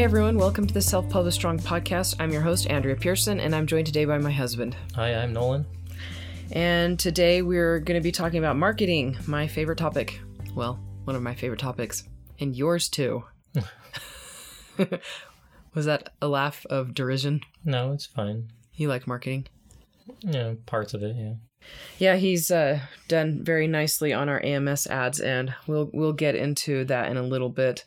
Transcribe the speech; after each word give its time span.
Hi, 0.00 0.04
everyone. 0.04 0.38
Welcome 0.38 0.66
to 0.66 0.72
the 0.72 0.80
Self 0.80 1.10
Publish 1.10 1.34
Strong 1.34 1.58
podcast. 1.58 2.16
I'm 2.18 2.32
your 2.32 2.40
host, 2.40 2.70
Andrea 2.70 2.96
Pearson, 2.96 3.38
and 3.38 3.54
I'm 3.54 3.66
joined 3.66 3.84
today 3.84 4.06
by 4.06 4.16
my 4.16 4.30
husband. 4.30 4.74
Hi, 4.94 5.14
I'm 5.14 5.34
Nolan. 5.34 5.66
And 6.52 6.98
today 6.98 7.42
we're 7.42 7.80
going 7.80 8.00
to 8.00 8.02
be 8.02 8.10
talking 8.10 8.38
about 8.38 8.56
marketing, 8.56 9.18
my 9.26 9.46
favorite 9.46 9.76
topic. 9.76 10.18
Well, 10.54 10.80
one 11.04 11.16
of 11.16 11.22
my 11.22 11.34
favorite 11.34 11.60
topics, 11.60 12.04
and 12.38 12.56
yours 12.56 12.88
too. 12.88 13.24
Was 15.74 15.84
that 15.84 16.14
a 16.22 16.28
laugh 16.28 16.64
of 16.70 16.94
derision? 16.94 17.42
No, 17.62 17.92
it's 17.92 18.06
fine. 18.06 18.48
You 18.72 18.88
like 18.88 19.06
marketing? 19.06 19.48
Yeah, 20.22 20.54
parts 20.64 20.94
of 20.94 21.02
it, 21.02 21.14
yeah. 21.14 21.34
Yeah, 21.98 22.16
he's 22.16 22.50
uh, 22.50 22.80
done 23.08 23.44
very 23.44 23.66
nicely 23.66 24.14
on 24.14 24.30
our 24.30 24.42
AMS 24.42 24.86
ads, 24.86 25.20
and 25.20 25.54
we'll 25.66 25.90
we'll 25.92 26.14
get 26.14 26.36
into 26.36 26.86
that 26.86 27.10
in 27.10 27.18
a 27.18 27.22
little 27.22 27.50
bit. 27.50 27.84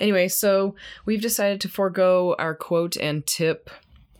Anyway, 0.00 0.28
so 0.28 0.74
we've 1.04 1.20
decided 1.20 1.60
to 1.60 1.68
forego 1.68 2.34
our 2.38 2.54
quote 2.54 2.96
and 2.96 3.26
tip 3.26 3.70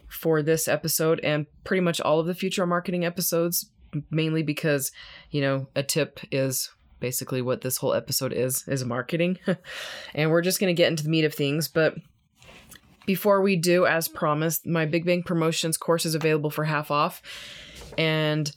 for 0.08 0.42
this 0.42 0.68
episode 0.68 1.20
and 1.24 1.46
pretty 1.64 1.80
much 1.80 2.00
all 2.00 2.20
of 2.20 2.26
the 2.26 2.34
future 2.34 2.66
marketing 2.66 3.04
episodes, 3.04 3.70
mainly 4.10 4.42
because, 4.42 4.92
you 5.30 5.40
know, 5.40 5.66
a 5.74 5.82
tip 5.82 6.20
is 6.30 6.70
basically 7.00 7.42
what 7.42 7.60
this 7.60 7.76
whole 7.78 7.92
episode 7.92 8.32
is 8.32 8.66
is 8.68 8.84
marketing. 8.84 9.38
and 10.14 10.30
we're 10.30 10.42
just 10.42 10.60
going 10.60 10.74
to 10.74 10.80
get 10.80 10.88
into 10.88 11.02
the 11.02 11.10
meat 11.10 11.24
of 11.24 11.34
things, 11.34 11.68
but 11.68 11.96
before 13.06 13.42
we 13.42 13.56
do, 13.56 13.86
as 13.86 14.08
promised, 14.08 14.66
my 14.66 14.86
Big 14.86 15.04
Bang 15.04 15.22
Promotions 15.22 15.76
course 15.76 16.06
is 16.06 16.14
available 16.14 16.50
for 16.50 16.64
half 16.64 16.90
off. 16.90 17.20
And 17.98 18.50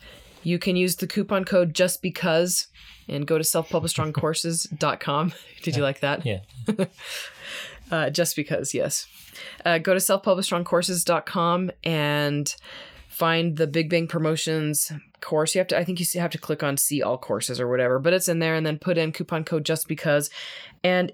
you 0.43 0.57
can 0.57 0.75
use 0.75 0.95
the 0.95 1.07
coupon 1.07 1.43
code 1.43 1.73
just 1.73 2.01
because 2.01 2.67
and 3.07 3.25
go 3.25 3.37
to 3.37 3.43
selfpublishstrongcourses.com. 3.43 5.33
Did 5.61 5.75
you 5.75 5.83
like 5.83 6.01
that? 6.01 6.25
Yeah. 6.25 6.39
uh, 7.91 8.09
just 8.09 8.35
because, 8.35 8.73
yes. 8.73 9.07
Uh, 9.65 9.77
go 9.77 9.93
to 9.93 9.99
selfpublishstrongcourses.com 9.99 11.71
and 11.83 12.55
find 13.07 13.57
the 13.57 13.67
Big 13.67 13.89
Bang 13.89 14.07
Promotions 14.07 14.91
course. 15.21 15.55
You 15.55 15.59
have 15.59 15.67
to, 15.67 15.77
I 15.77 15.83
think 15.83 15.99
you 15.99 16.21
have 16.21 16.31
to 16.31 16.37
click 16.37 16.63
on 16.63 16.77
see 16.77 17.01
all 17.01 17.17
courses 17.17 17.59
or 17.59 17.67
whatever, 17.67 17.99
but 17.99 18.13
it's 18.13 18.27
in 18.27 18.39
there 18.39 18.55
and 18.55 18.65
then 18.65 18.77
put 18.77 18.97
in 18.97 19.11
coupon 19.11 19.43
code 19.43 19.65
just 19.65 19.87
because. 19.87 20.29
And 20.83 21.11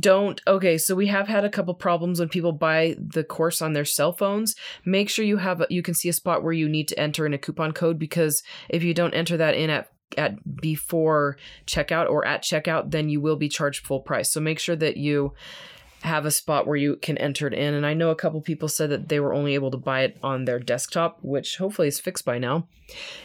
don't 0.00 0.40
okay 0.46 0.76
so 0.76 0.94
we 0.94 1.06
have 1.06 1.28
had 1.28 1.44
a 1.44 1.50
couple 1.50 1.72
problems 1.72 2.18
when 2.18 2.28
people 2.28 2.52
buy 2.52 2.96
the 2.98 3.22
course 3.22 3.62
on 3.62 3.74
their 3.74 3.84
cell 3.84 4.12
phones 4.12 4.56
make 4.84 5.08
sure 5.08 5.24
you 5.24 5.36
have 5.36 5.64
you 5.70 5.82
can 5.82 5.94
see 5.94 6.08
a 6.08 6.12
spot 6.12 6.42
where 6.42 6.52
you 6.52 6.68
need 6.68 6.88
to 6.88 6.98
enter 6.98 7.26
in 7.26 7.34
a 7.34 7.38
coupon 7.38 7.70
code 7.70 7.98
because 7.98 8.42
if 8.68 8.82
you 8.82 8.92
don't 8.92 9.14
enter 9.14 9.36
that 9.36 9.54
in 9.54 9.70
at 9.70 9.88
at 10.16 10.60
before 10.60 11.36
checkout 11.66 12.08
or 12.08 12.24
at 12.24 12.42
checkout 12.42 12.90
then 12.90 13.08
you 13.08 13.20
will 13.20 13.36
be 13.36 13.48
charged 13.48 13.86
full 13.86 14.00
price. 14.00 14.30
So 14.30 14.40
make 14.40 14.58
sure 14.58 14.76
that 14.76 14.96
you 14.96 15.32
have 16.02 16.26
a 16.26 16.30
spot 16.30 16.66
where 16.66 16.76
you 16.76 16.96
can 16.96 17.16
enter 17.16 17.46
it 17.46 17.54
in. 17.54 17.72
And 17.72 17.86
i 17.86 17.94
know 17.94 18.10
a 18.10 18.14
couple 18.14 18.40
people 18.42 18.68
said 18.68 18.90
that 18.90 19.08
they 19.08 19.20
were 19.20 19.32
only 19.32 19.54
able 19.54 19.70
to 19.70 19.78
buy 19.78 20.02
it 20.02 20.18
on 20.22 20.44
their 20.44 20.58
desktop 20.58 21.18
which 21.22 21.56
hopefully 21.56 21.88
is 21.88 21.98
fixed 21.98 22.24
by 22.24 22.38
now. 22.38 22.68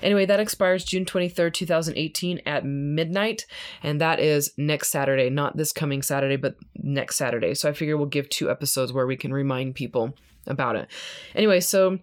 Anyway 0.02 0.26
that 0.26 0.40
expires 0.40 0.86
june 0.86 1.06
23rd 1.06 1.54
2018 1.54 2.42
at 2.46 2.66
midnight. 2.66 3.46
And 3.84 4.00
that 4.00 4.20
is 4.20 4.54
next 4.58 4.90
saturday 4.90 5.30
not 5.30 5.58
this 5.58 5.74
coming 5.74 6.02
saturday 6.02 6.38
but 6.38 6.56
next 6.76 7.18
saturday. 7.18 7.54
So 7.54 7.70
i 7.70 7.74
figure 7.74 7.98
we'll 7.98 8.08
give 8.08 8.30
two 8.30 8.50
episodes 8.50 8.94
where 8.94 9.08
we 9.08 9.18
can 9.18 9.34
remind 9.34 9.76
people 9.76 10.16
about 10.48 10.78
it. 10.78 10.88
Anyway 11.36 11.60
so 11.60 12.00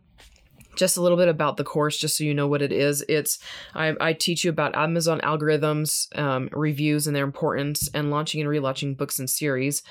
just 0.77 0.97
a 0.97 1.03
little 1.03 1.19
bit 1.19 1.29
about 1.29 1.57
the 1.57 1.65
course 1.65 1.97
just 1.97 2.17
so 2.17 2.25
you 2.25 2.35
know 2.35 2.47
what 2.47 2.63
it 2.63 2.73
is 2.73 3.05
it's 3.09 3.39
i, 3.75 3.95
I 4.01 4.13
teach 4.13 4.45
you 4.45 4.51
about 4.51 4.77
amazon 4.77 5.21
algorithms 5.23 6.17
um, 6.19 6.49
reviews 6.53 7.07
and 7.07 7.17
their 7.17 7.25
importance 7.25 7.89
and 7.93 8.11
launching 8.11 8.41
and 8.41 8.49
relaunching 8.49 8.97
books 8.97 9.19
and 9.19 9.29
series 9.29 9.83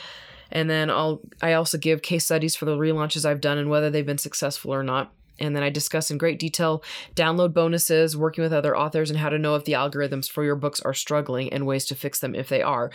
and 0.51 0.69
then 0.69 0.89
I'll 0.89 1.21
I 1.41 1.53
also 1.53 1.77
give 1.77 2.01
case 2.01 2.25
studies 2.25 2.55
for 2.55 2.65
the 2.65 2.77
relaunches 2.77 3.25
I've 3.25 3.41
done 3.41 3.57
and 3.57 3.69
whether 3.69 3.89
they've 3.89 4.05
been 4.05 4.17
successful 4.17 4.73
or 4.73 4.83
not. 4.83 5.11
And 5.37 5.53
then 5.53 5.63
I 5.63 5.69
discuss 5.69 6.09
in 6.09 6.17
great 6.17 6.39
detail 6.39 6.81
download 7.13 7.53
bonuses, 7.53 8.15
working 8.15 8.41
with 8.41 8.53
other 8.53 8.77
authors, 8.77 9.09
and 9.09 9.19
how 9.19 9.29
to 9.29 9.37
know 9.37 9.55
if 9.55 9.65
the 9.65 9.73
algorithms 9.73 10.29
for 10.29 10.45
your 10.45 10.55
books 10.55 10.79
are 10.79 10.93
struggling 10.93 11.51
and 11.51 11.65
ways 11.65 11.85
to 11.87 11.95
fix 11.95 12.19
them 12.19 12.33
if 12.35 12.47
they 12.47 12.61
are. 12.61 12.89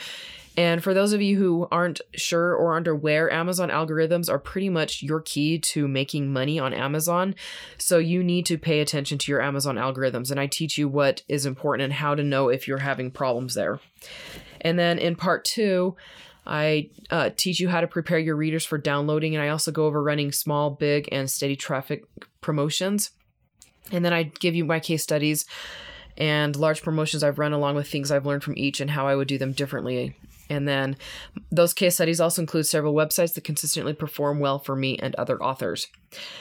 And 0.60 0.84
for 0.84 0.92
those 0.92 1.14
of 1.14 1.22
you 1.22 1.38
who 1.38 1.66
aren't 1.72 2.02
sure 2.14 2.54
or 2.54 2.74
aren't 2.74 2.86
aware, 2.86 3.32
Amazon 3.32 3.70
algorithms 3.70 4.28
are 4.28 4.38
pretty 4.38 4.68
much 4.68 5.02
your 5.02 5.22
key 5.22 5.58
to 5.58 5.88
making 5.88 6.34
money 6.34 6.58
on 6.58 6.74
Amazon. 6.74 7.34
So 7.78 7.96
you 7.96 8.22
need 8.22 8.44
to 8.44 8.58
pay 8.58 8.80
attention 8.80 9.16
to 9.16 9.32
your 9.32 9.40
Amazon 9.40 9.76
algorithms. 9.76 10.30
And 10.30 10.38
I 10.38 10.46
teach 10.48 10.76
you 10.76 10.86
what 10.86 11.22
is 11.28 11.46
important 11.46 11.84
and 11.84 11.94
how 11.94 12.14
to 12.14 12.22
know 12.22 12.50
if 12.50 12.68
you're 12.68 12.76
having 12.76 13.10
problems 13.10 13.54
there. 13.54 13.80
And 14.60 14.78
then 14.78 14.98
in 14.98 15.16
part 15.16 15.46
two, 15.46 15.96
I 16.46 16.90
uh, 17.08 17.30
teach 17.34 17.58
you 17.58 17.70
how 17.70 17.80
to 17.80 17.86
prepare 17.86 18.18
your 18.18 18.36
readers 18.36 18.66
for 18.66 18.76
downloading, 18.76 19.34
and 19.34 19.42
I 19.42 19.48
also 19.48 19.72
go 19.72 19.86
over 19.86 20.02
running 20.02 20.30
small, 20.30 20.68
big, 20.68 21.08
and 21.10 21.30
steady 21.30 21.56
traffic 21.56 22.04
promotions. 22.42 23.12
And 23.92 24.04
then 24.04 24.12
I 24.12 24.24
give 24.24 24.54
you 24.54 24.66
my 24.66 24.78
case 24.78 25.02
studies 25.02 25.46
and 26.18 26.54
large 26.54 26.82
promotions 26.82 27.24
I've 27.24 27.38
run 27.38 27.54
along 27.54 27.76
with 27.76 27.88
things 27.88 28.10
I've 28.10 28.26
learned 28.26 28.44
from 28.44 28.58
each 28.58 28.80
and 28.80 28.90
how 28.90 29.08
I 29.08 29.16
would 29.16 29.28
do 29.28 29.38
them 29.38 29.52
differently. 29.52 30.16
And 30.50 30.68
then 30.68 30.96
those 31.50 31.72
case 31.72 31.94
studies 31.94 32.20
also 32.20 32.42
include 32.42 32.66
several 32.66 32.92
websites 32.92 33.34
that 33.34 33.44
consistently 33.44 33.94
perform 33.94 34.40
well 34.40 34.58
for 34.58 34.76
me 34.76 34.98
and 34.98 35.14
other 35.14 35.42
authors. 35.42 35.86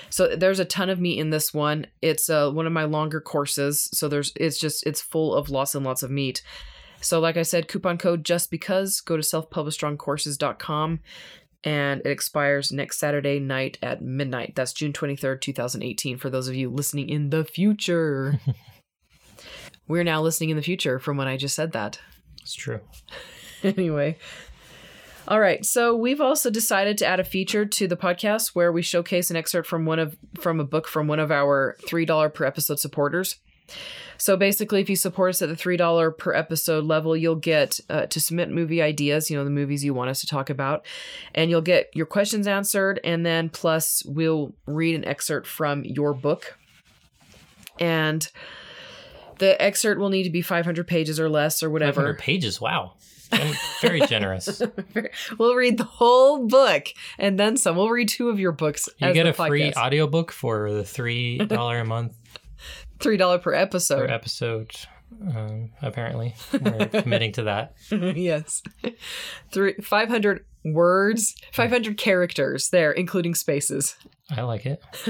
So 0.10 0.36
there's 0.36 0.60
a 0.60 0.66
ton 0.66 0.90
of 0.90 1.00
meat 1.00 1.20
in 1.20 1.30
this 1.30 1.54
one. 1.54 1.86
It's 2.02 2.30
uh, 2.30 2.52
one 2.52 2.66
of 2.66 2.74
my 2.74 2.86
longer 2.86 3.22
courses, 3.22 3.88
so 3.94 4.10
there's 4.10 4.34
it's 4.36 4.58
just 4.58 4.86
it's 4.86 5.00
full 5.00 5.34
of 5.36 5.50
lots 5.50 5.76
and 5.76 5.86
lots 5.86 6.04
of 6.04 6.12
meat. 6.12 6.42
So, 7.02 7.20
like 7.20 7.38
I 7.38 7.44
said, 7.44 7.70
coupon 7.70 7.98
code 7.98 8.26
just 8.26 8.52
because, 8.52 9.00
go 9.00 9.16
to 9.16 9.24
selfpublishstrongcourses.com 9.24 11.00
and 11.64 12.02
it 12.02 12.10
expires 12.10 12.72
next 12.72 13.00
Saturday 13.00 13.40
night 13.40 13.78
at 13.82 14.02
midnight. 14.02 14.54
That's 14.56 14.74
June 14.74 14.94
23rd, 14.94 15.42
2018, 15.42 16.18
for 16.18 16.30
those 16.30 16.48
of 16.48 16.56
you 16.56 16.70
listening 16.70 17.10
in 17.10 17.30
the 17.30 17.46
future. 17.46 18.40
We're 19.88 20.04
now 20.04 20.22
listening 20.22 20.50
in 20.52 20.58
the 20.58 20.64
future 20.64 21.00
from 21.00 21.18
when 21.18 21.28
I 21.28 21.38
just 21.38 21.56
said 21.56 21.72
that. 21.72 22.00
It's 22.42 22.54
true. 22.54 22.80
anyway. 23.64 24.18
All 25.28 25.40
right, 25.40 25.64
so 25.64 25.96
we've 25.96 26.22
also 26.22 26.50
decided 26.50 26.98
to 26.98 27.06
add 27.06 27.20
a 27.20 27.24
feature 27.24 27.64
to 27.64 27.88
the 27.88 27.96
podcast 27.96 28.56
where 28.56 28.72
we 28.72 28.82
showcase 28.82 29.30
an 29.30 29.36
excerpt 29.36 29.68
from 29.68 29.86
one 29.86 30.00
of 30.00 30.18
from 30.40 30.60
a 30.60 30.64
book 30.64 30.88
from 30.88 31.08
one 31.08 31.20
of 31.20 31.32
our 31.32 31.78
$3 31.84 32.34
per 32.34 32.46
episode 32.46 32.80
supporters. 32.80 33.36
So 34.18 34.36
basically, 34.36 34.82
if 34.82 34.90
you 34.90 34.96
support 34.96 35.30
us 35.30 35.42
at 35.42 35.50
the 35.50 35.56
$3 35.56 36.18
per 36.18 36.34
episode 36.34 36.84
level, 36.84 37.16
you'll 37.16 37.36
get 37.36 37.80
uh, 37.90 38.08
to 38.08 38.20
submit 38.20 38.50
movie 38.50 38.82
ideas, 38.82 39.30
you 39.30 39.38
know, 39.38 39.44
the 39.44 39.50
movies 39.50 39.84
you 39.84 39.94
want 39.94 40.10
us 40.10 40.20
to 40.22 40.28
talk 40.28 40.50
about, 40.50 40.86
and 41.34 41.50
you'll 41.50 41.62
get 41.62 41.90
your 41.94 42.06
questions 42.06 42.48
answered. 42.48 43.00
And 43.04 43.26
then 43.26 43.50
plus, 43.50 44.04
we'll 44.06 44.56
read 44.66 44.96
an 44.96 45.06
excerpt 45.06 45.48
from 45.48 45.86
your 45.86 46.14
book. 46.14 46.58
And 47.80 48.28
the 49.38 49.62
excerpt 49.62 50.02
will 50.02 50.10
need 50.10 50.24
to 50.24 50.30
be 50.30 50.42
500 50.42 50.86
pages 50.86 51.20
or 51.20 51.30
less 51.30 51.64
or 51.64 51.70
whatever. 51.70 52.02
500 52.02 52.18
pages, 52.20 52.60
wow. 52.60 52.96
I'm 53.32 53.54
very 53.82 54.02
generous. 54.02 54.62
we'll 55.38 55.56
read 55.56 55.78
the 55.78 55.84
whole 55.84 56.48
book 56.48 56.88
and 57.18 57.40
then 57.40 57.58
some. 57.58 57.76
We'll 57.76 57.90
read 57.90 58.10
two 58.10 58.30
of 58.30 58.40
your 58.40 58.52
books. 58.52 58.90
You 58.98 59.14
get 59.14 59.28
a 59.28 59.34
podcast. 59.34 59.48
free 59.48 59.74
audiobook 59.74 60.32
for 60.32 60.72
the 60.72 60.84
$3 60.84 61.82
a 61.82 61.86
month 61.86 62.14
three 63.00 63.18
dollar 63.18 63.40
per 63.40 63.54
episode. 63.54 64.08
Per 64.08 64.14
episode. 64.14 64.76
Um, 65.22 65.72
apparently, 65.82 66.36
we're 66.54 66.88
committing 66.88 67.32
to 67.34 67.44
that. 67.44 67.74
yes, 67.92 68.62
three 69.52 69.74
five 69.82 70.10
hundred 70.10 70.46
words, 70.64 71.36
five 71.52 71.70
hundred 71.70 71.98
characters 71.98 72.70
there, 72.70 72.92
including 72.92 73.36
spaces. 73.36 73.96
I 74.32 74.42
like 74.42 74.66
it. 74.66 74.82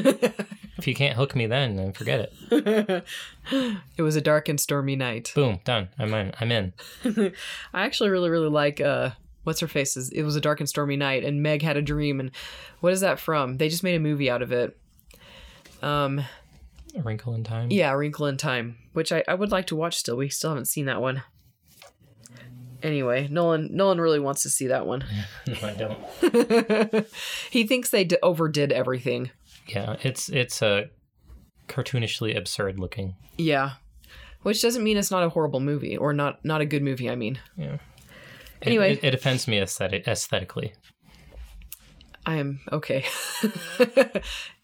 if 0.78 0.88
you 0.88 0.96
can't 0.96 1.16
hook 1.16 1.36
me, 1.36 1.46
then 1.46 1.76
then 1.76 1.94
forget 1.94 2.32
it. 2.50 3.06
it 3.98 4.02
was 4.02 4.16
a 4.16 4.22
dark 4.22 4.50
and 4.50 4.60
stormy 4.60 4.96
night. 4.96 5.32
Boom, 5.36 5.60
done. 5.66 5.90
I'm 6.00 6.14
in. 6.14 6.34
I'm 6.40 6.52
in. 6.52 6.74
I 7.74 7.86
actually 7.86 8.10
really 8.10 8.30
really 8.30 8.50
like 8.50 8.82
uh 8.82 9.12
what's 9.44 9.60
her 9.60 9.68
faces. 9.68 10.10
It 10.10 10.24
was 10.24 10.36
a 10.36 10.42
dark 10.42 10.60
and 10.60 10.70
stormy 10.70 10.96
night, 10.96 11.24
and 11.24 11.44
Meg 11.44 11.62
had 11.62 11.78
a 11.78 11.82
dream. 11.82 12.20
And 12.20 12.32
what 12.80 12.94
is 12.94 13.02
that 13.02 13.20
from? 13.20 13.58
They 13.58 13.70
just 13.70 13.84
made 13.84 13.96
a 13.96 14.00
movie 14.00 14.30
out 14.30 14.42
of 14.42 14.52
it. 14.52 14.78
Um, 15.82 16.22
a 17.00 17.04
Wrinkle 17.04 17.34
in 17.34 17.44
Time. 17.44 17.72
Yeah, 17.72 17.92
A 17.92 17.98
Wrinkle 17.98 18.28
in 18.28 18.38
Time, 18.38 18.78
which 18.94 19.12
I, 19.12 19.24
I 19.28 19.34
would 19.34 19.52
like 19.52 19.68
to 19.68 19.76
watch 19.76 19.98
still. 19.98 20.18
We 20.18 20.30
still 20.30 20.52
haven't 20.52 20.66
seen 20.66 20.86
that 20.86 21.02
one. 21.02 21.24
Anyway, 22.82 23.28
Nolan 23.30 23.76
Nolan 23.76 24.00
really 24.00 24.20
wants 24.20 24.44
to 24.44 24.50
see 24.50 24.68
that 24.68 24.86
one. 24.86 25.04
no, 25.48 25.56
I 25.64 25.74
don't. 25.74 27.08
he 27.50 27.66
thinks 27.66 27.90
they 27.90 28.06
d- 28.06 28.18
overdid 28.24 28.72
everything. 28.72 29.32
Yeah, 29.68 29.98
it's 30.02 30.30
it's 30.30 30.62
a 30.62 30.68
uh, 30.68 30.84
cartoonishly 31.68 32.38
absurd 32.38 32.80
looking. 32.80 33.16
Yeah, 33.38 33.72
which 34.44 34.62
doesn't 34.62 34.84
mean 34.84 34.98
it's 34.98 35.12
not 35.12 35.24
a 35.24 35.30
horrible 35.30 35.60
movie 35.60 35.98
or 35.98 36.14
not 36.14 36.44
not 36.46 36.62
a 36.62 36.66
good 36.66 36.84
movie. 36.84 37.10
I 37.10 37.16
mean. 37.16 37.40
Yeah. 37.58 37.78
Anyway, 38.62 38.94
it, 38.94 39.04
it, 39.04 39.08
it 39.10 39.14
offends 39.14 39.48
me 39.48 39.60
aesthetic, 39.60 40.08
aesthetically. 40.08 40.74
I 42.26 42.36
am 42.36 42.60
okay. 42.72 43.06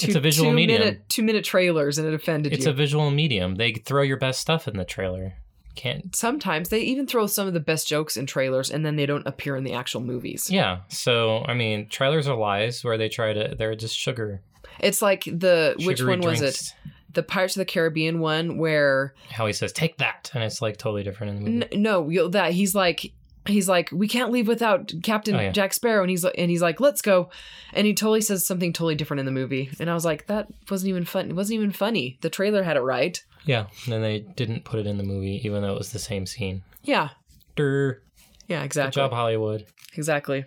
Two, 0.00 0.08
it's 0.08 0.16
a 0.16 0.20
visual 0.20 0.50
two 0.50 0.56
medium. 0.56 0.80
Minute, 0.80 1.08
two 1.08 1.22
minute 1.22 1.44
trailers 1.44 1.98
and 1.98 2.08
it 2.08 2.14
offended 2.14 2.52
it's 2.52 2.64
you. 2.64 2.70
It's 2.70 2.74
a 2.74 2.76
visual 2.76 3.10
medium. 3.10 3.56
They 3.56 3.72
throw 3.72 4.02
your 4.02 4.16
best 4.16 4.40
stuff 4.40 4.66
in 4.66 4.76
the 4.76 4.84
trailer. 4.84 5.34
Can't. 5.76 6.14
Sometimes 6.16 6.68
they 6.68 6.80
even 6.80 7.06
throw 7.06 7.26
some 7.26 7.46
of 7.46 7.54
the 7.54 7.60
best 7.60 7.86
jokes 7.86 8.16
in 8.16 8.26
trailers 8.26 8.70
and 8.70 8.84
then 8.84 8.96
they 8.96 9.06
don't 9.06 9.26
appear 9.26 9.56
in 9.56 9.64
the 9.64 9.72
actual 9.72 10.00
movies. 10.00 10.50
Yeah. 10.50 10.80
So 10.88 11.44
I 11.46 11.54
mean, 11.54 11.88
trailers 11.88 12.26
are 12.28 12.36
lies 12.36 12.82
where 12.84 12.98
they 12.98 13.08
try 13.08 13.32
to. 13.32 13.54
They're 13.56 13.76
just 13.76 13.96
sugar. 13.96 14.42
It's 14.80 15.02
like 15.02 15.24
the 15.24 15.74
which 15.78 15.98
sugary 15.98 16.16
one 16.16 16.20
was 16.20 16.42
it? 16.42 16.74
The 17.12 17.22
Pirates 17.22 17.56
of 17.56 17.60
the 17.60 17.64
Caribbean 17.64 18.20
one 18.20 18.56
where 18.56 19.14
How 19.30 19.46
he 19.46 19.52
says, 19.52 19.72
"Take 19.72 19.98
that," 19.98 20.30
and 20.32 20.44
it's 20.44 20.62
like 20.62 20.76
totally 20.76 21.02
different 21.02 21.30
in 21.30 21.44
the 21.44 21.50
movie. 21.50 21.72
N- 21.72 21.82
no, 21.82 22.28
that 22.28 22.52
he's 22.52 22.74
like 22.74 23.12
he's 23.46 23.68
like 23.68 23.90
we 23.92 24.06
can't 24.08 24.30
leave 24.30 24.46
without 24.48 24.92
Captain 25.02 25.34
Oh, 25.34 25.40
yeah. 25.40 25.50
Jack 25.52 25.72
Sparrow, 25.72 26.02
and 26.02 26.10
he's 26.10 26.24
like 26.24 26.34
and 26.36 26.50
he's 26.50 26.62
like 26.62 26.80
let's 26.80 27.02
go, 27.02 27.30
and 27.72 27.86
he 27.86 27.94
totally 27.94 28.20
says 28.20 28.46
something 28.46 28.72
totally 28.72 28.94
different 28.94 29.20
in 29.20 29.26
the 29.26 29.32
movie, 29.32 29.70
and 29.80 29.90
I 29.90 29.94
was 29.94 30.04
like 30.04 30.26
that 30.26 30.48
wasn't 30.70 30.90
even 30.90 31.04
fun. 31.04 31.30
It 31.30 31.36
wasn't 31.36 31.56
even 31.56 31.72
funny. 31.72 32.18
The 32.20 32.30
trailer 32.30 32.62
had 32.62 32.76
it 32.76 32.80
right. 32.82 33.22
Yeah. 33.46 33.66
And 33.84 33.92
then 33.94 34.02
they 34.02 34.20
didn't 34.20 34.64
put 34.64 34.78
it 34.80 34.86
in 34.86 34.98
the 34.98 35.02
movie, 35.04 35.40
even 35.44 35.62
though 35.62 35.72
it 35.72 35.78
was 35.78 35.92
the 35.92 35.98
same 35.98 36.26
scene. 36.26 36.62
Yeah, 36.82 37.08
Durr. 37.56 38.02
yeah, 38.48 38.60
Good 38.60 38.66
exactly, 38.66 39.00
job, 39.00 39.12
Hollywood. 39.12 39.64
exactly. 39.94 40.44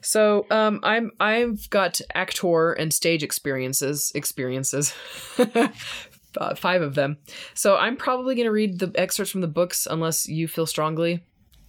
So 0.00 0.46
um, 0.50 0.80
I'm 0.82 1.12
I've 1.20 1.70
got 1.70 2.00
actor 2.14 2.72
and 2.72 2.92
stage 2.92 3.22
experiences 3.22 4.12
experiences. 4.14 4.94
Uh, 6.36 6.52
five 6.56 6.82
of 6.82 6.96
them. 6.96 7.16
So 7.54 7.76
I'm 7.76 7.96
probably 7.96 8.34
going 8.34 8.46
to 8.46 8.50
read 8.50 8.80
the 8.80 8.90
excerpts 8.96 9.30
from 9.30 9.40
the 9.40 9.46
books 9.46 9.86
unless 9.88 10.26
you 10.28 10.48
feel 10.48 10.66
strongly, 10.66 11.24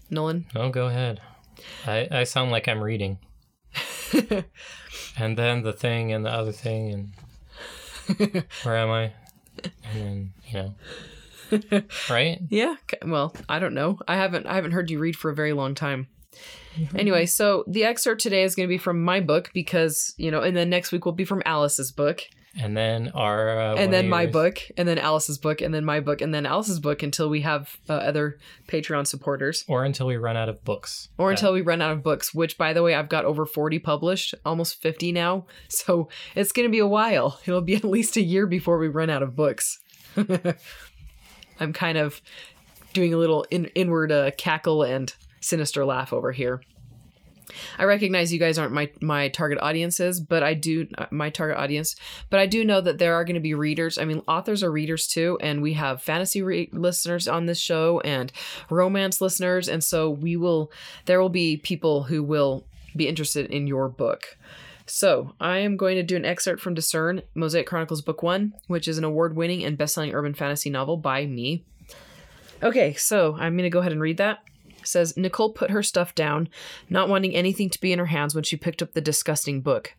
Nolan. 0.09 0.45
Oh, 0.55 0.69
go 0.69 0.87
ahead. 0.87 1.21
I, 1.85 2.07
I 2.11 2.23
sound 2.23 2.51
like 2.51 2.67
I'm 2.67 2.83
reading. 2.83 3.17
and 5.17 5.37
then 5.37 5.63
the 5.63 5.73
thing 5.73 6.11
and 6.11 6.25
the 6.25 6.29
other 6.31 6.51
thing 6.51 6.91
and 8.07 8.43
where 8.63 8.77
am 8.77 8.91
I? 8.91 9.11
And 9.63 10.01
then, 10.01 10.33
you 10.47 10.53
know. 10.53 10.73
Right? 12.09 12.39
Yeah. 12.49 12.75
Well, 13.05 13.35
I 13.47 13.59
don't 13.59 13.75
know. 13.75 13.99
I 14.07 14.15
haven't 14.15 14.47
I 14.47 14.55
haven't 14.55 14.71
heard 14.71 14.89
you 14.89 14.99
read 14.99 15.15
for 15.15 15.29
a 15.29 15.35
very 15.35 15.53
long 15.53 15.75
time. 15.75 16.07
Mm-hmm. 16.77 16.99
Anyway, 16.99 17.25
so 17.25 17.63
the 17.67 17.83
excerpt 17.85 18.21
today 18.21 18.43
is 18.43 18.55
going 18.55 18.67
to 18.67 18.73
be 18.73 18.77
from 18.77 19.03
my 19.03 19.19
book 19.21 19.51
because 19.53 20.13
you 20.17 20.29
know, 20.31 20.41
and 20.41 20.55
then 20.55 20.69
next 20.69 20.91
week 20.91 21.05
will 21.05 21.11
be 21.13 21.25
from 21.25 21.41
Alice's 21.45 21.91
book, 21.91 22.21
And 22.61 22.75
then 22.75 23.09
our 23.15 23.59
uh, 23.59 23.75
and 23.75 23.91
then 23.93 24.09
my 24.09 24.23
yours. 24.23 24.33
book, 24.33 24.57
and 24.77 24.87
then 24.87 24.97
Alice's 24.97 25.37
book, 25.37 25.61
and 25.61 25.73
then 25.73 25.85
my 25.85 25.99
book, 26.01 26.21
and 26.21 26.33
then 26.33 26.45
Alice's 26.45 26.79
book 26.79 27.01
until 27.03 27.29
we 27.29 27.41
have 27.41 27.77
uh, 27.89 27.93
other 27.93 28.37
Patreon 28.67 29.07
supporters, 29.07 29.63
Or 29.67 29.85
until 29.85 30.07
we 30.07 30.17
run 30.17 30.35
out 30.37 30.49
of 30.49 30.63
books. 30.65 31.09
or 31.17 31.31
until 31.31 31.53
we 31.53 31.61
run 31.61 31.81
out 31.81 31.91
of 31.91 32.03
books. 32.03 32.33
Which, 32.33 32.57
by 32.57 32.73
the 32.73 32.83
way, 32.83 32.93
I've 32.93 33.09
got 33.09 33.23
over 33.25 33.45
forty 33.45 33.79
published, 33.79 34.35
almost 34.45 34.81
fifty 34.81 35.11
now. 35.11 35.45
So 35.69 36.09
it's 36.35 36.51
going 36.51 36.67
to 36.67 36.71
be 36.71 36.79
a 36.79 36.87
while. 36.87 37.39
It'll 37.45 37.61
be 37.61 37.75
at 37.81 37.83
least 37.85 38.17
a 38.17 38.21
year 38.21 38.47
before 38.47 38.77
we 38.77 38.87
run 38.89 39.09
out 39.09 39.23
of 39.23 39.35
books. 39.35 39.79
I'm 41.59 41.73
kind 41.73 41.97
of 41.97 42.21
doing 42.93 43.13
a 43.13 43.17
little 43.17 43.43
in, 43.51 43.65
inward 43.75 44.11
uh, 44.11 44.31
cackle 44.37 44.83
and 44.83 45.13
sinister 45.45 45.85
laugh 45.85 46.11
over 46.11 46.31
here. 46.31 46.61
I 47.77 47.83
recognize 47.83 48.33
you 48.33 48.39
guys 48.39 48.57
aren't 48.57 48.73
my 48.73 48.89
my 49.01 49.29
target 49.29 49.59
audiences, 49.61 50.19
but 50.19 50.43
I 50.43 50.53
do 50.53 50.87
uh, 50.97 51.05
my 51.11 51.29
target 51.29 51.57
audience. 51.57 51.95
But 52.29 52.39
I 52.39 52.47
do 52.47 52.65
know 52.65 52.81
that 52.81 52.97
there 52.97 53.15
are 53.15 53.23
going 53.23 53.35
to 53.35 53.39
be 53.39 53.53
readers. 53.53 53.97
I 53.97 54.05
mean, 54.05 54.21
authors 54.27 54.63
are 54.63 54.71
readers 54.71 55.07
too, 55.07 55.37
and 55.41 55.61
we 55.61 55.73
have 55.73 56.01
fantasy 56.01 56.41
re- 56.41 56.69
listeners 56.71 57.27
on 57.27 57.45
this 57.45 57.59
show 57.59 57.99
and 58.01 58.31
romance 58.69 59.21
listeners, 59.21 59.69
and 59.69 59.83
so 59.83 60.09
we 60.09 60.35
will. 60.35 60.71
There 61.05 61.21
will 61.21 61.29
be 61.29 61.57
people 61.57 62.03
who 62.03 62.23
will 62.23 62.65
be 62.95 63.07
interested 63.07 63.47
in 63.51 63.67
your 63.67 63.89
book. 63.89 64.37
So, 64.87 65.33
I 65.39 65.59
am 65.59 65.77
going 65.77 65.95
to 65.95 66.03
do 66.03 66.15
an 66.15 66.25
excerpt 66.25 66.61
from 66.61 66.75
Discern, 66.75 67.23
Mosaic 67.33 67.65
Chronicles 67.65 68.03
Book 68.03 68.21
1, 68.21 68.53
which 68.67 68.87
is 68.87 68.99
an 68.99 69.03
award 69.03 69.35
winning 69.35 69.63
and 69.63 69.79
best 69.79 69.95
selling 69.95 70.13
urban 70.13 70.35
fantasy 70.35 70.69
novel 70.69 70.95
by 70.95 71.25
me. 71.25 71.65
Okay, 72.61 72.93
so 72.93 73.33
I'm 73.33 73.57
going 73.57 73.63
to 73.63 73.71
go 73.71 73.79
ahead 73.79 73.93
and 73.93 74.01
read 74.01 74.17
that. 74.17 74.43
Says 74.85 75.17
Nicole 75.17 75.51
put 75.51 75.71
her 75.71 75.83
stuff 75.83 76.15
down, 76.15 76.49
not 76.89 77.09
wanting 77.09 77.35
anything 77.35 77.69
to 77.69 77.81
be 77.81 77.91
in 77.91 77.99
her 77.99 78.05
hands 78.05 78.35
when 78.35 78.43
she 78.43 78.55
picked 78.55 78.81
up 78.81 78.93
the 78.93 79.01
disgusting 79.01 79.61
book. 79.61 79.95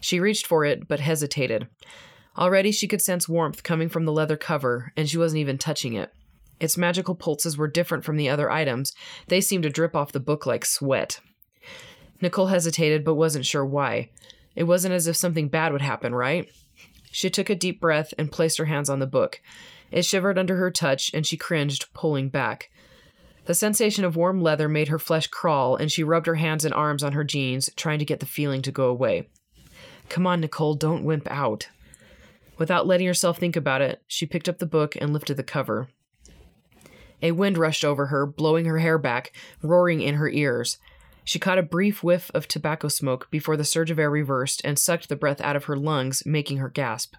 She 0.00 0.20
reached 0.20 0.46
for 0.46 0.64
it, 0.64 0.86
but 0.88 1.00
hesitated. 1.00 1.68
Already 2.36 2.72
she 2.72 2.88
could 2.88 3.02
sense 3.02 3.28
warmth 3.28 3.62
coming 3.62 3.88
from 3.88 4.04
the 4.04 4.12
leather 4.12 4.36
cover, 4.36 4.92
and 4.96 5.08
she 5.08 5.18
wasn't 5.18 5.40
even 5.40 5.58
touching 5.58 5.94
it. 5.94 6.12
Its 6.60 6.76
magical 6.76 7.14
pulses 7.14 7.56
were 7.56 7.68
different 7.68 8.04
from 8.04 8.16
the 8.16 8.28
other 8.28 8.50
items. 8.50 8.92
They 9.28 9.40
seemed 9.40 9.64
to 9.64 9.70
drip 9.70 9.94
off 9.94 10.12
the 10.12 10.20
book 10.20 10.46
like 10.46 10.64
sweat. 10.64 11.20
Nicole 12.20 12.46
hesitated, 12.46 13.04
but 13.04 13.14
wasn't 13.14 13.46
sure 13.46 13.64
why. 13.64 14.10
It 14.56 14.64
wasn't 14.64 14.94
as 14.94 15.06
if 15.06 15.16
something 15.16 15.48
bad 15.48 15.72
would 15.72 15.82
happen, 15.82 16.14
right? 16.14 16.48
She 17.10 17.30
took 17.30 17.50
a 17.50 17.54
deep 17.54 17.80
breath 17.80 18.14
and 18.18 18.32
placed 18.32 18.58
her 18.58 18.64
hands 18.64 18.88
on 18.88 18.98
the 18.98 19.06
book. 19.06 19.40
It 19.90 20.04
shivered 20.04 20.38
under 20.38 20.56
her 20.56 20.70
touch, 20.70 21.12
and 21.12 21.26
she 21.26 21.36
cringed, 21.36 21.92
pulling 21.92 22.28
back. 22.28 22.70
The 23.46 23.54
sensation 23.54 24.04
of 24.04 24.16
warm 24.16 24.40
leather 24.40 24.68
made 24.68 24.88
her 24.88 24.98
flesh 24.98 25.26
crawl, 25.26 25.76
and 25.76 25.92
she 25.92 26.02
rubbed 26.02 26.26
her 26.26 26.36
hands 26.36 26.64
and 26.64 26.72
arms 26.72 27.02
on 27.02 27.12
her 27.12 27.24
jeans, 27.24 27.68
trying 27.76 27.98
to 27.98 28.04
get 28.04 28.20
the 28.20 28.26
feeling 28.26 28.62
to 28.62 28.72
go 28.72 28.88
away. 28.88 29.28
Come 30.08 30.26
on, 30.26 30.40
Nicole, 30.40 30.74
don't 30.74 31.04
wimp 31.04 31.30
out. 31.30 31.68
Without 32.56 32.86
letting 32.86 33.06
herself 33.06 33.38
think 33.38 33.56
about 33.56 33.82
it, 33.82 34.02
she 34.06 34.26
picked 34.26 34.48
up 34.48 34.58
the 34.58 34.66
book 34.66 34.96
and 35.00 35.12
lifted 35.12 35.36
the 35.36 35.42
cover. 35.42 35.88
A 37.20 37.32
wind 37.32 37.58
rushed 37.58 37.84
over 37.84 38.06
her, 38.06 38.26
blowing 38.26 38.64
her 38.66 38.78
hair 38.78 38.98
back, 38.98 39.32
roaring 39.62 40.00
in 40.00 40.14
her 40.14 40.28
ears. 40.28 40.78
She 41.24 41.38
caught 41.38 41.58
a 41.58 41.62
brief 41.62 42.02
whiff 42.02 42.30
of 42.34 42.46
tobacco 42.46 42.88
smoke 42.88 43.28
before 43.30 43.56
the 43.56 43.64
surge 43.64 43.90
of 43.90 43.98
air 43.98 44.10
reversed 44.10 44.60
and 44.64 44.78
sucked 44.78 45.08
the 45.08 45.16
breath 45.16 45.40
out 45.40 45.56
of 45.56 45.64
her 45.64 45.76
lungs, 45.76 46.24
making 46.26 46.58
her 46.58 46.68
gasp. 46.68 47.14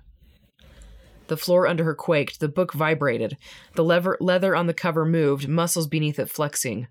The 1.28 1.38
floor 1.38 1.68
under 1.68 1.84
her 1.84 1.96
quaked, 1.96 2.40
the 2.40 2.48
book 2.48 2.74
vibrated. 2.74 3.38
The 3.74 3.84
lever- 3.84 4.18
leather 4.20 4.56
on 4.56 4.68
the 4.68 4.74
cover 4.74 5.06
moved, 5.06 5.48
muscles 5.48 5.88
beneath 5.88 6.20
it 6.20 6.30
flexing. 6.30 6.88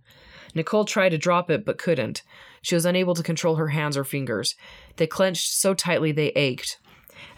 Nicole 0.55 0.85
tried 0.85 1.11
to 1.11 1.19
drop 1.19 1.51
it, 1.51 1.65
but 1.65 1.79
couldn't. 1.79 2.23
She 2.63 2.75
was 2.75 2.85
unable 2.85 3.15
to 3.15 3.23
control 3.23 3.57
her 3.57 3.69
hands 3.69 3.97
or 3.97 4.05
fingers. 4.05 4.55
They 4.97 5.07
clenched 5.07 5.53
so 5.53 5.75
tightly 5.75 6.13
they 6.13 6.29
ached. 6.29 6.79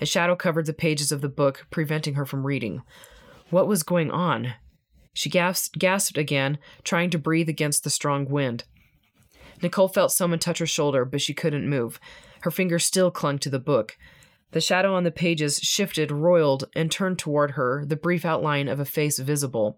A 0.01 0.07
shadow 0.07 0.37
covered 0.37 0.67
the 0.67 0.73
pages 0.73 1.13
of 1.13 1.21
the 1.21 1.29
book, 1.29 1.67
preventing 1.71 2.15
her 2.15 2.27
from 2.27 2.47
reading. 2.47 2.83
What 3.51 3.69
was 3.69 3.83
going 3.83 4.11
on? 4.11 4.55
She 5.13 5.31
gasped, 5.31 5.79
gasped 5.79 6.19
again, 6.19 6.59
trying 6.85 7.11
to 7.11 7.19
breathe 7.19 7.49
against 7.49 7.85
the 7.85 7.91
strong 7.91 8.27
wind. 8.27 8.65
Nicole 9.63 9.89
felt 9.89 10.13
someone 10.13 10.39
touch 10.39 10.59
her 10.59 10.67
shoulder, 10.67 11.05
but 11.05 11.23
she 11.23 11.33
couldn't 11.33 11.69
move. 11.69 11.99
Her 12.43 12.51
fingers 12.51 12.85
still 12.85 13.11
clung 13.11 13.39
to 13.39 13.49
the 13.49 13.59
book. 13.59 13.97
The 14.53 14.61
shadow 14.61 14.95
on 14.95 15.05
the 15.05 15.11
pages 15.11 15.59
shifted, 15.59 16.11
roiled, 16.11 16.65
and 16.75 16.91
turned 16.91 17.19
toward 17.19 17.53
her, 17.53 17.85
the 17.85 17.97
brief 17.97 18.25
outline 18.25 18.69
of 18.69 18.81
a 18.81 18.85
face 18.85 19.19
visible. 19.19 19.77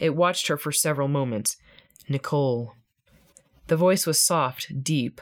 It 0.00 0.16
watched 0.16 0.48
her 0.48 0.56
for 0.56 0.72
several 0.72 1.08
moments. 1.08 1.56
Nicole. 2.08 2.74
The 3.68 3.76
voice 3.76 4.06
was 4.06 4.18
soft, 4.18 4.82
deep. 4.82 5.20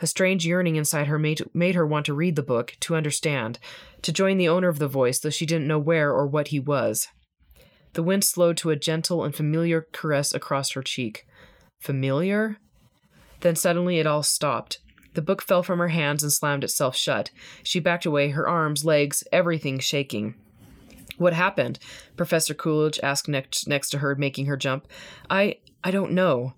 A 0.00 0.06
strange 0.06 0.46
yearning 0.46 0.76
inside 0.76 1.06
her 1.06 1.18
made, 1.18 1.42
made 1.54 1.74
her 1.74 1.86
want 1.86 2.06
to 2.06 2.14
read 2.14 2.36
the 2.36 2.42
book, 2.42 2.76
to 2.80 2.94
understand, 2.94 3.58
to 4.02 4.12
join 4.12 4.36
the 4.36 4.48
owner 4.48 4.68
of 4.68 4.78
the 4.78 4.86
voice, 4.86 5.18
though 5.18 5.30
she 5.30 5.46
didn't 5.46 5.66
know 5.66 5.78
where 5.78 6.12
or 6.12 6.26
what 6.26 6.48
he 6.48 6.60
was. 6.60 7.08
The 7.94 8.02
wind 8.02 8.22
slowed 8.22 8.56
to 8.58 8.70
a 8.70 8.76
gentle 8.76 9.24
and 9.24 9.34
familiar 9.34 9.86
caress 9.92 10.32
across 10.34 10.72
her 10.72 10.82
cheek. 10.82 11.26
Familiar? 11.80 12.58
Then 13.40 13.56
suddenly 13.56 13.98
it 13.98 14.06
all 14.06 14.22
stopped. 14.22 14.78
The 15.18 15.22
book 15.22 15.42
fell 15.42 15.64
from 15.64 15.80
her 15.80 15.88
hands 15.88 16.22
and 16.22 16.32
slammed 16.32 16.62
itself 16.62 16.94
shut. 16.94 17.32
She 17.64 17.80
backed 17.80 18.06
away, 18.06 18.28
her 18.28 18.46
arms, 18.46 18.84
legs, 18.84 19.24
everything 19.32 19.80
shaking. 19.80 20.36
What 21.16 21.32
happened? 21.32 21.80
Professor 22.16 22.54
Coolidge 22.54 23.00
asked 23.02 23.26
next, 23.26 23.66
next 23.66 23.90
to 23.90 23.98
her, 23.98 24.14
making 24.14 24.46
her 24.46 24.56
jump. 24.56 24.86
I 25.28 25.56
I 25.82 25.90
don't 25.90 26.12
know. 26.12 26.54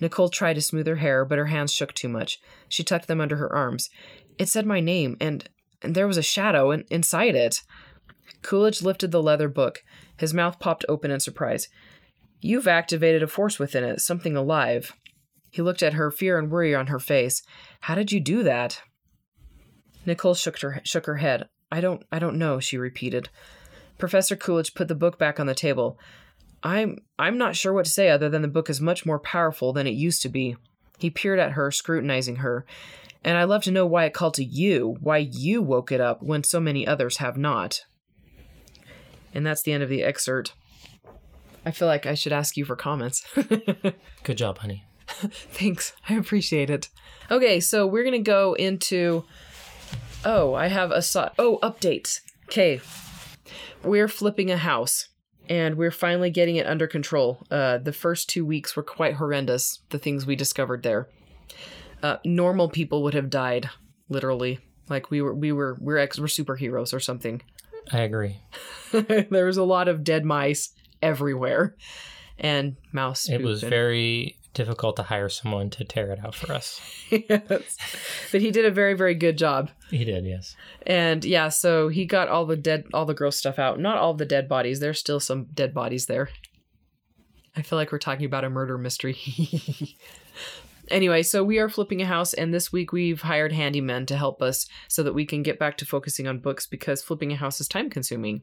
Nicole 0.00 0.30
tried 0.30 0.54
to 0.54 0.60
smooth 0.60 0.88
her 0.88 0.96
hair, 0.96 1.24
but 1.24 1.38
her 1.38 1.46
hands 1.46 1.72
shook 1.72 1.92
too 1.92 2.08
much. 2.08 2.40
She 2.68 2.82
tucked 2.82 3.06
them 3.06 3.20
under 3.20 3.36
her 3.36 3.54
arms. 3.54 3.88
It 4.36 4.48
said 4.48 4.66
my 4.66 4.80
name, 4.80 5.16
and, 5.20 5.48
and 5.80 5.94
there 5.94 6.08
was 6.08 6.18
a 6.18 6.22
shadow 6.22 6.72
in, 6.72 6.84
inside 6.90 7.36
it. 7.36 7.62
Coolidge 8.42 8.82
lifted 8.82 9.12
the 9.12 9.22
leather 9.22 9.48
book. 9.48 9.84
His 10.16 10.34
mouth 10.34 10.58
popped 10.58 10.84
open 10.88 11.12
in 11.12 11.20
surprise. 11.20 11.68
You've 12.40 12.66
activated 12.66 13.22
a 13.22 13.28
force 13.28 13.60
within 13.60 13.84
it, 13.84 14.00
something 14.00 14.36
alive. 14.36 14.92
He 15.52 15.60
looked 15.60 15.82
at 15.82 15.92
her, 15.92 16.10
fear 16.10 16.38
and 16.38 16.50
worry 16.50 16.74
on 16.74 16.86
her 16.86 16.98
face. 16.98 17.42
How 17.80 17.94
did 17.94 18.10
you 18.10 18.20
do 18.20 18.42
that? 18.42 18.82
Nicole 20.06 20.34
shook 20.34 20.58
her 20.60 20.80
shook 20.82 21.04
her 21.04 21.16
head. 21.16 21.48
I 21.70 21.82
don't 21.82 22.02
I 22.10 22.18
don't 22.18 22.38
know, 22.38 22.58
she 22.58 22.78
repeated. 22.78 23.28
Professor 23.98 24.34
Coolidge 24.34 24.74
put 24.74 24.88
the 24.88 24.94
book 24.94 25.18
back 25.18 25.38
on 25.38 25.46
the 25.46 25.54
table. 25.54 25.98
I'm 26.62 26.96
I'm 27.18 27.36
not 27.36 27.54
sure 27.54 27.74
what 27.74 27.84
to 27.84 27.90
say 27.90 28.08
other 28.08 28.30
than 28.30 28.40
the 28.40 28.48
book 28.48 28.70
is 28.70 28.80
much 28.80 29.04
more 29.04 29.18
powerful 29.18 29.74
than 29.74 29.86
it 29.86 29.90
used 29.90 30.22
to 30.22 30.30
be. 30.30 30.56
He 30.98 31.10
peered 31.10 31.38
at 31.38 31.52
her, 31.52 31.70
scrutinizing 31.70 32.36
her. 32.36 32.64
And 33.22 33.36
I'd 33.36 33.44
love 33.44 33.62
to 33.64 33.70
know 33.70 33.86
why 33.86 34.06
it 34.06 34.14
called 34.14 34.34
to 34.34 34.44
you, 34.44 34.96
why 35.00 35.18
you 35.18 35.60
woke 35.60 35.92
it 35.92 36.00
up 36.00 36.22
when 36.22 36.42
so 36.42 36.60
many 36.60 36.86
others 36.86 37.18
have 37.18 37.36
not. 37.36 37.84
And 39.34 39.46
that's 39.46 39.62
the 39.62 39.72
end 39.72 39.82
of 39.82 39.90
the 39.90 40.02
excerpt. 40.02 40.54
I 41.64 41.72
feel 41.72 41.86
like 41.86 42.06
I 42.06 42.14
should 42.14 42.32
ask 42.32 42.56
you 42.56 42.64
for 42.64 42.74
comments. 42.74 43.24
Good 44.24 44.38
job, 44.38 44.58
honey. 44.58 44.84
Thanks. 45.08 45.92
I 46.08 46.14
appreciate 46.14 46.70
it. 46.70 46.88
Okay, 47.30 47.60
so 47.60 47.86
we're 47.86 48.02
going 48.04 48.12
to 48.24 48.30
go 48.30 48.54
into 48.54 49.24
Oh, 50.24 50.54
I 50.54 50.68
have 50.68 50.90
a 50.90 51.02
so- 51.02 51.30
Oh, 51.38 51.58
updates. 51.62 52.20
Okay. 52.46 52.80
We're 53.82 54.08
flipping 54.08 54.50
a 54.50 54.56
house. 54.56 55.08
and 55.48 55.76
we're 55.76 55.90
finally 55.90 56.30
getting 56.30 56.54
it 56.56 56.66
under 56.66 56.86
control. 56.86 57.44
Uh, 57.50 57.76
the 57.78 57.92
first 57.92 58.28
two 58.30 58.44
weeks 58.46 58.76
were 58.76 58.82
quite 58.84 59.14
horrendous. 59.14 59.80
The 59.90 59.98
things 59.98 60.24
we 60.24 60.36
discovered 60.36 60.82
there. 60.84 61.08
Uh, 62.02 62.18
normal 62.24 62.68
people 62.68 63.02
would 63.02 63.14
have 63.14 63.28
died, 63.30 63.68
literally. 64.08 64.60
Like 64.88 65.10
we 65.10 65.20
were, 65.20 65.34
we 65.34 65.50
were, 65.52 65.76
we're 65.80 65.98
ex, 65.98 66.18
we're 66.18 66.26
superheroes 66.26 66.94
or 66.94 67.00
something. 67.00 67.42
I 67.92 68.00
agree. 68.02 68.40
there 68.92 69.46
was 69.46 69.56
a 69.56 69.64
lot 69.64 69.88
of 69.88 70.04
dead 70.04 70.24
mice 70.24 70.70
everywhere, 71.02 71.74
and 72.38 72.76
mouse. 72.92 73.28
It 73.28 73.42
was 73.42 73.62
and- 73.64 73.70
very 73.70 74.36
difficult 74.54 74.96
to 74.96 75.04
hire 75.04 75.28
someone 75.28 75.70
to 75.70 75.84
tear 75.84 76.10
it 76.10 76.24
out 76.24 76.34
for 76.34 76.52
us. 76.52 76.80
yes. 77.10 77.76
But 78.30 78.40
he 78.40 78.50
did 78.50 78.64
a 78.64 78.70
very, 78.70 78.94
very 78.94 79.14
good 79.14 79.38
job. 79.38 79.70
He 79.90 80.04
did, 80.04 80.24
yes. 80.24 80.56
And 80.86 81.24
yeah, 81.24 81.48
so 81.48 81.88
he 81.88 82.04
got 82.04 82.28
all 82.28 82.46
the 82.46 82.56
dead, 82.56 82.84
all 82.92 83.06
the 83.06 83.14
gross 83.14 83.36
stuff 83.36 83.58
out. 83.58 83.80
Not 83.80 83.98
all 83.98 84.14
the 84.14 84.26
dead 84.26 84.48
bodies. 84.48 84.80
There's 84.80 84.98
still 84.98 85.20
some 85.20 85.46
dead 85.54 85.74
bodies 85.74 86.06
there. 86.06 86.28
I 87.56 87.62
feel 87.62 87.78
like 87.78 87.92
we're 87.92 87.98
talking 87.98 88.24
about 88.24 88.44
a 88.44 88.50
murder 88.50 88.78
mystery. 88.78 89.18
anyway, 90.88 91.22
so 91.22 91.44
we 91.44 91.58
are 91.58 91.68
flipping 91.68 92.00
a 92.00 92.06
house, 92.06 92.32
and 92.32 92.52
this 92.52 92.72
week 92.72 92.92
we've 92.92 93.20
hired 93.20 93.52
handymen 93.52 94.06
to 94.06 94.16
help 94.16 94.40
us 94.40 94.66
so 94.88 95.02
that 95.02 95.12
we 95.12 95.26
can 95.26 95.42
get 95.42 95.58
back 95.58 95.76
to 95.78 95.84
focusing 95.84 96.26
on 96.26 96.38
books 96.38 96.66
because 96.66 97.02
flipping 97.02 97.32
a 97.32 97.36
house 97.36 97.60
is 97.60 97.68
time 97.68 97.90
consuming. 97.90 98.42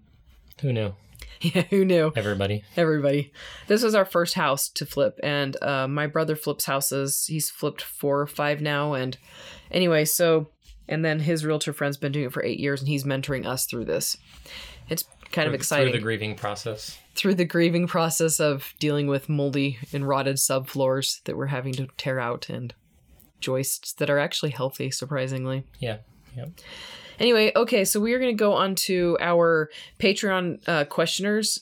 Who 0.62 0.72
knew? 0.72 0.94
Yeah, 1.56 1.62
who 1.70 1.86
knew? 1.86 2.12
Everybody. 2.18 2.64
Everybody. 2.76 3.32
This 3.68 3.82
was 3.82 3.96
our 3.96 4.04
first 4.04 4.34
house 4.34 4.68
to 4.72 4.86
flip, 4.86 5.18
and 5.24 5.56
uh, 5.64 5.88
my 5.88 6.06
brother 6.06 6.36
flips 6.36 6.66
houses. 6.66 7.26
He's 7.28 7.50
flipped 7.50 7.82
four 7.82 8.20
or 8.20 8.28
five 8.28 8.60
now, 8.60 8.94
and 8.94 9.18
anyway, 9.72 10.04
so 10.04 10.50
and 10.90 11.06
then 11.06 11.20
his 11.22 11.46
realtor 11.46 11.72
friend's 11.72 11.96
been 11.96 12.12
doing 12.12 12.26
it 12.26 12.34
for 12.34 12.44
eight 12.44 12.60
years, 12.60 12.82
and 12.82 12.90
he's 12.90 13.06
mentoring 13.06 13.46
us 13.46 13.66
through 13.66 13.86
this. 13.86 14.18
It's 14.90 15.06
kind 15.32 15.48
of 15.48 15.54
exciting 15.54 15.92
Through 15.94 16.00
the 16.00 16.04
grieving 16.04 16.36
process. 16.36 17.00
through 17.16 17.36
the 17.36 17.46
grieving 17.46 17.88
process 17.88 18.40
of 18.42 18.74
dealing 18.80 19.08
with 19.08 19.30
moldy 19.30 19.78
and 19.94 20.06
rotted 20.08 20.38
subfloors 20.38 21.24
that 21.24 21.38
we're 21.38 21.46
having 21.46 21.72
to 21.74 21.88
tear 21.98 22.20
out 22.20 22.50
and 22.50 22.74
joists 23.40 23.94
that 23.94 24.10
are 24.10 24.20
actually 24.20 24.50
healthy, 24.52 24.90
surprisingly. 24.92 25.64
Yeah. 25.80 25.98
Yep. 26.36 26.50
Anyway, 27.20 27.52
okay, 27.56 27.84
so 27.86 28.00
we 28.00 28.14
are 28.14 28.20
going 28.20 28.36
to 28.36 28.40
go 28.40 28.54
on 28.54 28.76
to 28.76 29.18
our 29.20 29.70
Patreon 30.00 30.68
uh, 30.68 30.86
questioners, 30.86 31.60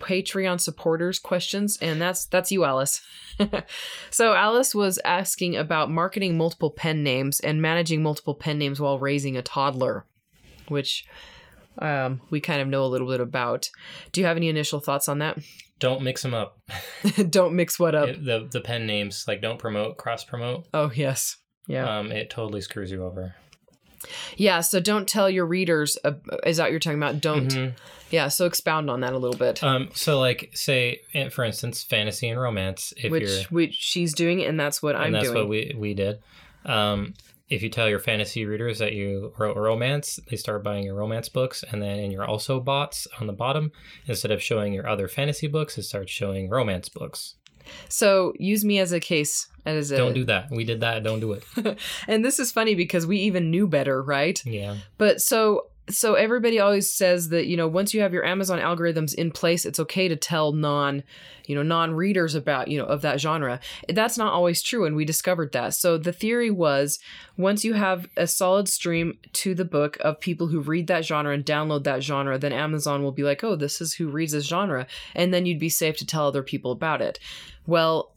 Patreon 0.00 0.60
supporters 0.60 1.18
questions, 1.18 1.78
and 1.80 2.00
that's 2.00 2.26
that's 2.26 2.50
you, 2.50 2.64
Alice. 2.64 3.00
so 4.10 4.34
Alice 4.34 4.74
was 4.74 4.98
asking 5.04 5.56
about 5.56 5.90
marketing 5.90 6.36
multiple 6.36 6.70
pen 6.70 7.02
names 7.02 7.40
and 7.40 7.60
managing 7.62 8.02
multiple 8.02 8.34
pen 8.34 8.58
names 8.58 8.80
while 8.80 8.98
raising 8.98 9.36
a 9.36 9.42
toddler, 9.42 10.06
which 10.68 11.04
um, 11.78 12.20
we 12.30 12.40
kind 12.40 12.60
of 12.60 12.68
know 12.68 12.84
a 12.84 12.86
little 12.88 13.08
bit 13.08 13.20
about. 13.20 13.68
Do 14.12 14.20
you 14.20 14.26
have 14.26 14.36
any 14.36 14.48
initial 14.48 14.80
thoughts 14.80 15.08
on 15.08 15.18
that? 15.18 15.38
Don't 15.80 16.02
mix 16.02 16.22
them 16.22 16.34
up. 16.34 16.58
Don't 17.30 17.54
mix 17.54 17.78
what 17.78 17.94
up. 17.94 18.08
It- 18.08 18.24
the 18.24 18.48
the 18.50 18.60
pen 18.60 18.86
names 18.86 19.24
like 19.26 19.42
don't 19.42 19.58
promote, 19.58 19.96
cross 19.96 20.24
promote. 20.24 20.66
oh 20.72 20.90
yes, 20.94 21.36
yeah, 21.66 21.98
Um, 21.98 22.12
it 22.12 22.30
totally 22.30 22.60
screws 22.60 22.90
you 22.90 23.04
over. 23.04 23.34
Yeah. 24.36 24.60
So 24.60 24.80
don't 24.80 25.08
tell 25.08 25.28
your 25.30 25.46
readers. 25.46 25.98
Uh, 26.04 26.12
is 26.44 26.56
that 26.58 26.64
what 26.64 26.70
you're 26.70 26.80
talking 26.80 26.98
about? 26.98 27.20
Don't. 27.20 27.48
Mhm. 27.48 27.72
Yeah. 28.10 28.28
So 28.28 28.46
expound 28.46 28.90
on 28.90 29.00
that 29.00 29.12
a 29.12 29.18
little 29.18 29.36
bit. 29.36 29.62
Um, 29.62 29.88
so 29.94 30.18
like 30.20 30.50
say 30.54 31.00
eh, 31.14 31.28
for 31.28 31.44
instance, 31.44 31.82
fantasy 31.82 32.28
and 32.28 32.40
romance. 32.40 32.92
If 32.96 33.10
which 33.10 33.22
you're 33.28 33.42
which 33.50 33.74
she's 33.74 34.14
doing 34.14 34.42
and 34.42 34.58
that's 34.58 34.82
what 34.82 34.94
I'm 34.96 35.06
and 35.06 35.14
that's 35.14 35.24
doing. 35.26 35.36
what 35.36 35.48
we 35.48 35.74
we 35.76 35.94
did. 35.94 36.20
Um, 36.64 37.14
if 37.50 37.62
you 37.62 37.68
tell 37.68 37.88
your 37.90 37.98
fantasy 37.98 38.46
readers 38.46 38.78
that 38.78 38.94
you 38.94 39.32
wrote 39.38 39.56
romance, 39.56 40.18
they 40.30 40.36
start 40.36 40.64
buying 40.64 40.84
your 40.84 40.94
romance 40.94 41.28
books, 41.28 41.62
and 41.70 41.82
then 41.82 41.98
in 41.98 42.10
your 42.10 42.24
also 42.24 42.58
boughts 42.58 43.06
on 43.20 43.26
the 43.26 43.34
bottom, 43.34 43.70
instead 44.06 44.30
of 44.30 44.42
showing 44.42 44.72
your 44.72 44.88
other 44.88 45.08
fantasy 45.08 45.46
books, 45.46 45.76
it 45.76 45.82
starts 45.82 46.10
showing 46.10 46.48
romance 46.48 46.88
books. 46.88 47.34
So 47.88 48.32
use 48.38 48.64
me 48.64 48.78
as 48.78 48.92
a 48.92 49.00
case 49.00 49.48
as 49.66 49.90
a 49.90 49.96
Don't 49.96 50.14
do 50.14 50.24
that. 50.24 50.50
We 50.50 50.64
did 50.64 50.80
that. 50.80 51.02
Don't 51.02 51.20
do 51.20 51.32
it. 51.32 51.44
and 52.08 52.24
this 52.24 52.38
is 52.38 52.52
funny 52.52 52.74
because 52.74 53.06
we 53.06 53.18
even 53.18 53.50
knew 53.50 53.66
better, 53.66 54.02
right? 54.02 54.40
Yeah. 54.44 54.76
But 54.98 55.20
so 55.20 55.68
so 55.90 56.14
everybody 56.14 56.58
always 56.58 56.92
says 56.92 57.28
that 57.28 57.46
you 57.46 57.56
know 57.56 57.68
once 57.68 57.92
you 57.92 58.00
have 58.00 58.12
your 58.12 58.24
Amazon 58.24 58.58
algorithms 58.58 59.14
in 59.14 59.30
place, 59.30 59.66
it's 59.66 59.78
okay 59.80 60.08
to 60.08 60.16
tell 60.16 60.52
non 60.52 61.02
you 61.46 61.54
know 61.54 61.62
non 61.62 61.92
readers 61.92 62.34
about 62.34 62.68
you 62.68 62.78
know 62.78 62.86
of 62.86 63.02
that 63.02 63.20
genre. 63.20 63.60
That's 63.88 64.16
not 64.16 64.32
always 64.32 64.62
true, 64.62 64.86
and 64.86 64.96
we 64.96 65.04
discovered 65.04 65.52
that. 65.52 65.74
So 65.74 65.98
the 65.98 66.12
theory 66.12 66.50
was 66.50 66.98
once 67.36 67.64
you 67.64 67.74
have 67.74 68.08
a 68.16 68.26
solid 68.26 68.68
stream 68.68 69.18
to 69.34 69.54
the 69.54 69.64
book 69.64 69.98
of 70.00 70.20
people 70.20 70.46
who 70.46 70.60
read 70.60 70.86
that 70.86 71.04
genre 71.04 71.34
and 71.34 71.44
download 71.44 71.84
that 71.84 72.02
genre, 72.02 72.38
then 72.38 72.52
Amazon 72.52 73.02
will 73.02 73.12
be 73.12 73.22
like, 73.22 73.44
oh, 73.44 73.56
this 73.56 73.80
is 73.80 73.94
who 73.94 74.08
reads 74.08 74.32
this 74.32 74.46
genre, 74.46 74.86
and 75.14 75.34
then 75.34 75.44
you'd 75.44 75.58
be 75.58 75.68
safe 75.68 75.98
to 75.98 76.06
tell 76.06 76.26
other 76.26 76.42
people 76.42 76.72
about 76.72 77.02
it. 77.02 77.18
Well. 77.66 78.10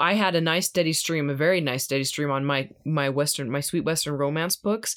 I 0.00 0.14
had 0.14 0.34
a 0.34 0.40
nice 0.40 0.66
steady 0.66 0.92
stream, 0.92 1.30
a 1.30 1.34
very 1.34 1.60
nice 1.60 1.84
steady 1.84 2.04
stream 2.04 2.30
on 2.30 2.44
my 2.44 2.68
my 2.84 3.08
western, 3.08 3.50
my 3.50 3.60
sweet 3.60 3.84
western 3.84 4.14
romance 4.14 4.56
books, 4.56 4.96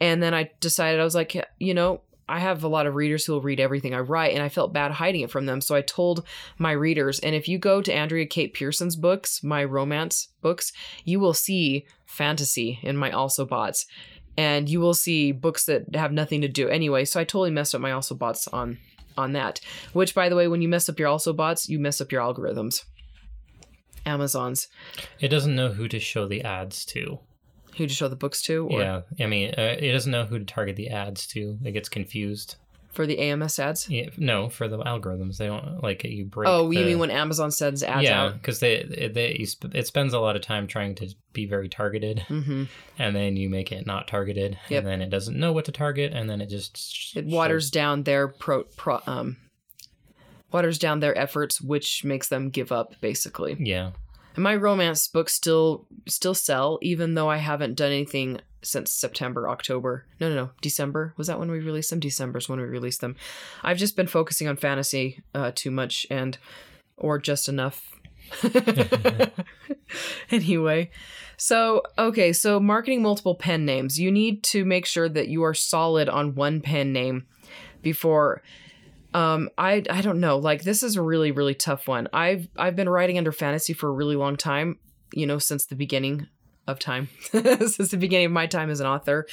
and 0.00 0.22
then 0.22 0.34
I 0.34 0.50
decided 0.60 1.00
I 1.00 1.04
was 1.04 1.14
like, 1.14 1.36
you 1.58 1.74
know, 1.74 2.00
I 2.28 2.40
have 2.40 2.64
a 2.64 2.68
lot 2.68 2.86
of 2.86 2.94
readers 2.94 3.24
who 3.24 3.32
will 3.32 3.40
read 3.40 3.60
everything 3.60 3.94
I 3.94 4.00
write, 4.00 4.34
and 4.34 4.42
I 4.42 4.48
felt 4.48 4.72
bad 4.72 4.92
hiding 4.92 5.20
it 5.20 5.30
from 5.30 5.46
them. 5.46 5.60
So 5.60 5.74
I 5.74 5.82
told 5.82 6.26
my 6.58 6.72
readers, 6.72 7.20
and 7.20 7.34
if 7.34 7.46
you 7.46 7.58
go 7.58 7.80
to 7.80 7.92
Andrea 7.92 8.26
Kate 8.26 8.52
Pearson's 8.52 8.96
books, 8.96 9.42
my 9.44 9.62
romance 9.62 10.28
books, 10.40 10.72
you 11.04 11.20
will 11.20 11.34
see 11.34 11.86
fantasy 12.04 12.80
in 12.82 12.96
my 12.96 13.12
also 13.12 13.44
boughts, 13.44 13.86
and 14.36 14.68
you 14.68 14.80
will 14.80 14.94
see 14.94 15.30
books 15.30 15.64
that 15.66 15.94
have 15.94 16.12
nothing 16.12 16.40
to 16.40 16.48
do 16.48 16.68
anyway. 16.68 17.04
So 17.04 17.20
I 17.20 17.24
totally 17.24 17.50
messed 17.50 17.74
up 17.74 17.80
my 17.80 17.92
also 17.92 18.14
boughts 18.14 18.48
on 18.48 18.78
on 19.16 19.32
that. 19.32 19.60
Which, 19.92 20.14
by 20.14 20.28
the 20.28 20.36
way, 20.36 20.48
when 20.48 20.62
you 20.62 20.68
mess 20.68 20.88
up 20.88 20.98
your 20.98 21.08
also 21.08 21.32
boughts, 21.32 21.68
you 21.68 21.78
mess 21.78 22.00
up 22.00 22.10
your 22.10 22.22
algorithms. 22.22 22.84
Amazon's 24.06 24.68
It 25.20 25.28
doesn't 25.28 25.54
know 25.56 25.68
who 25.72 25.88
to 25.88 25.98
show 26.00 26.26
the 26.28 26.42
ads 26.42 26.84
to. 26.86 27.18
who 27.76 27.86
to 27.86 27.92
show 27.94 28.08
the 28.08 28.16
books 28.16 28.40
to, 28.42 28.66
or 28.70 28.80
yeah. 28.80 29.00
I 29.20 29.26
mean, 29.26 29.50
uh, 29.58 29.76
it 29.78 29.92
doesn't 29.92 30.12
know 30.12 30.24
who 30.24 30.38
to 30.38 30.44
target 30.44 30.76
the 30.76 30.88
ads 30.88 31.26
to. 31.28 31.58
It 31.64 31.72
gets 31.72 31.88
confused. 31.90 32.56
for 32.92 33.06
the 33.06 33.18
AMS 33.18 33.58
ads. 33.58 33.90
Yeah, 33.90 34.08
no, 34.16 34.48
for 34.48 34.68
the 34.68 34.78
algorithms, 34.78 35.36
they 35.36 35.48
don't 35.48 35.82
like 35.82 36.02
you 36.04 36.24
break. 36.24 36.48
Oh, 36.48 36.70
you 36.70 36.82
mean 36.86 36.98
when 36.98 37.10
Amazon 37.10 37.50
sends 37.50 37.82
ads 37.82 38.04
yeah, 38.04 38.22
out? 38.22 38.32
because 38.40 38.60
they, 38.60 38.84
they 38.84 39.08
they 39.08 39.36
you 39.38 39.44
sp- 39.44 39.74
it 39.74 39.86
spends 39.86 40.14
a 40.14 40.18
lot 40.20 40.34
of 40.36 40.40
time 40.40 40.66
trying 40.66 40.94
to 40.94 41.08
be 41.34 41.44
very 41.44 41.68
targeted, 41.68 42.24
Mm-hmm. 42.28 42.64
and 42.98 43.14
then 43.14 43.36
you 43.36 43.50
make 43.50 43.70
it 43.70 43.86
not 43.86 44.08
targeted, 44.08 44.56
Yep. 44.70 44.78
and 44.78 44.86
then 44.86 45.02
it 45.02 45.10
doesn't 45.10 45.38
know 45.38 45.52
what 45.52 45.66
to 45.66 45.72
target, 45.72 46.14
and 46.14 46.30
then 46.30 46.40
it 46.40 46.48
just 46.48 47.12
It 47.14 47.26
waters 47.26 47.64
shows- 47.64 47.70
down 47.72 48.04
their 48.04 48.28
pro, 48.28 48.62
pro 48.64 49.00
um 49.06 49.36
waters 50.52 50.78
down 50.78 51.00
their 51.00 51.16
efforts, 51.16 51.60
which 51.60 52.04
makes 52.04 52.28
them 52.28 52.50
give 52.50 52.72
up 52.72 52.94
basically. 53.00 53.56
Yeah, 53.58 53.92
And 54.34 54.42
my 54.42 54.56
romance 54.56 55.08
books 55.08 55.32
still 55.32 55.86
still 56.06 56.34
sell, 56.34 56.78
even 56.82 57.14
though 57.14 57.28
I 57.28 57.38
haven't 57.38 57.74
done 57.74 57.92
anything 57.92 58.40
since 58.62 58.92
September, 58.92 59.48
October. 59.48 60.06
No, 60.20 60.28
no, 60.28 60.34
no, 60.34 60.50
December. 60.60 61.14
Was 61.16 61.28
that 61.28 61.38
when 61.38 61.50
we 61.50 61.60
released 61.60 61.90
them? 61.90 62.00
December's 62.00 62.48
when 62.48 62.58
we 62.58 62.66
released 62.66 63.00
them. 63.00 63.16
I've 63.62 63.78
just 63.78 63.96
been 63.96 64.08
focusing 64.08 64.48
on 64.48 64.56
fantasy 64.56 65.22
uh, 65.34 65.52
too 65.54 65.70
much 65.70 66.06
and 66.10 66.36
or 66.96 67.18
just 67.18 67.48
enough. 67.48 67.92
anyway, 70.30 70.90
so 71.36 71.82
okay, 71.98 72.32
so 72.32 72.58
marketing 72.58 73.02
multiple 73.02 73.34
pen 73.34 73.64
names. 73.64 74.00
You 74.00 74.10
need 74.10 74.42
to 74.44 74.64
make 74.64 74.86
sure 74.86 75.08
that 75.08 75.28
you 75.28 75.42
are 75.44 75.54
solid 75.54 76.08
on 76.08 76.34
one 76.34 76.60
pen 76.60 76.92
name 76.92 77.26
before 77.82 78.42
um 79.14 79.48
i 79.58 79.82
i 79.90 80.00
don't 80.00 80.20
know. 80.20 80.38
Like 80.38 80.62
this 80.62 80.82
is 80.82 80.96
a 80.96 81.02
really 81.02 81.32
really 81.32 81.54
tough 81.54 81.88
one. 81.88 82.08
I've 82.12 82.48
i've 82.56 82.76
been 82.76 82.88
writing 82.88 83.18
under 83.18 83.32
fantasy 83.32 83.72
for 83.72 83.88
a 83.88 83.92
really 83.92 84.16
long 84.16 84.36
time 84.36 84.78
you 85.12 85.26
know 85.26 85.38
since 85.38 85.66
the 85.66 85.76
beginning 85.76 86.26
of 86.66 86.78
time. 86.78 87.08
Since 87.32 87.90
the 87.90 87.96
beginning 87.96 88.26
of 88.26 88.32
my 88.32 88.46
time 88.46 88.70
as 88.70 88.80
an 88.80 88.86
author. 88.86 89.26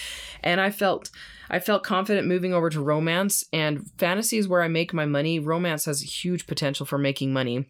And 0.43 0.61
i 0.61 0.69
felt 0.69 1.09
i 1.49 1.59
felt 1.59 1.83
confident 1.83 2.27
moving 2.27 2.53
over 2.53 2.69
to 2.69 2.81
romance 2.81 3.43
and 3.51 3.89
fantasy 3.97 4.37
is 4.37 4.47
where 4.47 4.61
i 4.61 4.67
make 4.67 4.93
my 4.93 5.05
money. 5.05 5.39
Romance 5.39 5.85
has 5.85 6.23
huge 6.23 6.47
potential 6.47 6.85
for 6.85 6.97
making 6.97 7.33
money. 7.33 7.67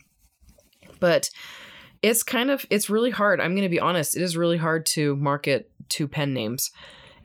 But 1.00 1.30
it's 2.02 2.24
kind 2.24 2.52
of 2.52 2.66
it's 2.70 2.90
really 2.90 3.12
hard. 3.12 3.40
I'm 3.40 3.52
going 3.52 3.64
to 3.64 3.70
be 3.70 3.80
honest. 3.80 4.18
It 4.18 4.22
is 4.22 4.36
really 4.36 4.58
hard 4.58 4.86
to 4.88 5.16
market 5.16 5.72
two 5.90 6.08
pen 6.08 6.34
names 6.34 6.72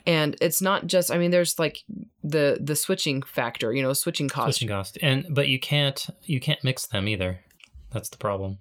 and 0.09 0.35
it's 0.41 0.61
not 0.61 0.87
just 0.87 1.13
i 1.13 1.19
mean 1.19 1.31
there's 1.31 1.59
like 1.59 1.85
the 2.25 2.59
the 2.61 2.75
switching 2.75 3.23
factor 3.23 3.73
you 3.73 3.83
know 3.83 3.93
switching 3.93 4.29
cost 4.29 4.59
switching 4.59 4.69
cost, 4.69 4.99
and 5.03 5.27
but 5.31 5.47
you 5.47 5.61
can't 5.61 6.07
you 6.25 6.41
can't 6.41 6.63
mix 6.65 6.87
them 6.87 7.07
either. 7.07 7.39
That's 7.93 8.09
the 8.09 8.19
problem. 8.19 8.59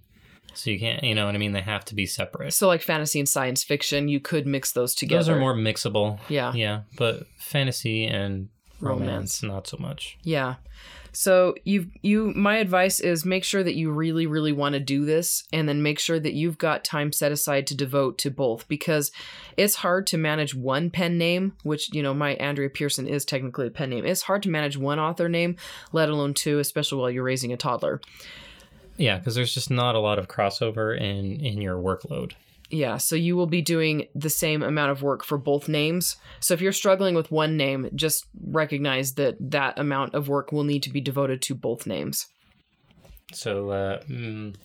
So 0.53 0.71
you 0.71 0.79
can't, 0.79 1.03
you 1.03 1.13
know 1.13 1.25
what 1.27 1.35
I 1.35 1.37
mean? 1.37 1.51
They 1.51 1.61
have 1.61 1.85
to 1.85 1.93
be 1.95 2.05
separate. 2.07 2.51
so 2.53 2.65
like 2.67 2.81
fantasy 2.81 3.19
and 3.19 3.29
science 3.29 3.63
fiction 3.63 4.07
you 4.07 4.19
could 4.19 4.47
mix 4.47 4.71
those 4.71 4.95
together 4.95 5.19
Those 5.19 5.29
are 5.29 5.39
more 5.39 5.53
mixable. 5.53 6.17
yeah 6.29 6.51
Yeah, 6.53 6.81
but 6.97 7.27
fantasy 7.37 8.05
and 8.05 8.49
romance, 8.79 9.43
not 9.43 9.67
so 9.67 9.77
much. 9.79 10.17
Yeah. 10.23 10.55
So 11.11 11.55
you 11.63 11.89
you 12.03 12.31
my 12.35 12.57
advice 12.57 12.99
is 12.99 13.25
make 13.25 13.43
sure 13.43 13.63
that 13.63 13.73
you 13.73 13.89
really 13.89 14.27
really 14.27 14.51
want 14.51 14.73
to 14.73 14.79
do 14.79 15.03
this 15.03 15.45
and 15.51 15.67
then 15.67 15.81
make 15.81 15.97
sure 15.97 16.19
that 16.19 16.33
you've 16.33 16.59
got 16.59 16.83
time 16.83 17.11
set 17.11 17.31
aside 17.31 17.65
to 17.67 17.75
devote 17.75 18.19
to 18.19 18.29
both 18.29 18.67
because 18.67 19.11
it's 19.57 19.75
hard 19.75 20.05
to 20.07 20.17
manage 20.17 20.53
one 20.53 20.91
pen 20.91 21.17
name, 21.17 21.53
which 21.63 21.91
you 21.91 22.03
know 22.03 22.13
my 22.13 22.35
Andrea 22.35 22.69
Pearson 22.69 23.07
is 23.07 23.25
technically 23.25 23.65
a 23.65 23.71
pen 23.71 23.89
name. 23.89 24.05
It's 24.05 24.21
hard 24.21 24.43
to 24.43 24.49
manage 24.49 24.77
one 24.77 24.99
author 24.99 25.27
name, 25.27 25.55
let 25.91 26.09
alone 26.09 26.35
two, 26.35 26.59
especially 26.59 26.99
while 26.99 27.09
you're 27.09 27.23
raising 27.23 27.51
a 27.51 27.57
toddler. 27.57 27.99
Yeah, 28.97 29.17
because 29.17 29.33
there's 29.33 29.53
just 29.53 29.71
not 29.71 29.95
a 29.95 29.99
lot 29.99 30.19
of 30.19 30.27
crossover 30.27 30.95
in 30.95 31.39
in 31.43 31.61
your 31.61 31.77
workload. 31.77 32.33
Yeah, 32.69 32.97
so 32.97 33.15
you 33.15 33.37
will 33.37 33.47
be 33.47 33.61
doing 33.61 34.07
the 34.13 34.29
same 34.29 34.61
amount 34.61 34.91
of 34.91 35.01
work 35.01 35.23
for 35.23 35.37
both 35.37 35.69
names. 35.69 36.17
So 36.41 36.53
if 36.53 36.59
you're 36.61 36.73
struggling 36.73 37.15
with 37.15 37.31
one 37.31 37.55
name, 37.55 37.89
just 37.95 38.25
recognize 38.41 39.13
that 39.13 39.37
that 39.51 39.79
amount 39.79 40.13
of 40.15 40.27
work 40.27 40.51
will 40.51 40.65
need 40.65 40.83
to 40.83 40.89
be 40.89 40.99
devoted 40.99 41.41
to 41.43 41.55
both 41.55 41.87
names. 41.87 42.27
So, 43.33 43.69
uh, 43.69 44.03
mm, 44.03 44.55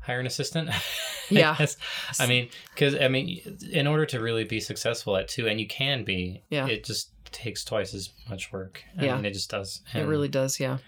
hire 0.00 0.20
an 0.20 0.26
assistant. 0.26 0.70
Yeah. 1.32 1.54
I. 1.60 1.68
I 2.18 2.26
mean, 2.26 2.48
because 2.74 2.96
I 2.96 3.06
mean, 3.06 3.40
in 3.70 3.86
order 3.86 4.04
to 4.06 4.18
really 4.18 4.42
be 4.42 4.58
successful 4.58 5.16
at 5.16 5.28
two, 5.28 5.46
and 5.46 5.60
you 5.60 5.66
can 5.68 6.02
be, 6.02 6.42
Yeah. 6.50 6.66
it 6.66 6.82
just 6.82 7.12
takes 7.30 7.64
twice 7.64 7.94
as 7.94 8.10
much 8.28 8.50
work. 8.52 8.82
I 8.98 9.04
Yeah. 9.04 9.14
mean, 9.14 9.26
it 9.26 9.34
just 9.34 9.48
does. 9.48 9.80
It 9.94 10.00
really 10.08 10.26
does, 10.26 10.58
yeah. 10.58 10.78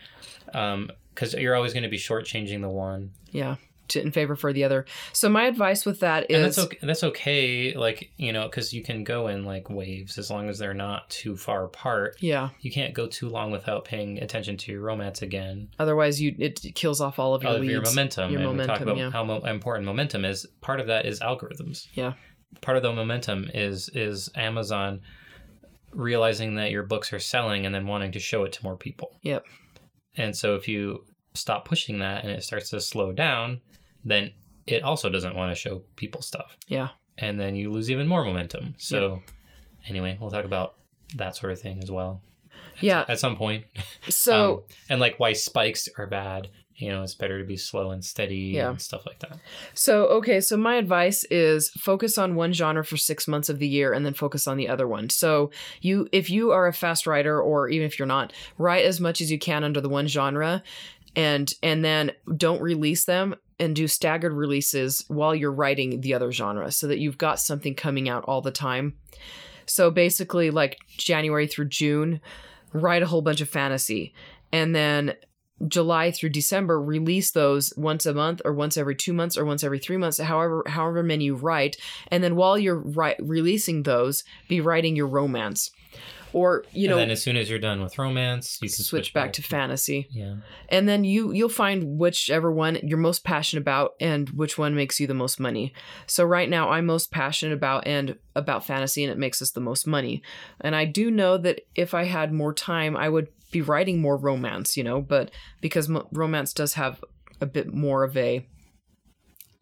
um, 0.53 0.91
because 1.15 1.35
you're 1.35 1.55
always 1.55 1.73
going 1.73 1.85
to 1.85 1.89
be 1.89 1.97
shortchanging 1.97 2.61
the 2.61 2.69
one, 2.69 3.13
Yeah. 3.31 3.55
To, 3.89 4.01
in 4.01 4.13
favor 4.13 4.37
for 4.37 4.53
the 4.53 4.65
other. 4.65 4.87
So 5.13 5.29
my 5.29 5.45
advice 5.45 5.85
with 5.85 6.01
that 6.01 6.31
and 6.31 6.45
that's 6.45 6.59
okay. 6.59 6.79
That's 6.83 7.05
okay. 7.05 7.75
Like 7.75 8.11
you 8.17 8.33
know, 8.33 8.45
because 8.45 8.73
you 8.73 8.83
can 8.83 9.05
go 9.05 9.27
in 9.27 9.45
like 9.45 9.69
waves 9.69 10.17
as 10.19 10.31
long 10.31 10.49
as 10.49 10.59
they're 10.59 10.73
not 10.73 11.11
too 11.11 11.37
far 11.37 11.65
apart. 11.65 12.17
yeah. 12.21 12.51
You 12.61 12.71
can't 12.71 12.95
go 12.95 13.07
too 13.07 13.29
long 13.29 13.51
without 13.51 13.85
paying 13.85 14.23
attention 14.23 14.57
to 14.59 14.73
your 14.73 14.81
romance 14.81 15.21
again. 15.21 15.69
Otherwise 15.79 16.23
you 16.23 16.35
it 16.39 16.61
kills 16.75 17.01
off 17.01 17.19
all 17.19 17.35
of 17.35 17.43
your 17.43 17.51
All 17.51 17.59
of 17.59 17.65
your 17.65 17.83
momentum. 17.83 18.31
Your 18.31 18.41
and 18.41 18.59
we 18.59 18.65
talk 18.65 18.81
about 18.81 18.97
yeah. 18.97 19.11
how 19.11 19.25
mo- 19.25 19.41
important 19.45 19.85
momentum 19.85 20.25
is. 20.25 20.47
Part 20.61 20.81
of 20.81 20.87
that 20.87 21.05
is 21.05 21.21
algorithms. 21.21 21.89
Yeah. 21.93 22.15
Part 22.61 22.77
of 22.77 22.83
the 22.83 22.93
momentum 22.93 23.51
is 23.53 23.91
is 23.95 24.31
Amazon 24.37 25.01
realizing 25.93 26.55
that 26.55 26.71
your 26.71 26.85
books 26.85 27.13
are 27.13 27.19
selling 27.19 27.67
and 27.67 27.75
then 27.75 27.87
wanting 27.87 28.13
to 28.13 28.19
show 28.19 28.45
it 28.45 28.53
to 28.53 28.65
more 28.65 28.77
people. 28.77 29.19
Yep. 29.23 29.45
And 30.17 30.37
so 30.37 30.55
if 30.55 30.69
you 30.69 31.05
stop 31.35 31.65
pushing 31.65 31.99
that 31.99 32.25
and 32.25 32.33
it 32.33 32.43
starts 32.43 32.71
to 32.71 32.81
slow 32.81 33.13
down, 33.13 33.61
then 34.05 34.33
it 34.67 34.83
also 34.83 35.09
doesn't 35.11 35.35
want 35.35 35.51
to 35.51 35.55
show 35.61 35.83
people 35.97 36.23
stuff. 36.23 36.57
Yeah. 36.69 36.89
And 37.19 37.39
then 37.39 37.55
you 37.57 37.71
lose 37.71 37.91
even 37.91 38.07
more 38.09 38.25
momentum. 38.25 38.75
So 38.79 39.23
anyway, 39.89 40.17
we'll 40.21 40.31
talk 40.31 40.45
about 40.45 40.75
that 41.17 41.37
sort 41.37 41.53
of 41.53 41.61
thing 41.61 41.81
as 41.83 41.91
well 41.91 42.23
Yeah. 42.81 43.05
at 43.09 43.19
some 43.19 43.37
point. 43.37 43.65
So 44.09 44.55
Um, 44.55 44.63
and 44.89 45.01
like 45.01 45.19
why 45.19 45.33
spikes 45.35 45.89
are 45.99 46.07
bad. 46.07 46.49
You 46.75 46.89
know, 46.91 47.03
it's 47.03 47.15
better 47.15 47.39
to 47.39 47.45
be 47.45 47.57
slow 47.59 47.91
and 47.91 48.05
steady 48.05 48.53
Yeah. 48.55 48.71
and 48.71 48.81
stuff 48.81 49.05
like 49.07 49.21
that. 49.21 49.39
So, 49.75 50.07
okay, 50.07 50.41
so 50.41 50.57
my 50.57 50.77
advice 50.77 51.23
is 51.31 51.69
focus 51.71 52.17
on 52.19 52.35
one 52.35 52.53
genre 52.53 52.85
for 52.85 52.97
6 52.97 53.29
months 53.29 53.49
of 53.49 53.59
the 53.59 53.69
year 53.69 53.93
and 53.93 54.05
then 54.07 54.15
focus 54.15 54.49
on 54.49 54.57
the 54.57 54.69
other 54.69 54.89
one. 54.89 55.09
So, 55.11 55.51
you 55.81 56.09
if 56.13 56.31
you 56.31 56.51
are 56.51 56.67
a 56.67 56.73
fast 56.73 57.07
writer 57.07 57.41
or 57.41 57.69
even 57.69 57.87
if 57.87 57.99
you're 57.99 58.07
not, 58.07 58.33
write 58.59 58.85
as 58.85 59.01
much 59.01 59.21
as 59.21 59.31
you 59.31 59.39
can 59.39 59.65
under 59.65 59.81
the 59.81 59.89
one 59.89 60.07
genre 60.09 60.63
and 61.15 61.53
and 61.63 61.85
then 61.85 62.13
don't 62.37 62.61
release 62.63 63.05
them 63.05 63.37
and 63.63 63.77
do 63.77 63.87
staggered 63.87 64.33
releases 64.33 65.05
while 65.07 65.35
you're 65.35 65.53
writing 65.53 66.01
the 66.01 66.13
other 66.13 66.33
genre 66.33 66.71
so 66.73 66.89
that 66.89 66.99
you've 66.99 67.17
got 67.17 67.39
something 67.39 67.75
coming 67.75 68.09
out 68.09 68.25
all 68.25 68.43
the 68.43 68.51
time. 68.51 68.95
So, 69.67 69.91
basically 69.91 70.51
like 70.51 70.79
January 70.89 71.47
through 71.47 71.69
June, 71.69 72.21
write 72.73 73.03
a 73.03 73.07
whole 73.07 73.23
bunch 73.23 73.41
of 73.41 73.49
fantasy 73.49 74.13
and 74.53 74.75
then 74.75 75.15
July 75.69 76.11
through 76.11 76.31
December, 76.31 76.81
release 76.83 77.31
those 77.31 77.73
once 77.77 78.05
a 78.05 78.13
month 78.13 78.43
or 78.45 78.53
once 78.53 78.77
every 78.77 78.97
two 78.97 79.13
months 79.13 79.39
or 79.39 79.45
once 79.45 79.63
every 79.63 79.79
three 79.79 79.97
months, 79.97 80.19
however 80.19 80.65
however 80.67 81.05
many 81.05 81.27
you 81.27 81.37
write. 81.37 81.77
And 82.09 82.25
then 82.25 82.35
while 82.35 82.59
you're 82.59 82.83
ri- 82.83 83.15
releasing 83.21 83.85
those, 83.85 84.25
be 84.49 84.61
writing 84.61 84.97
your 84.97 85.07
romance, 85.07 85.71
or 86.33 86.65
you 86.73 86.89
know, 86.89 86.95
and 86.95 87.03
then 87.03 87.11
as 87.11 87.23
soon 87.23 87.37
as 87.37 87.49
you're 87.51 87.59
done 87.59 87.83
with 87.83 87.99
romance, 87.99 88.59
you 88.63 88.69
can 88.69 88.85
switch, 88.85 89.13
back, 89.13 89.33
to 89.35 89.43
fantasy. 89.43 90.09
Yeah. 90.11 90.37
And 90.69 90.89
then 90.89 91.05
you 91.05 91.33
you'll 91.33 91.49
find 91.49 91.99
whichever 91.99 92.51
one 92.51 92.79
you're 92.83 92.99
most 92.99 93.25
passionate 93.25 93.63
about 93.63 93.93
and 94.01 94.31
which 94.31 94.59
one 94.59 94.75
makes 94.75 94.99
you 95.01 95.07
the 95.07 95.15
most 95.15 95.39
money. 95.39 95.73
So 96.07 96.25
right 96.25 96.49
now 96.49 96.71
I'm 96.71 96.87
most 96.87 97.11
passionate 97.11 97.55
about 97.55 97.87
and 97.87 98.17
about 98.35 98.65
fantasy 98.65 99.05
and 99.05 99.13
it 99.13 99.19
makes 99.19 99.43
us 99.43 99.51
the 99.51 99.61
most 99.61 99.87
money. 99.87 100.23
And 100.61 100.75
I 100.75 100.85
do 100.85 101.11
know 101.11 101.37
that 101.39 101.61
if 101.75 101.95
I 101.95 102.05
had 102.05 102.33
more 102.33 102.55
time 102.55 102.97
I 102.97 103.09
would 103.09 103.29
be 103.51 103.63
writing 103.63 104.01
more 104.01 104.17
romance, 104.17 104.77
you 104.77 104.85
know, 104.85 105.01
but 105.01 105.31
because 105.61 105.89
mo- 105.89 106.09
romance 106.13 106.53
does 106.53 106.75
have 106.75 107.05
a 107.41 107.47
bit 107.47 107.73
more 107.73 108.03
of 108.03 108.17
a, 108.17 108.47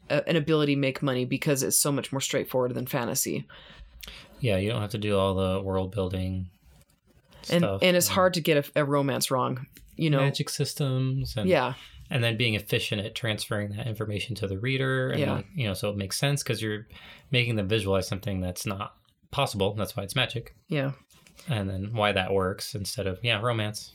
a 0.08 0.28
an 0.28 0.36
ability 0.36 0.74
to 0.74 0.80
make 0.80 1.02
money 1.02 1.24
because 1.24 1.62
it's 1.62 1.78
so 1.78 1.90
much 1.90 2.12
more 2.12 2.20
straightforward 2.20 2.74
than 2.74 2.86
fantasy. 2.86 3.46
Yeah, 4.40 4.56
you 4.56 4.70
don't 4.70 4.80
have 4.80 4.90
to 4.92 4.98
do 4.98 5.18
all 5.18 5.34
the 5.34 5.60
world 5.60 5.92
building 5.92 6.48
And 7.50 7.62
stuff. 7.62 7.80
and 7.82 7.96
it's 7.96 8.08
hard 8.08 8.34
to 8.34 8.40
get 8.40 8.68
a, 8.76 8.80
a 8.80 8.84
romance 8.84 9.30
wrong, 9.30 9.66
you 9.96 10.10
know. 10.10 10.18
magic 10.20 10.48
systems 10.50 11.36
and 11.36 11.48
Yeah. 11.48 11.74
and 12.10 12.22
then 12.24 12.36
being 12.36 12.54
efficient 12.54 13.00
at 13.04 13.14
transferring 13.14 13.70
that 13.76 13.86
information 13.86 14.34
to 14.36 14.46
the 14.46 14.58
reader 14.58 15.10
and 15.10 15.20
Yeah. 15.20 15.32
like, 15.36 15.46
you 15.54 15.66
know 15.66 15.74
so 15.74 15.90
it 15.90 15.96
makes 15.96 16.18
sense 16.18 16.42
because 16.42 16.60
you're 16.60 16.86
making 17.30 17.56
them 17.56 17.68
visualize 17.68 18.06
something 18.08 18.40
that's 18.40 18.66
not 18.66 18.94
possible 19.30 19.74
that's 19.74 19.96
why 19.96 20.02
it's 20.02 20.16
magic 20.16 20.54
Yeah. 20.68 20.92
and 21.48 21.70
then 21.70 21.90
why 21.92 22.12
that 22.12 22.32
works 22.32 22.74
instead 22.74 23.06
of 23.06 23.18
yeah 23.22 23.40
romance 23.40 23.94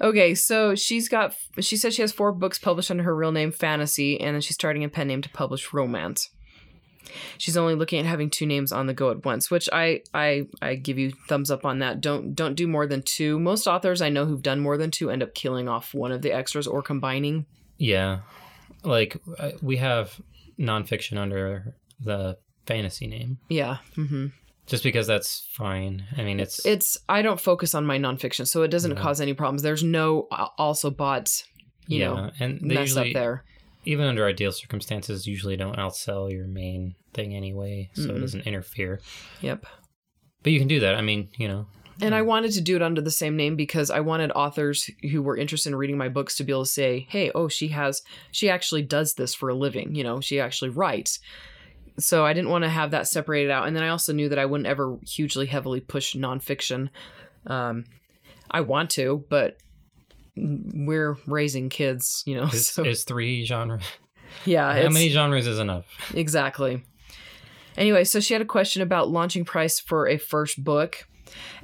Okay, 0.00 0.34
so 0.34 0.74
she's 0.74 1.08
got. 1.08 1.36
She 1.60 1.76
said 1.76 1.92
she 1.92 2.02
has 2.02 2.10
four 2.10 2.32
books 2.32 2.58
published 2.58 2.90
under 2.90 3.04
her 3.04 3.14
real 3.14 3.30
name, 3.30 3.52
Fantasy, 3.52 4.18
and 4.20 4.34
then 4.34 4.40
she's 4.40 4.54
starting 4.56 4.82
a 4.82 4.88
pen 4.88 5.06
name 5.06 5.22
to 5.22 5.28
publish 5.28 5.72
Romance. 5.72 6.30
She's 7.38 7.56
only 7.56 7.74
looking 7.74 7.98
at 8.00 8.06
having 8.06 8.30
two 8.30 8.46
names 8.46 8.72
on 8.72 8.86
the 8.86 8.94
go 8.94 9.10
at 9.10 9.24
once, 9.24 9.50
which 9.50 9.68
I 9.72 10.02
I 10.14 10.46
I 10.60 10.74
give 10.76 10.98
you 10.98 11.12
thumbs 11.28 11.50
up 11.50 11.64
on 11.64 11.80
that. 11.80 12.00
Don't 12.00 12.34
don't 12.34 12.54
do 12.54 12.66
more 12.66 12.86
than 12.86 13.02
two. 13.02 13.38
Most 13.38 13.66
authors 13.66 14.00
I 14.02 14.08
know 14.08 14.24
who've 14.26 14.42
done 14.42 14.60
more 14.60 14.76
than 14.76 14.90
two 14.90 15.10
end 15.10 15.22
up 15.22 15.34
killing 15.34 15.68
off 15.68 15.94
one 15.94 16.12
of 16.12 16.22
the 16.22 16.32
extras 16.32 16.66
or 16.66 16.82
combining. 16.82 17.46
yeah 17.78 18.20
like 18.84 19.16
uh, 19.38 19.52
we 19.62 19.76
have 19.76 20.20
nonfiction 20.58 21.16
under 21.18 21.74
the 22.00 22.36
fantasy 22.66 23.06
name 23.06 23.38
Yeah. 23.48 23.78
hmm 23.94 24.26
just 24.66 24.84
because 24.84 25.06
that's 25.08 25.46
fine 25.52 26.04
i 26.16 26.22
mean 26.22 26.38
it's 26.40 26.64
It's 26.64 26.96
I 27.08 27.22
don't 27.22 27.40
focus 27.40 27.74
on 27.74 27.84
my 27.84 27.98
nonfiction, 27.98 28.46
so 28.46 28.62
it 28.62 28.68
doesn't 28.68 28.94
No. 28.94 29.00
cause 29.00 29.20
any 29.20 29.34
problems. 29.34 29.62
There's 29.62 29.82
no 29.82 30.28
uh, 30.30 30.48
also 30.58 30.90
boughts, 30.90 31.44
you 31.86 31.98
yeah 32.00 32.06
know, 32.08 32.30
and 32.40 32.62
mess 32.62 32.88
usually 32.88 33.10
up 33.10 33.14
there. 33.14 33.44
Even 33.84 34.06
under 34.06 34.26
ideal 34.26 34.52
circumstances 34.52 35.26
usually 35.26 35.56
don't 35.56 35.76
outsell 35.76 36.30
your 36.30 36.46
main 36.46 36.94
thing 37.14 37.34
anyway 37.34 37.90
so 37.94 38.02
it 38.02 38.08
Mm-mm. 38.08 38.20
doesn't 38.20 38.46
interfere 38.46 39.00
Yep. 39.40 39.66
but 40.42 40.52
you 40.52 40.58
can 40.58 40.68
do 40.68 40.80
that 40.80 40.94
i 40.94 41.00
mean 41.02 41.28
you 41.36 41.48
know 41.48 41.66
And 42.00 42.14
I 42.14 42.22
wanted 42.22 42.52
to 42.52 42.60
do 42.62 42.74
it 42.74 42.82
under 42.82 43.00
the 43.02 43.10
same 43.10 43.36
name 43.36 43.54
because 43.54 43.90
I 43.90 44.00
wanted 44.00 44.32
authors 44.32 44.90
who 45.10 45.22
were 45.22 45.36
interested 45.36 45.68
in 45.70 45.76
reading 45.76 45.98
my 45.98 46.08
books 46.08 46.34
to 46.36 46.42
be 46.44 46.50
able 46.50 46.64
to 46.64 46.70
say, 46.70 47.06
"Hey, 47.08 47.30
oh, 47.34 47.48
she 47.48 47.68
has 47.68 48.02
she 48.32 48.48
actually 48.50 48.82
does 48.82 49.14
this 49.14 49.34
for 49.34 49.50
a 49.50 49.54
living, 49.54 49.94
you 49.94 50.02
know, 50.02 50.20
she 50.20 50.40
actually 50.40 50.70
writes." 50.70 51.20
So 51.98 52.24
I 52.24 52.32
didn't 52.32 52.50
want 52.50 52.64
to 52.64 52.70
have 52.70 52.90
that 52.92 53.06
separated 53.08 53.50
out. 53.52 53.66
And 53.68 53.76
then 53.76 53.84
I 53.84 53.90
also 53.90 54.12
knew 54.14 54.28
that 54.30 54.38
I 54.38 54.46
wouldn't 54.46 54.66
ever 54.66 54.96
hugely 55.06 55.46
heavily 55.46 55.80
push 55.80 56.16
nonfiction. 56.16 56.88
Um 57.46 57.84
I 58.50 58.62
want 58.62 58.90
to, 58.92 59.24
but 59.28 59.58
we're 60.36 61.16
raising 61.26 61.68
kids, 61.68 62.22
you 62.26 62.36
know. 62.36 62.44
is, 62.52 62.68
So 62.68 62.84
is 62.84 63.04
three 63.04 63.44
genres? 63.44 63.82
yeah, 64.44 64.82
how 64.82 64.88
many 64.88 65.08
genres 65.10 65.46
is 65.46 65.58
enough 65.58 65.86
Exactly. 66.14 66.84
Anyway, 67.76 68.04
so 68.04 68.20
she 68.20 68.34
had 68.34 68.42
a 68.42 68.46
question 68.46 68.82
about 68.82 69.08
launching 69.08 69.44
price 69.44 69.80
for 69.80 70.06
a 70.06 70.18
first 70.18 70.62
book. 70.62 71.06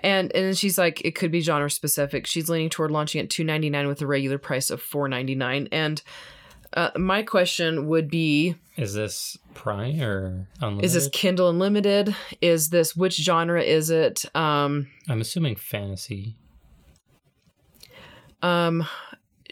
And 0.01 0.35
and 0.35 0.47
then 0.47 0.55
she's 0.55 0.79
like, 0.79 1.03
it 1.05 1.15
could 1.15 1.31
be 1.31 1.41
genre 1.41 1.71
specific. 1.71 2.27
She's 2.27 2.49
leaning 2.49 2.71
toward 2.71 2.91
launching 2.91 3.21
at 3.21 3.29
two 3.29 3.45
ninety 3.45 3.69
nine 3.69 3.87
with 3.87 4.01
a 4.01 4.07
regular 4.07 4.39
price 4.39 4.71
of 4.71 4.81
four 4.81 5.09
ninety 5.09 5.35
nine. 5.35 5.69
And 5.71 6.01
uh, 6.73 6.91
my 6.97 7.23
question 7.23 7.87
would 7.89 8.09
be: 8.09 8.55
Is 8.77 8.95
this 8.95 9.37
Prime 9.55 10.01
or 10.01 10.49
unlimited? 10.61 10.85
Is 10.85 10.95
this 10.95 11.09
Kindle 11.13 11.51
Unlimited? 11.51 12.15
Is 12.41 12.71
this 12.71 12.97
which 12.97 13.17
genre 13.17 13.63
is 13.63 13.91
it? 13.91 14.25
Um, 14.35 14.89
I'm 15.09 15.21
assuming 15.21 15.57
fantasy. 15.57 16.37
Um, 18.43 18.87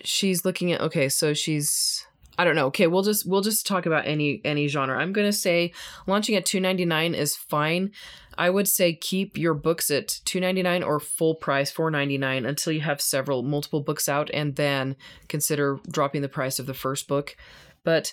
she's 0.05 0.45
looking 0.45 0.73
at 0.73 0.81
okay, 0.81 1.09
so 1.09 1.35
she's 1.35 2.07
I 2.39 2.45
don't 2.45 2.55
know. 2.55 2.67
Okay, 2.67 2.87
we'll 2.87 3.03
just 3.03 3.27
we'll 3.27 3.41
just 3.41 3.67
talk 3.67 3.87
about 3.87 4.07
any 4.07 4.41
any 4.45 4.69
genre. 4.69 4.99
I'm 4.99 5.13
gonna 5.13 5.33
say 5.33 5.73
launching 6.07 6.37
at 6.37 6.45
two 6.45 6.61
ninety 6.61 6.85
nine 6.85 7.15
is 7.15 7.35
fine. 7.37 7.93
I 8.39 8.51
would 8.51 8.69
say 8.69 8.93
keep 8.93 9.39
your 9.39 9.55
books 9.55 9.91
at 9.91 10.21
two 10.27 10.41
ninety 10.41 10.63
nine 10.63 10.83
or 10.83 11.01
full 11.01 11.35
price 11.35 11.71
four 11.71 11.91
ninety 11.91 12.19
nine 12.19 12.45
until 12.45 12.75
you 12.75 12.83
have 12.83 13.01
several 13.01 13.43
multiple 13.43 13.81
books 13.81 14.09
out, 14.09 14.31
and 14.35 14.57
then 14.57 14.97
consider 15.29 15.81
dropping 15.91 16.21
the 16.23 16.29
price 16.29 16.59
of 16.59 16.67
the 16.67 16.75
first 16.75 17.09
book. 17.09 17.37
But 17.85 18.13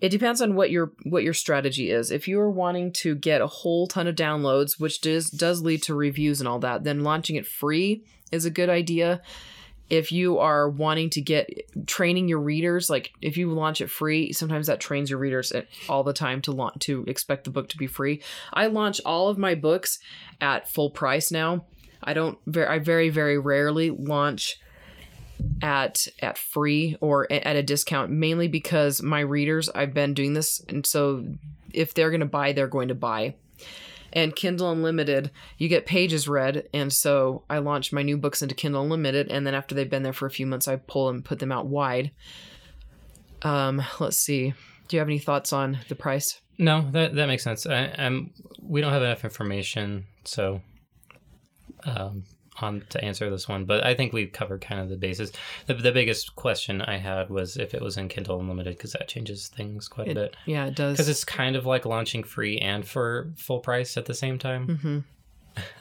It 0.00 0.10
depends 0.10 0.40
on 0.40 0.54
what 0.54 0.70
your 0.70 0.92
what 1.04 1.24
your 1.24 1.34
strategy 1.34 1.90
is. 1.90 2.10
If 2.10 2.28
you 2.28 2.38
are 2.40 2.50
wanting 2.50 2.92
to 2.94 3.14
get 3.14 3.40
a 3.40 3.46
whole 3.48 3.86
ton 3.86 4.06
of 4.06 4.14
downloads, 4.14 4.78
which 4.78 5.00
does 5.00 5.30
does 5.30 5.62
lead 5.62 5.82
to 5.84 5.94
reviews 5.94 6.40
and 6.40 6.48
all 6.48 6.60
that, 6.60 6.84
then 6.84 7.02
launching 7.02 7.36
it 7.36 7.46
free 7.46 8.04
is 8.30 8.44
a 8.44 8.50
good 8.50 8.68
idea. 8.68 9.20
If 9.90 10.12
you 10.12 10.38
are 10.38 10.68
wanting 10.68 11.10
to 11.10 11.20
get 11.20 11.48
training 11.86 12.28
your 12.28 12.40
readers, 12.40 12.90
like 12.90 13.12
if 13.22 13.36
you 13.36 13.50
launch 13.52 13.80
it 13.80 13.90
free, 13.90 14.32
sometimes 14.32 14.66
that 14.66 14.80
trains 14.80 15.10
your 15.10 15.18
readers 15.18 15.52
eh, 15.52 15.62
all 15.88 16.04
the 16.04 16.12
time 16.12 16.42
to 16.42 16.52
launch 16.52 16.80
to 16.80 17.04
expect 17.06 17.44
the 17.44 17.50
book 17.50 17.68
to 17.70 17.78
be 17.78 17.86
free. 17.86 18.22
I 18.52 18.66
launch 18.66 19.00
all 19.06 19.28
of 19.28 19.38
my 19.38 19.54
books 19.54 19.98
at 20.40 20.68
full 20.68 20.90
price 20.90 21.30
now. 21.30 21.64
I 22.02 22.14
don't 22.14 22.38
I 22.56 22.78
very 22.78 23.08
very 23.08 23.38
rarely 23.38 23.90
launch 23.90 24.60
at 25.62 26.06
at 26.20 26.38
free 26.38 26.96
or 27.00 27.30
at 27.32 27.56
a 27.56 27.62
discount 27.62 28.10
mainly 28.10 28.48
because 28.48 29.02
my 29.02 29.20
readers 29.20 29.68
I've 29.68 29.94
been 29.94 30.14
doing 30.14 30.34
this 30.34 30.62
and 30.68 30.84
so 30.84 31.24
if 31.72 31.94
they're 31.94 32.10
going 32.10 32.20
to 32.20 32.26
buy 32.26 32.52
they're 32.52 32.66
going 32.66 32.88
to 32.88 32.94
buy. 32.94 33.34
And 34.12 34.34
Kindle 34.34 34.70
Unlimited, 34.70 35.30
you 35.58 35.68
get 35.68 35.86
pages 35.86 36.28
read 36.28 36.68
and 36.72 36.92
so 36.92 37.44
I 37.48 37.58
launch 37.58 37.92
my 37.92 38.02
new 38.02 38.16
books 38.16 38.42
into 38.42 38.54
Kindle 38.54 38.82
Unlimited 38.82 39.30
and 39.30 39.46
then 39.46 39.54
after 39.54 39.74
they've 39.74 39.88
been 39.88 40.02
there 40.02 40.12
for 40.12 40.26
a 40.26 40.30
few 40.30 40.46
months 40.46 40.68
I 40.68 40.76
pull 40.76 41.08
and 41.08 41.24
put 41.24 41.38
them 41.38 41.52
out 41.52 41.66
wide. 41.66 42.10
Um 43.42 43.82
let's 44.00 44.18
see. 44.18 44.54
Do 44.88 44.96
you 44.96 45.00
have 45.00 45.08
any 45.08 45.18
thoughts 45.18 45.52
on 45.52 45.78
the 45.88 45.94
price? 45.94 46.40
No, 46.58 46.90
that 46.90 47.14
that 47.14 47.26
makes 47.26 47.44
sense. 47.44 47.66
I, 47.66 47.94
I'm 47.96 48.32
we 48.60 48.80
don't 48.80 48.92
have 48.92 49.02
enough 49.02 49.24
information, 49.24 50.06
so 50.24 50.60
um, 51.84 52.24
on 52.60 52.84
to 52.90 53.04
answer 53.04 53.28
this 53.30 53.48
one. 53.48 53.64
But 53.64 53.84
I 53.84 53.94
think 53.94 54.12
we've 54.12 54.32
covered 54.32 54.60
kind 54.60 54.80
of 54.80 54.88
the 54.88 54.96
basis. 54.96 55.32
The, 55.66 55.74
the 55.74 55.92
biggest 55.92 56.34
question 56.36 56.82
I 56.82 56.96
had 56.98 57.30
was 57.30 57.56
if 57.56 57.74
it 57.74 57.80
was 57.82 57.96
in 57.96 58.08
Kindle 58.08 58.40
Unlimited 58.40 58.76
because 58.76 58.92
that 58.92 59.08
changes 59.08 59.48
things 59.48 59.88
quite 59.88 60.08
a 60.10 60.14
bit. 60.14 60.36
Yeah, 60.46 60.66
it 60.66 60.74
does. 60.74 60.94
Because 60.94 61.08
it's 61.08 61.24
kind 61.24 61.56
of 61.56 61.66
like 61.66 61.84
launching 61.86 62.22
free 62.24 62.58
and 62.58 62.86
for 62.86 63.30
full 63.36 63.60
price 63.60 63.96
at 63.96 64.06
the 64.06 64.14
same 64.14 64.38
time. 64.38 64.66
Mhm. 64.82 65.04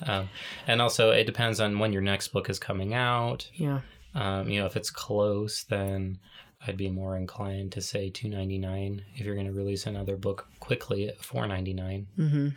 Um, 0.07 0.29
and 0.65 0.81
also, 0.81 1.11
it 1.11 1.25
depends 1.25 1.59
on 1.59 1.77
when 1.77 1.93
your 1.93 2.01
next 2.01 2.29
book 2.29 2.49
is 2.49 2.57
coming 2.57 2.95
out. 2.95 3.47
Yeah. 3.53 3.81
Um, 4.15 4.49
you 4.49 4.59
know, 4.59 4.65
if 4.65 4.75
it's 4.75 4.89
close, 4.89 5.65
then 5.65 6.17
I'd 6.65 6.77
be 6.77 6.89
more 6.89 7.15
inclined 7.15 7.73
to 7.73 7.81
say 7.81 8.09
two 8.09 8.27
ninety 8.27 8.57
nine. 8.57 9.03
If 9.13 9.23
you're 9.23 9.35
going 9.35 9.45
to 9.45 9.53
release 9.53 9.85
another 9.85 10.17
book 10.17 10.47
quickly 10.59 11.07
at 11.07 11.23
four 11.23 11.45
ninety 11.45 11.73
nine, 11.75 12.07
Mhm. 12.17 12.55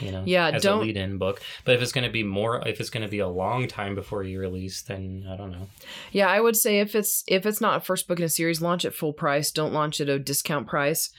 You 0.00 0.10
know, 0.12 0.22
Yeah, 0.26 0.48
as 0.50 0.62
don't- 0.62 0.80
a 0.80 0.82
lead 0.82 0.96
in 0.96 1.18
book. 1.18 1.40
But 1.64 1.74
if 1.74 1.82
it's 1.82 1.92
going 1.92 2.04
to 2.06 2.10
be 2.10 2.22
more, 2.22 2.66
if 2.66 2.80
it's 2.80 2.90
going 2.90 3.02
to 3.04 3.08
be 3.10 3.18
a 3.20 3.28
long 3.28 3.68
time 3.68 3.94
before 3.94 4.22
you 4.22 4.40
release, 4.40 4.82
then 4.82 5.26
I 5.30 5.36
don't 5.36 5.50
know. 5.52 5.68
Yeah, 6.12 6.28
I 6.28 6.40
would 6.40 6.56
say 6.56 6.80
if 6.80 6.94
it's 6.94 7.24
if 7.26 7.46
it's 7.46 7.60
not 7.60 7.76
a 7.76 7.80
first 7.80 8.08
book 8.08 8.18
in 8.18 8.24
a 8.24 8.28
series, 8.28 8.60
launch 8.62 8.84
at 8.84 8.94
full 8.94 9.12
price. 9.12 9.50
Don't 9.50 9.72
launch 9.72 10.00
at 10.00 10.08
a 10.08 10.18
discount 10.18 10.66
price, 10.66 11.10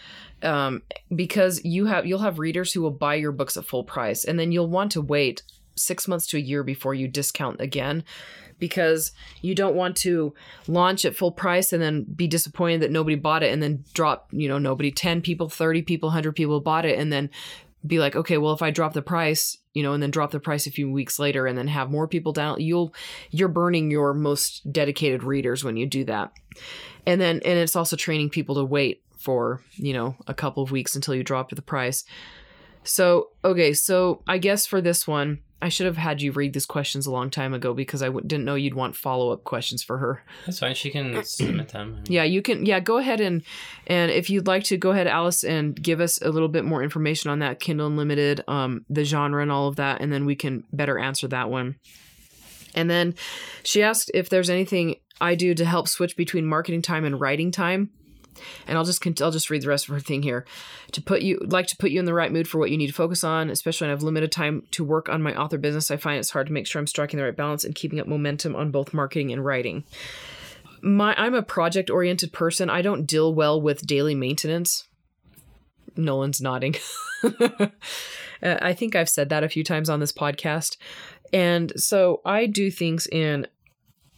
um, 0.42 0.82
because 1.16 1.64
you 1.64 1.86
have 1.86 2.06
you'll 2.06 2.20
have 2.20 2.40
readers 2.40 2.74
who 2.74 2.82
will 2.82 2.92
buy 2.92 3.16
your 3.16 3.32
books 3.32 3.58
at 3.58 3.66
full 3.66 3.84
price, 3.84 4.24
and 4.26 4.40
then 4.40 4.52
you'll 4.52 4.68
want 4.70 4.92
to 4.94 5.02
wait 5.02 5.44
six 5.76 6.08
months 6.08 6.28
to 6.28 6.38
a 6.38 6.40
year 6.40 6.64
before 6.64 6.94
you 6.94 7.08
discount 7.08 7.60
again, 7.60 8.04
because 8.60 9.12
you 9.42 9.56
don't 9.56 9.76
want 9.76 9.96
to 9.98 10.32
launch 10.68 11.04
at 11.04 11.16
full 11.16 11.32
price 11.32 11.74
and 11.74 11.82
then 11.82 12.04
be 12.04 12.28
disappointed 12.28 12.80
that 12.82 12.92
nobody 12.92 13.16
bought 13.16 13.42
it, 13.42 13.52
and 13.52 13.62
then 13.64 13.84
drop 13.94 14.28
you 14.32 14.48
know 14.48 14.60
nobody 14.60 14.92
ten 14.92 15.22
people, 15.22 15.50
thirty 15.50 15.82
people, 15.82 16.12
hundred 16.12 16.36
people 16.36 16.60
bought 16.62 16.86
it, 16.86 17.00
and 17.00 17.12
then 17.12 17.30
be 17.86 18.00
like, 18.00 18.16
okay, 18.16 18.38
well, 18.38 18.54
if 18.54 18.62
I 18.62 18.72
drop 18.72 18.94
the 18.94 19.02
price, 19.02 19.58
you 19.74 19.84
know, 19.84 19.94
and 19.94 20.02
then 20.02 20.12
drop 20.12 20.32
the 20.32 20.40
price 20.40 20.68
a 20.68 20.72
few 20.72 20.92
weeks 20.92 21.20
later 21.20 21.46
and 21.46 21.58
then 21.58 21.68
have 21.68 21.92
more 21.92 22.08
people 22.08 22.32
down, 22.32 22.62
you'll, 22.62 22.94
you're 23.32 23.48
burning 23.48 23.92
your 23.92 24.14
most 24.14 24.72
dedicated 24.72 25.24
readers 25.24 25.64
when 25.64 25.78
you 25.78 25.86
do 25.86 26.04
that. 26.06 26.32
And 27.06 27.20
then, 27.20 27.42
and 27.44 27.60
it's 27.60 27.76
also 27.76 27.96
training 27.96 28.30
people 28.30 28.56
to 28.56 28.64
wait 28.64 29.04
for, 29.18 29.62
you 29.74 29.94
know, 29.94 30.16
a 30.28 30.34
couple 30.34 30.64
of 30.64 30.72
weeks 30.72 30.96
until 30.96 31.16
you 31.16 31.24
drop 31.24 31.50
the 31.50 31.62
price. 31.62 32.06
So, 32.84 33.30
okay, 33.44 33.74
so 33.74 34.24
I 34.28 34.38
guess 34.38 34.66
for 34.66 34.82
this 34.82 35.08
one, 35.08 35.40
I 35.62 35.70
should 35.70 35.86
have 35.86 35.96
had 35.96 36.22
you 36.22 36.34
read 36.34 36.52
these 36.52 36.66
questions 36.66 37.08
a 37.08 37.12
long 37.12 37.30
time 37.30 37.54
ago 37.54 37.74
because 37.74 38.04
I 38.04 38.08
w- 38.08 38.28
didn't 38.28 38.44
know 38.44 38.56
you'd 38.56 38.74
want 38.74 38.98
follow 38.98 39.32
up 39.32 39.46
questions 39.46 39.82
for 39.82 39.98
her. 39.98 40.22
That's 40.46 40.60
fine. 40.60 40.76
She 40.76 40.92
can 40.92 41.24
submit 41.24 41.70
them. 41.70 41.94
I 41.94 41.96
mean, 41.96 42.06
Yeah, 42.10 42.24
you 42.26 42.42
can. 42.42 42.66
Yeah, 42.66 42.82
go 42.82 42.98
ahead 42.98 43.22
and 43.22 43.44
and 43.88 44.12
if 44.12 44.30
you'd 44.30 44.46
like 44.46 44.66
to, 44.66 44.78
go 44.78 44.92
ahead, 44.92 45.08
Alice, 45.08 45.46
and 45.46 45.82
give 45.82 46.02
us 46.02 46.22
a 46.22 46.30
little 46.30 46.50
bit 46.50 46.66
more 46.66 46.84
information 46.84 47.30
on 47.30 47.40
that 47.40 47.62
Kindle 47.62 47.88
Unlimited, 47.88 48.44
um, 48.50 48.86
the 48.90 49.06
genre 49.06 49.42
and 49.42 49.54
all 49.54 49.70
of 49.70 49.78
that, 49.78 50.02
and 50.02 50.12
then 50.12 50.26
we 50.26 50.36
can 50.36 50.66
better 50.74 51.00
answer 51.00 51.30
that 51.30 51.50
one. 51.50 51.76
And 52.76 52.90
then 52.90 53.16
she 53.64 53.84
asked 53.84 54.12
if 54.14 54.28
there's 54.28 54.50
anything 54.50 54.96
I 55.22 55.36
do 55.36 55.54
to 55.54 55.64
help 55.64 55.88
switch 55.88 56.18
between 56.18 56.46
marketing 56.46 56.82
time 56.82 57.06
and 57.06 57.22
writing 57.22 57.52
time. 57.52 57.92
And 58.68 58.78
I'll 58.78 58.86
just 58.86 59.06
I'll 59.22 59.32
just 59.32 59.50
read 59.50 59.62
the 59.62 59.70
rest 59.70 59.88
of 59.88 59.94
her 59.94 60.00
thing 60.00 60.24
here. 60.24 60.46
To 60.94 61.02
put 61.02 61.22
you 61.22 61.40
like 61.46 61.68
to 61.68 61.78
put 61.78 61.92
you 61.92 62.00
in 62.00 62.06
the 62.06 62.14
right 62.14 62.32
mood 62.32 62.48
for 62.48 62.58
what 62.58 62.72
you 62.72 62.78
need 62.78 62.88
to 62.88 62.94
focus 62.94 63.24
on, 63.24 63.50
especially 63.50 63.86
when 63.86 63.92
I 63.92 63.94
have 63.94 64.04
limited 64.04 64.32
time 64.32 64.64
to 64.72 64.84
work 64.84 65.10
on 65.10 65.22
my 65.22 65.36
author 65.36 65.58
business. 65.58 65.92
I 65.92 65.98
find 65.98 66.20
it's 66.20 66.32
hard 66.32 66.48
to 66.48 66.54
make 66.54 66.68
sure 66.68 66.80
I'm 66.80 66.88
striking 66.88 67.18
the 67.18 67.24
right 67.26 67.36
balance 67.36 67.64
and 67.64 67.76
keeping 67.76 68.00
up 68.00 68.08
momentum 68.08 68.56
on 68.56 68.72
both 68.72 68.94
marketing 68.94 69.32
and 69.32 69.44
writing 69.44 69.84
my 70.84 71.16
I'm 71.18 71.34
a 71.34 71.42
project 71.42 71.90
oriented 71.90 72.34
person. 72.34 72.70
I 72.70 72.82
don't 72.82 73.06
deal 73.06 73.34
well 73.34 73.60
with 73.60 73.88
daily 73.88 74.14
maintenance. 74.14 74.88
Nolan's 75.96 76.42
nodding. 76.42 76.76
Uh, 78.42 78.58
I 78.62 78.74
think 78.74 78.94
I've 78.94 79.08
said 79.08 79.30
that 79.30 79.46
a 79.46 79.48
few 79.48 79.64
times 79.64 79.90
on 79.90 80.02
this 80.02 80.12
podcast. 80.12 80.76
And 81.32 81.72
so 81.78 82.20
I 82.26 82.46
do 82.46 82.70
things 82.70 83.08
in 83.08 83.48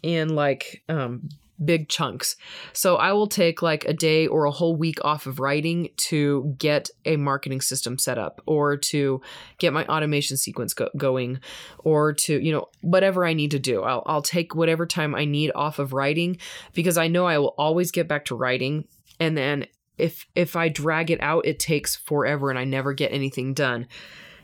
in 0.01 0.29
like 0.29 0.81
um 0.89 1.29
big 1.63 1.87
chunks. 1.87 2.35
So 2.73 2.97
I 2.97 3.13
will 3.13 3.27
take 3.27 3.61
like 3.61 3.85
a 3.85 3.93
day 3.93 4.27
or 4.27 4.45
a 4.45 4.51
whole 4.51 4.75
week 4.75 5.03
off 5.05 5.25
of 5.25 5.39
writing 5.39 5.89
to 5.97 6.55
get 6.57 6.89
a 7.05 7.15
marketing 7.15 7.61
system 7.61 7.97
set 7.97 8.17
up 8.17 8.41
or 8.45 8.77
to 8.77 9.21
get 9.57 9.73
my 9.73 9.85
automation 9.85 10.37
sequence 10.37 10.73
go- 10.73 10.89
going 10.97 11.39
or 11.79 12.13
to, 12.13 12.43
you 12.43 12.51
know, 12.51 12.67
whatever 12.81 13.25
I 13.25 13.33
need 13.33 13.51
to 13.51 13.59
do. 13.59 13.83
I'll, 13.83 14.03
I'll 14.05 14.21
take 14.21 14.53
whatever 14.55 14.85
time 14.85 15.15
I 15.15 15.25
need 15.25 15.51
off 15.55 15.79
of 15.79 15.93
writing 15.93 16.37
because 16.73 16.97
I 16.97 17.07
know 17.07 17.25
I 17.25 17.37
will 17.37 17.55
always 17.57 17.91
get 17.91 18.07
back 18.07 18.25
to 18.25 18.35
writing. 18.35 18.85
And 19.19 19.37
then 19.37 19.67
if 19.97 20.25
if 20.35 20.55
I 20.55 20.67
drag 20.67 21.09
it 21.09 21.21
out, 21.21 21.45
it 21.45 21.59
takes 21.59 21.95
forever 21.95 22.49
and 22.49 22.59
I 22.59 22.65
never 22.65 22.93
get 22.93 23.13
anything 23.13 23.53
done. 23.53 23.87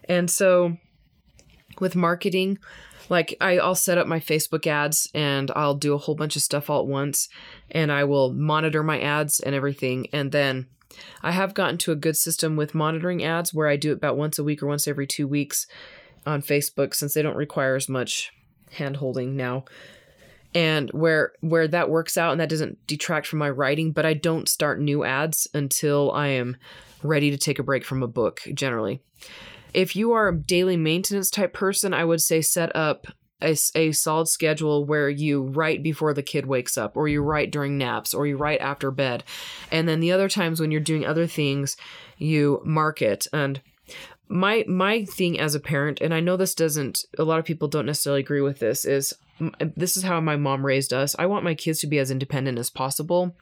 And 0.05 0.29
so 0.29 0.77
with 1.79 1.95
marketing, 1.95 2.57
like 3.09 3.35
I, 3.41 3.57
I'll 3.57 3.75
set 3.75 3.97
up 3.97 4.07
my 4.07 4.19
Facebook 4.19 4.67
ads 4.67 5.09
and 5.13 5.51
I'll 5.55 5.75
do 5.75 5.93
a 5.93 5.97
whole 5.97 6.15
bunch 6.15 6.35
of 6.35 6.41
stuff 6.41 6.69
all 6.69 6.81
at 6.81 6.87
once 6.87 7.29
and 7.69 7.91
I 7.91 8.03
will 8.03 8.33
monitor 8.33 8.83
my 8.83 8.99
ads 8.99 9.39
and 9.39 9.55
everything. 9.55 10.07
And 10.13 10.31
then 10.31 10.67
I 11.21 11.31
have 11.31 11.53
gotten 11.53 11.77
to 11.79 11.91
a 11.91 11.95
good 11.95 12.17
system 12.17 12.55
with 12.55 12.75
monitoring 12.75 13.23
ads 13.23 13.53
where 13.53 13.67
I 13.67 13.75
do 13.75 13.91
it 13.91 13.95
about 13.95 14.17
once 14.17 14.37
a 14.39 14.43
week 14.43 14.61
or 14.61 14.67
once 14.67 14.87
every 14.87 15.07
two 15.07 15.27
weeks 15.27 15.67
on 16.25 16.41
Facebook 16.41 16.93
since 16.93 17.13
they 17.13 17.21
don't 17.21 17.35
require 17.35 17.75
as 17.75 17.89
much 17.89 18.31
hand 18.71 18.97
holding 18.97 19.35
now. 19.35 19.65
And 20.53 20.89
where 20.91 21.31
where 21.39 21.67
that 21.69 21.89
works 21.89 22.17
out 22.17 22.33
and 22.33 22.41
that 22.41 22.49
doesn't 22.49 22.85
detract 22.85 23.25
from 23.25 23.39
my 23.39 23.49
writing, 23.49 23.93
but 23.93 24.05
I 24.05 24.13
don't 24.13 24.49
start 24.49 24.81
new 24.81 25.05
ads 25.05 25.47
until 25.53 26.11
I 26.11 26.27
am 26.27 26.57
ready 27.03 27.31
to 27.31 27.37
take 27.37 27.57
a 27.57 27.63
break 27.63 27.85
from 27.85 28.03
a 28.03 28.07
book 28.07 28.41
generally. 28.53 29.01
If 29.73 29.95
you 29.95 30.11
are 30.13 30.29
a 30.29 30.37
daily 30.37 30.77
maintenance 30.77 31.29
type 31.29 31.53
person, 31.53 31.93
I 31.93 32.05
would 32.05 32.21
say 32.21 32.41
set 32.41 32.75
up 32.75 33.07
a, 33.41 33.57
a 33.75 33.91
solid 33.91 34.27
schedule 34.27 34.85
where 34.85 35.09
you 35.09 35.43
write 35.43 35.83
before 35.83 36.13
the 36.13 36.23
kid 36.23 36.45
wakes 36.45 36.77
up, 36.77 36.95
or 36.95 37.07
you 37.07 37.21
write 37.21 37.51
during 37.51 37.77
naps, 37.77 38.13
or 38.13 38.27
you 38.27 38.37
write 38.37 38.61
after 38.61 38.91
bed. 38.91 39.23
And 39.71 39.87
then 39.87 39.99
the 39.99 40.11
other 40.11 40.29
times 40.29 40.59
when 40.59 40.71
you're 40.71 40.81
doing 40.81 41.05
other 41.05 41.27
things, 41.27 41.77
you 42.17 42.61
mark 42.63 43.01
it. 43.01 43.27
And 43.33 43.61
my 44.27 44.63
my 44.67 45.05
thing 45.05 45.39
as 45.39 45.55
a 45.55 45.59
parent, 45.59 45.99
and 46.01 46.13
I 46.13 46.19
know 46.19 46.37
this 46.37 46.55
doesn't 46.55 47.05
a 47.17 47.23
lot 47.23 47.39
of 47.39 47.45
people 47.45 47.67
don't 47.67 47.85
necessarily 47.85 48.21
agree 48.21 48.41
with 48.41 48.59
this, 48.59 48.85
is 48.85 49.13
this 49.75 49.97
is 49.97 50.03
how 50.03 50.21
my 50.21 50.35
mom 50.35 50.65
raised 50.65 50.93
us. 50.93 51.15
I 51.17 51.25
want 51.25 51.43
my 51.43 51.55
kids 51.55 51.79
to 51.79 51.87
be 51.87 51.99
as 51.99 52.11
independent 52.11 52.59
as 52.59 52.69
possible. 52.69 53.35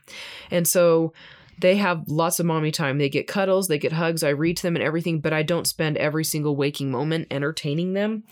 And 0.50 0.68
so 0.68 1.14
they 1.60 1.76
have 1.78 2.08
lots 2.08 2.40
of 2.40 2.46
mommy 2.46 2.72
time. 2.72 2.98
They 2.98 3.10
get 3.10 3.28
cuddles, 3.28 3.68
they 3.68 3.78
get 3.78 3.94
hugs. 3.94 4.24
I 4.24 4.30
read 4.30 4.58
to 4.58 4.64
them 4.64 4.76
and 4.76 4.84
everything, 4.84 5.20
but 5.20 5.34
I 5.34 5.44
don't 5.44 5.68
spend 5.68 5.98
every 5.98 6.24
single 6.24 6.56
waking 6.56 6.92
moment 6.92 7.28
entertaining 7.32 7.94
them, 7.94 8.24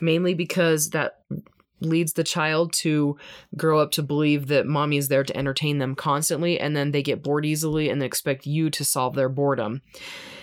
mainly 0.00 0.34
because 0.34 0.90
that 0.90 1.20
leads 1.80 2.14
the 2.14 2.24
child 2.24 2.72
to 2.72 3.16
grow 3.56 3.78
up 3.78 3.90
to 3.92 4.02
believe 4.02 4.46
that 4.46 4.66
mommy 4.66 4.96
is 4.96 5.08
there 5.08 5.24
to 5.24 5.36
entertain 5.36 5.78
them 5.78 5.94
constantly 5.94 6.58
and 6.58 6.74
then 6.74 6.92
they 6.92 7.02
get 7.02 7.22
bored 7.22 7.44
easily 7.44 7.88
and 7.88 8.02
expect 8.02 8.46
you 8.46 8.70
to 8.70 8.84
solve 8.84 9.14
their 9.14 9.28
boredom. 9.28 9.82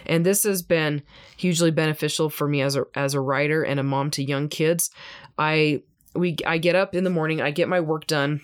And 0.06 0.26
this 0.26 0.44
has 0.44 0.62
been 0.62 1.04
hugely 1.38 1.72
beneficial 1.72 2.30
for 2.30 2.48
me 2.48 2.62
as 2.62 2.76
a 2.76 2.86
as 2.96 3.14
a 3.14 3.22
writer 3.22 3.64
and 3.64 3.80
a 3.80 3.84
mom 3.84 4.12
to 4.12 4.24
young 4.24 4.50
kids. 4.50 4.92
I 5.38 5.84
we 6.16 6.38
I 6.46 6.58
get 6.58 6.76
up 6.76 6.96
in 6.96 7.04
the 7.04 7.10
morning, 7.10 7.42
I 7.42 7.52
get 7.52 7.70
my 7.70 7.80
work 7.80 8.08
done, 8.08 8.42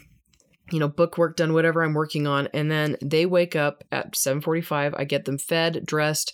you 0.72 0.80
know, 0.80 0.88
book 0.88 1.18
work 1.18 1.38
done, 1.38 1.54
whatever 1.54 1.84
I'm 1.84 1.94
working 1.94 2.28
on, 2.28 2.48
and 2.54 2.70
then 2.70 2.98
they 3.02 3.26
wake 3.26 3.56
up 3.56 3.84
at 3.92 4.16
7:45. 4.16 4.94
I 4.98 5.04
get 5.04 5.26
them 5.26 5.38
fed, 5.38 5.86
dressed, 5.86 6.34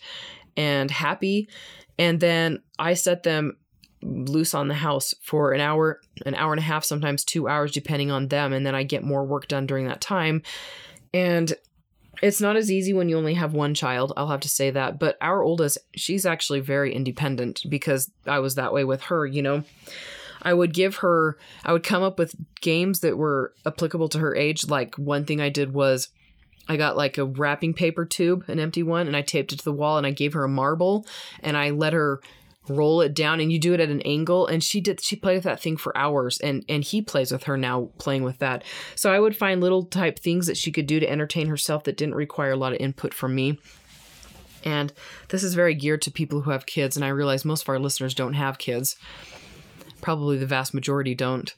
and 0.58 0.90
happy, 0.90 1.48
and 1.98 2.20
then 2.20 2.62
I 2.80 2.94
set 2.94 3.24
them 3.24 3.58
loose 4.02 4.54
on 4.54 4.68
the 4.68 4.74
house 4.74 5.14
for 5.22 5.54
an 5.54 5.62
hour, 5.62 6.02
an 6.26 6.36
hour 6.36 6.52
and 6.52 6.60
a 6.60 6.64
half, 6.64 6.84
sometimes 6.84 7.24
2 7.24 7.48
hours 7.48 7.72
depending 7.72 8.12
on 8.12 8.28
them, 8.28 8.54
and 8.54 8.66
then 8.66 8.76
I 8.76 8.84
get 8.84 9.04
more 9.04 9.24
work 9.24 9.48
done 9.48 9.66
during 9.66 9.88
that 9.88 10.02
time. 10.02 10.42
And 11.14 11.54
it's 12.22 12.42
not 12.42 12.56
as 12.56 12.72
easy 12.72 12.94
when 12.94 13.10
you 13.10 13.18
only 13.18 13.34
have 13.34 13.54
one 13.54 13.74
child 13.74 14.14
i'll 14.16 14.28
have 14.28 14.40
to 14.40 14.50
say 14.50 14.70
that 14.70 15.00
but 15.00 15.18
our 15.20 15.42
oldest 15.42 15.78
she's 15.96 16.26
actually 16.26 16.60
very 16.60 16.94
independent 16.94 17.62
because 17.70 18.12
i 18.28 18.40
was 18.40 18.56
that 18.56 18.74
way 18.74 18.84
with 18.84 19.02
her 19.02 19.26
you 19.26 19.42
know 19.42 19.64
i 20.44 20.54
would 20.54 20.74
give 20.74 20.98
her 20.98 21.38
i 21.64 21.74
would 21.74 21.84
come 21.84 22.04
up 22.04 22.20
with 22.20 22.36
games 22.62 23.02
that 23.02 23.18
were 23.18 23.54
applicable 23.66 24.10
to 24.10 24.20
her 24.20 24.36
age. 24.36 24.68
Like 24.68 24.96
one 24.96 25.26
thing 25.26 25.42
i 25.42 25.50
did 25.50 25.74
was 25.74 26.10
i 26.68 26.78
got 26.78 26.98
like 26.98 27.18
a 27.18 27.26
wrapping 27.26 27.74
paper 27.74 28.06
tube 28.06 28.46
an 28.48 28.60
empty 28.60 28.84
one 28.84 29.08
and 29.08 29.16
i 29.16 29.22
taped 29.22 29.54
it 29.54 29.60
to 29.60 29.66
the 29.66 29.72
wall 29.72 29.98
and 29.98 30.08
i 30.08 30.12
gave 30.12 30.34
her 30.34 30.44
a 30.44 30.50
marble 30.50 31.06
and 31.42 31.58
i 31.58 31.70
let 31.70 31.94
her 31.94 32.22
roll 32.70 33.02
it 33.02 33.14
down 33.14 33.40
and 33.40 33.52
you 33.52 33.60
do 33.60 33.74
it 33.74 33.80
at 33.80 33.90
an 33.90 34.02
angle 34.02 34.48
and 34.48 34.64
she 34.64 34.80
did 34.80 35.02
she 35.02 35.16
played 35.16 35.36
with 35.36 35.44
that 35.44 35.62
thing 35.62 35.76
for 35.76 35.96
hours 35.98 36.40
and 36.40 36.64
and 36.70 36.84
he 36.84 37.02
plays 37.02 37.32
with 37.32 37.44
her 37.44 37.58
now 37.58 37.90
playing 37.98 38.24
with 38.24 38.40
that. 38.40 38.64
So 38.96 39.12
i 39.12 39.20
would 39.20 39.36
find 39.36 39.60
little 39.60 39.84
type 39.84 40.20
things 40.20 40.48
that 40.48 40.58
she 40.58 40.72
could 40.72 40.88
do 40.88 41.00
to 41.00 41.10
entertain 41.10 41.48
herself 41.48 41.84
that 41.84 41.98
didn't 41.98 42.16
require 42.16 42.52
a 42.52 42.58
lot 42.58 42.74
of 42.74 42.80
input 42.80 43.14
from 43.14 43.36
me. 43.36 43.60
And 44.66 44.94
this 45.28 45.44
is 45.44 45.56
very 45.56 45.76
geared 45.76 46.02
to 46.04 46.12
people 46.12 46.42
who 46.42 46.52
have 46.52 46.66
kids 46.66 46.96
and 46.96 47.04
i 47.04 47.10
realize 47.10 47.44
most 47.44 47.64
of 47.64 47.70
our 47.70 47.80
listeners 47.80 48.14
don't 48.14 48.34
have 48.34 48.58
kids 48.58 48.96
probably 50.04 50.38
the 50.38 50.46
vast 50.46 50.74
majority 50.76 51.16
don't 51.16 51.56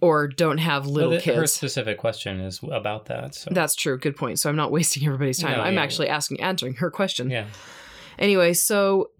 or 0.00 0.26
don't 0.26 0.58
have 0.58 0.86
little 0.86 1.10
Well, 1.10 1.20
the- 1.20 1.32
Her 1.32 1.40
kids. 1.42 1.52
specific 1.52 1.96
question 1.98 2.40
is 2.40 2.58
about 2.72 3.04
that. 3.06 3.36
So. 3.36 3.50
That's 3.52 3.76
true. 3.76 3.96
Good 3.98 4.16
point. 4.16 4.40
So 4.40 4.50
i'm 4.50 4.56
not 4.56 4.72
wasting 4.78 5.04
everybody's 5.06 5.38
time. 5.38 5.58
No, 5.58 5.62
i'm 5.62 5.74
yeah. 5.74 5.82
actually 5.82 6.08
asking 6.08 6.40
answering 6.40 6.74
her 6.74 6.90
question. 6.90 7.30
Yeah, 7.30 7.46
anyway 8.18 8.52
so 8.52 9.10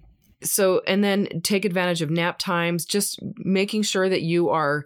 so 0.43 0.83
and 0.89 1.05
then 1.05 1.29
take 1.45 1.65
advantage 1.65 2.03
of 2.03 2.11
nap 2.11 2.37
times 2.39 2.85
just 2.85 3.21
making 3.37 3.83
sure 3.83 4.09
that 4.09 4.23
you 4.23 4.49
are 4.49 4.85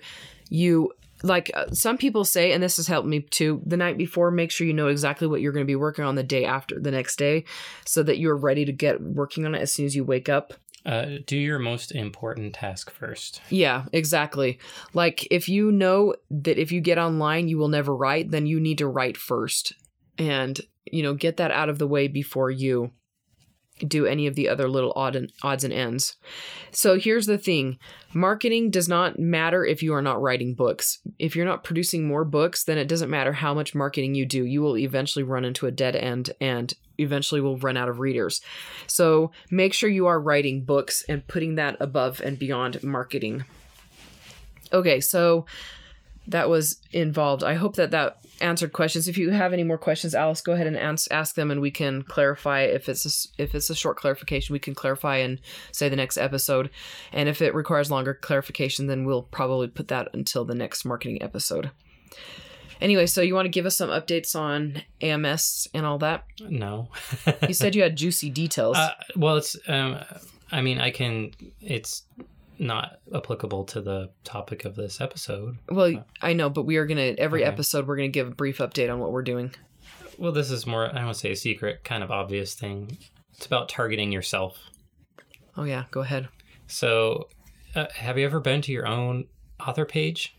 you 0.51 0.93
like 1.23 1.51
uh, 1.55 1.65
some 1.73 1.97
people 1.97 2.25
say 2.25 2.53
and 2.53 2.63
this 2.63 2.77
has 2.77 2.87
helped 2.87 3.09
me 3.09 3.21
too 3.21 3.63
the 3.65 3.77
night 3.77 3.97
before 3.97 4.31
make 4.31 4.51
sure 4.51 4.67
you 4.67 4.75
know 4.75 4.89
exactly 4.89 5.27
what 5.27 5.41
you're 5.41 5.53
going 5.53 5.65
to 5.65 5.67
be 5.67 5.75
working 5.75 6.05
on 6.05 6.15
the 6.15 6.23
day 6.23 6.45
after 6.45 6.79
the 6.79 6.91
next 6.91 7.17
day 7.17 7.43
so 7.87 8.03
that 8.03 8.19
you're 8.19 8.37
ready 8.37 8.67
to 8.67 8.73
get 8.73 9.01
working 9.01 9.47
on 9.47 9.55
it 9.55 9.61
as 9.63 9.73
soon 9.73 9.87
as 9.87 9.97
you 9.97 10.05
wake 10.05 10.29
up 10.29 10.53
uh, 10.87 11.18
do 11.27 11.37
your 11.37 11.59
most 11.59 11.92
important 11.92 12.55
task 12.55 12.90
first. 12.90 13.42
yeah 13.51 13.85
exactly 13.92 14.59
like 14.94 15.27
if 15.31 15.49
you 15.49 15.70
know 15.72 16.14
that 16.31 16.59
if 16.59 16.72
you 16.72 16.81
get 16.81 16.96
online 16.96 17.49
you 17.49 17.59
will 17.59 17.68
never 17.68 17.94
write 17.94 18.31
then 18.31 18.46
you 18.46 18.59
need 18.61 18.79
to 18.79 18.87
write 18.87 19.16
first 19.16 19.72
and 20.16 20.61
you 20.85 21.03
know 21.03 21.12
get 21.12 21.37
that 21.37 21.51
out 21.51 21.68
of 21.68 21.79
the 21.79 21.87
way 21.87 22.09
before 22.09 22.51
you 22.51 22.90
do 23.87 24.07
any 24.07 24.27
of 24.27 24.35
the 24.35 24.49
other 24.49 24.69
little 24.69 24.93
odd 24.97 25.17
and, 25.17 25.33
odds 25.43 25.65
and 25.65 25.73
ends. 25.73 26.17
So 26.71 26.99
here's 26.99 27.27
the 27.27 27.39
thing 27.39 27.79
marketing 28.15 28.71
does 28.71 28.89
not 28.89 29.19
matter 29.19 29.65
if 29.65 29.83
you 29.83 29.93
are 29.95 30.03
not 30.03 30.21
writing 30.21 30.55
books. 30.55 30.99
If 31.19 31.37
you're 31.37 31.45
not 31.45 31.65
producing 31.65 32.07
more 32.07 32.25
books, 32.25 32.65
then 32.65 32.79
it 32.79 32.89
doesn't 32.89 33.11
matter 33.11 33.33
how 33.33 33.53
much 33.55 33.75
marketing 33.75 34.15
you 34.15 34.25
do. 34.25 34.45
You 34.45 34.62
will 34.62 34.79
eventually 34.79 35.23
run 35.23 35.45
into 35.45 35.67
a 35.67 35.71
dead 35.71 35.97
end 35.97 36.31
and 36.41 36.73
eventually 36.99 37.41
will 37.41 37.59
run 37.59 37.77
out 37.77 37.89
of 37.89 38.01
readers. 38.01 38.41
So 38.87 39.33
make 39.51 39.75
sure 39.75 39.91
you 39.91 40.07
are 40.07 40.21
writing 40.21 40.65
books 40.65 41.05
and 41.09 41.27
putting 41.27 41.57
that 41.57 41.77
above 41.81 42.21
and 42.21 42.39
beyond 42.39 42.83
marketing. 42.83 43.45
Okay, 44.73 45.01
so 45.01 45.47
that 46.27 46.49
was 46.49 46.81
involved. 46.93 47.45
I 47.45 47.55
hope 47.55 47.77
that 47.77 47.91
that 47.93 48.19
answered 48.40 48.72
questions. 48.72 49.09
If 49.09 49.18
you 49.18 49.31
have 49.31 49.53
any 49.53 49.64
more 49.64 49.79
questions, 49.79 50.14
Alice, 50.14 50.40
go 50.40 50.53
ahead 50.53 50.66
and 50.66 50.77
ans- 50.77 51.09
ask 51.11 51.35
them, 51.35 51.51
and 51.51 51.61
we 51.61 51.70
can 51.70 52.03
clarify. 52.03 52.62
If 52.62 52.88
it's 52.88 53.07
a, 53.38 53.42
if 53.42 53.55
it's 53.55 53.70
a 53.70 53.75
short 53.75 53.96
clarification, 53.96 54.53
we 54.53 54.59
can 54.59 54.75
clarify 54.75 55.18
and 55.18 55.40
say 55.72 55.88
the 55.88 55.96
next 55.96 56.18
episode. 56.18 56.70
And 57.12 57.29
if 57.29 57.40
it 57.42 57.55
requires 57.55 57.90
longer 57.90 58.14
clarification, 58.14 58.87
then 58.87 59.05
we'll 59.05 59.22
probably 59.22 59.68
put 59.68 59.88
that 59.88 60.09
until 60.12 60.44
the 60.44 60.55
next 60.55 60.85
marketing 60.85 61.22
episode. 61.22 61.70
Anyway, 62.81 63.07
so 63.07 63.22
you 63.22 63.35
want 63.35 63.46
to 63.46 63.51
give 63.51 63.66
us 63.66 63.77
some 63.77 63.88
updates 63.88 64.37
on 64.37 64.83
AMS 65.01 65.68
and 65.72 65.87
all 65.87 65.99
that? 65.99 66.25
No. 66.40 66.88
You 67.49 67.55
said 67.55 67.75
you 67.75 67.83
had 67.83 67.96
juicy 67.96 68.31
details. 68.31 68.77
Uh, 68.87 68.90
well, 69.16 69.37
it's. 69.37 69.57
Um, 69.66 69.99
I 70.53 70.61
mean, 70.61 70.79
I 70.79 70.90
can. 70.90 71.33
It's 71.61 72.03
not 72.59 72.99
applicable 73.14 73.64
to 73.64 73.81
the 73.81 74.11
topic 74.25 74.64
of 74.64 74.75
this 74.77 75.01
episode. 75.01 75.59
well, 75.69 76.05
I 76.23 76.33
know, 76.33 76.49
but 76.51 76.62
we 76.64 76.77
are 76.77 76.87
gonna 76.87 77.14
every 77.19 77.42
Okay. 77.42 77.53
episode 77.53 77.87
we're 77.87 77.97
gonna 77.97 78.09
give 78.09 78.29
a 78.29 78.35
brief 78.35 78.59
update 78.59 78.92
on 78.92 78.99
what 78.99 79.12
we're 79.12 79.23
doing. 79.23 79.55
Well, 80.19 80.33
this 80.33 80.51
is 80.51 80.66
more. 80.66 80.87
I 80.88 80.92
don't 80.95 81.05
want 81.05 81.14
to 81.16 81.21
say 81.21 81.31
a 81.33 81.37
secret, 81.37 81.85
kind 81.85 82.03
of 82.03 82.11
obvious 82.11 82.55
thing. 82.55 82.97
It's 83.37 83.45
about 83.47 83.69
targeting 83.69 84.12
yourself. 84.12 84.59
Oh 85.57 85.64
yeah, 85.64 85.85
go 85.90 86.01
ahead. 86.01 86.29
So, 86.66 87.29
uh, 87.75 87.87
have 87.95 88.16
you 88.19 88.25
ever 88.25 88.40
been 88.40 88.62
to 88.62 88.73
your 88.73 88.87
own 88.87 89.27
author 89.61 89.85
page? 89.85 90.35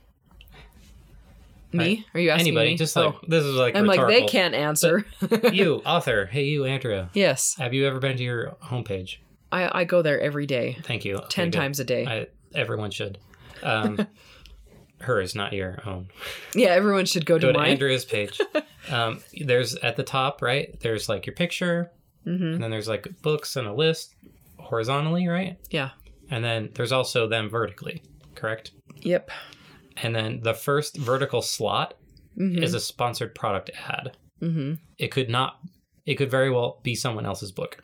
Me? 1.74 2.06
Are 2.14 2.20
you 2.20 2.30
asking 2.30 2.48
Anybody? 2.48 2.72
me? 2.72 2.78
Just 2.78 2.96
like 2.96 3.14
Oh. 3.14 3.20
this 3.28 3.44
is 3.44 3.56
like 3.56 3.76
I'm 3.76 3.86
like 3.86 4.06
they 4.08 4.26
can't 4.26 4.56
answer. 4.56 5.06
you 5.52 5.76
author. 5.86 6.26
Hey, 6.26 6.46
you 6.46 6.66
Andrea. 6.66 7.10
yes, 7.14 7.56
Have 7.60 7.74
you 7.74 7.86
ever 7.86 8.00
been 8.00 8.18
to 8.18 8.24
your 8.24 8.56
homepage? 8.64 9.18
I 9.52 9.82
I 9.82 9.84
go 9.86 10.02
there 10.02 10.20
every 10.20 10.46
day, 10.46 10.78
Thank 10.84 11.06
you. 11.06 11.20
Ten 11.30 11.52
times 11.52 11.80
a 11.80 11.84
day. 11.86 12.06
I, 12.06 12.28
everyone 12.58 12.92
should. 12.92 13.18
Um, 13.64 14.08
hers, 15.00 15.36
not 15.36 15.54
your 15.54 15.80
own. 15.86 16.08
yeah, 16.56 16.70
everyone 16.70 17.06
should 17.06 17.26
go 17.26 17.38
to 17.38 17.48
Go 17.48 17.54
to 17.54 17.60
mine. 17.60 17.72
Andrea's 17.72 18.06
page. 18.06 18.40
um, 18.90 19.22
there's 19.46 19.76
at 19.76 19.96
the 19.96 20.04
top, 20.04 20.42
right? 20.42 20.78
There's 20.82 21.08
like 21.10 21.26
your 21.26 21.36
picture, 21.36 21.92
hmm 22.24 22.32
and 22.54 22.62
then 22.64 22.72
there's 22.72 22.88
like 22.88 23.08
books 23.22 23.56
and 23.56 23.68
a 23.68 23.74
list 23.74 24.16
horizontally, 24.60 25.28
right? 25.28 25.58
Yeah. 25.70 25.92
And 26.30 26.44
then 26.44 26.72
there's 26.74 26.92
also 26.92 27.28
them 27.28 27.50
vertically, 27.50 28.04
correct? 28.36 28.72
Yep. 28.98 29.32
And 30.04 30.14
then 30.16 30.42
the 30.42 30.54
first 30.54 30.98
vertical 30.98 31.42
slot 31.42 31.94
hmm 32.36 32.62
is 32.62 32.74
a 32.74 32.80
sponsored 32.80 33.34
product 33.34 33.72
ad. 33.88 34.18
hmm 34.40 34.74
It 34.98 35.08
could 35.10 35.30
not. 35.30 35.60
It 36.06 36.16
could 36.16 36.30
very 36.32 36.50
well 36.50 36.80
be 36.84 36.96
someone 36.96 37.26
else's 37.26 37.52
book. 37.52 37.84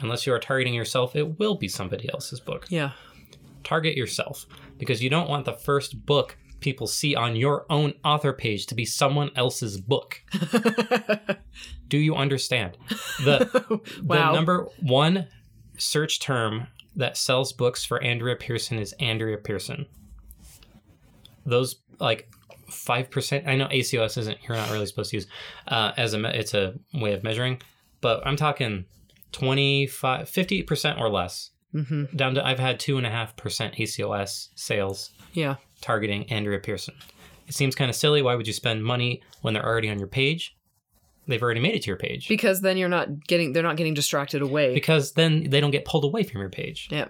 Unless 0.00 0.26
you 0.26 0.32
are 0.32 0.38
targeting 0.38 0.74
yourself, 0.74 1.16
it 1.16 1.38
will 1.38 1.56
be 1.56 1.68
somebody 1.68 2.08
else's 2.12 2.40
book. 2.40 2.66
Yeah. 2.68 2.92
target 3.64 3.96
yourself 3.96 4.46
because 4.78 5.02
you 5.02 5.10
don't 5.10 5.28
want 5.28 5.44
the 5.44 5.52
first 5.52 6.06
book 6.06 6.36
people 6.60 6.86
see 6.86 7.14
on 7.14 7.36
your 7.36 7.66
own 7.70 7.94
author 8.04 8.32
page 8.32 8.66
to 8.66 8.74
be 8.74 8.84
someone 8.84 9.30
else's 9.36 9.80
book. 9.80 10.22
Do 11.88 11.98
you 11.98 12.14
understand? 12.14 12.76
The 13.24 13.80
wow. 14.02 14.30
the 14.30 14.32
number 14.32 14.68
one 14.80 15.28
search 15.76 16.20
term 16.20 16.66
that 16.96 17.16
sells 17.16 17.52
books 17.52 17.84
for 17.84 18.02
Andrea 18.02 18.36
Pearson 18.36 18.78
is 18.78 18.92
Andrea 18.94 19.38
Pearson. 19.38 19.86
Those 21.46 21.76
like 22.00 22.28
five 22.70 23.10
percent. 23.10 23.46
I 23.46 23.56
know 23.56 23.68
ACOS 23.68 24.18
isn't. 24.18 24.38
You're 24.46 24.56
not 24.56 24.70
really 24.70 24.86
supposed 24.86 25.10
to 25.10 25.16
use 25.16 25.26
uh, 25.68 25.92
as 25.96 26.14
a. 26.14 26.38
It's 26.38 26.54
a 26.54 26.74
way 26.92 27.12
of 27.12 27.22
measuring, 27.22 27.62
but 28.00 28.26
I'm 28.26 28.36
talking 28.36 28.84
25, 29.32 30.28
50 30.28 30.62
percent 30.62 30.98
or 31.00 31.08
less. 31.10 31.50
hmm 31.72 32.04
Down 32.16 32.34
to 32.34 32.46
I've 32.46 32.58
had 32.58 32.80
two 32.80 32.96
and 32.98 33.06
a 33.06 33.10
half 33.10 33.36
percent 33.36 33.74
ACOS 33.74 34.48
sales 34.54 35.10
Yeah. 35.32 35.56
targeting 35.80 36.30
Andrea 36.30 36.58
Pearson. 36.58 36.94
It 37.46 37.54
seems 37.54 37.74
kind 37.74 37.88
of 37.88 37.96
silly. 37.96 38.20
Why 38.22 38.34
would 38.34 38.46
you 38.46 38.52
spend 38.52 38.84
money 38.84 39.22
when 39.42 39.54
they're 39.54 39.64
already 39.66 39.88
on 39.90 39.98
your 39.98 40.08
page? 40.08 40.54
They've 41.26 41.42
already 41.42 41.60
made 41.60 41.74
it 41.74 41.82
to 41.82 41.86
your 41.88 41.96
page. 41.98 42.26
Because 42.28 42.62
then 42.62 42.76
you're 42.78 42.88
not 42.88 43.26
getting 43.26 43.52
they're 43.52 43.62
not 43.62 43.76
getting 43.76 43.94
distracted 43.94 44.42
away. 44.42 44.74
because 44.74 45.12
then 45.12 45.48
they 45.50 45.60
don't 45.60 45.70
get 45.70 45.84
pulled 45.84 46.04
away 46.04 46.22
from 46.24 46.40
your 46.40 46.50
page. 46.50 46.88
yeah. 46.90 47.08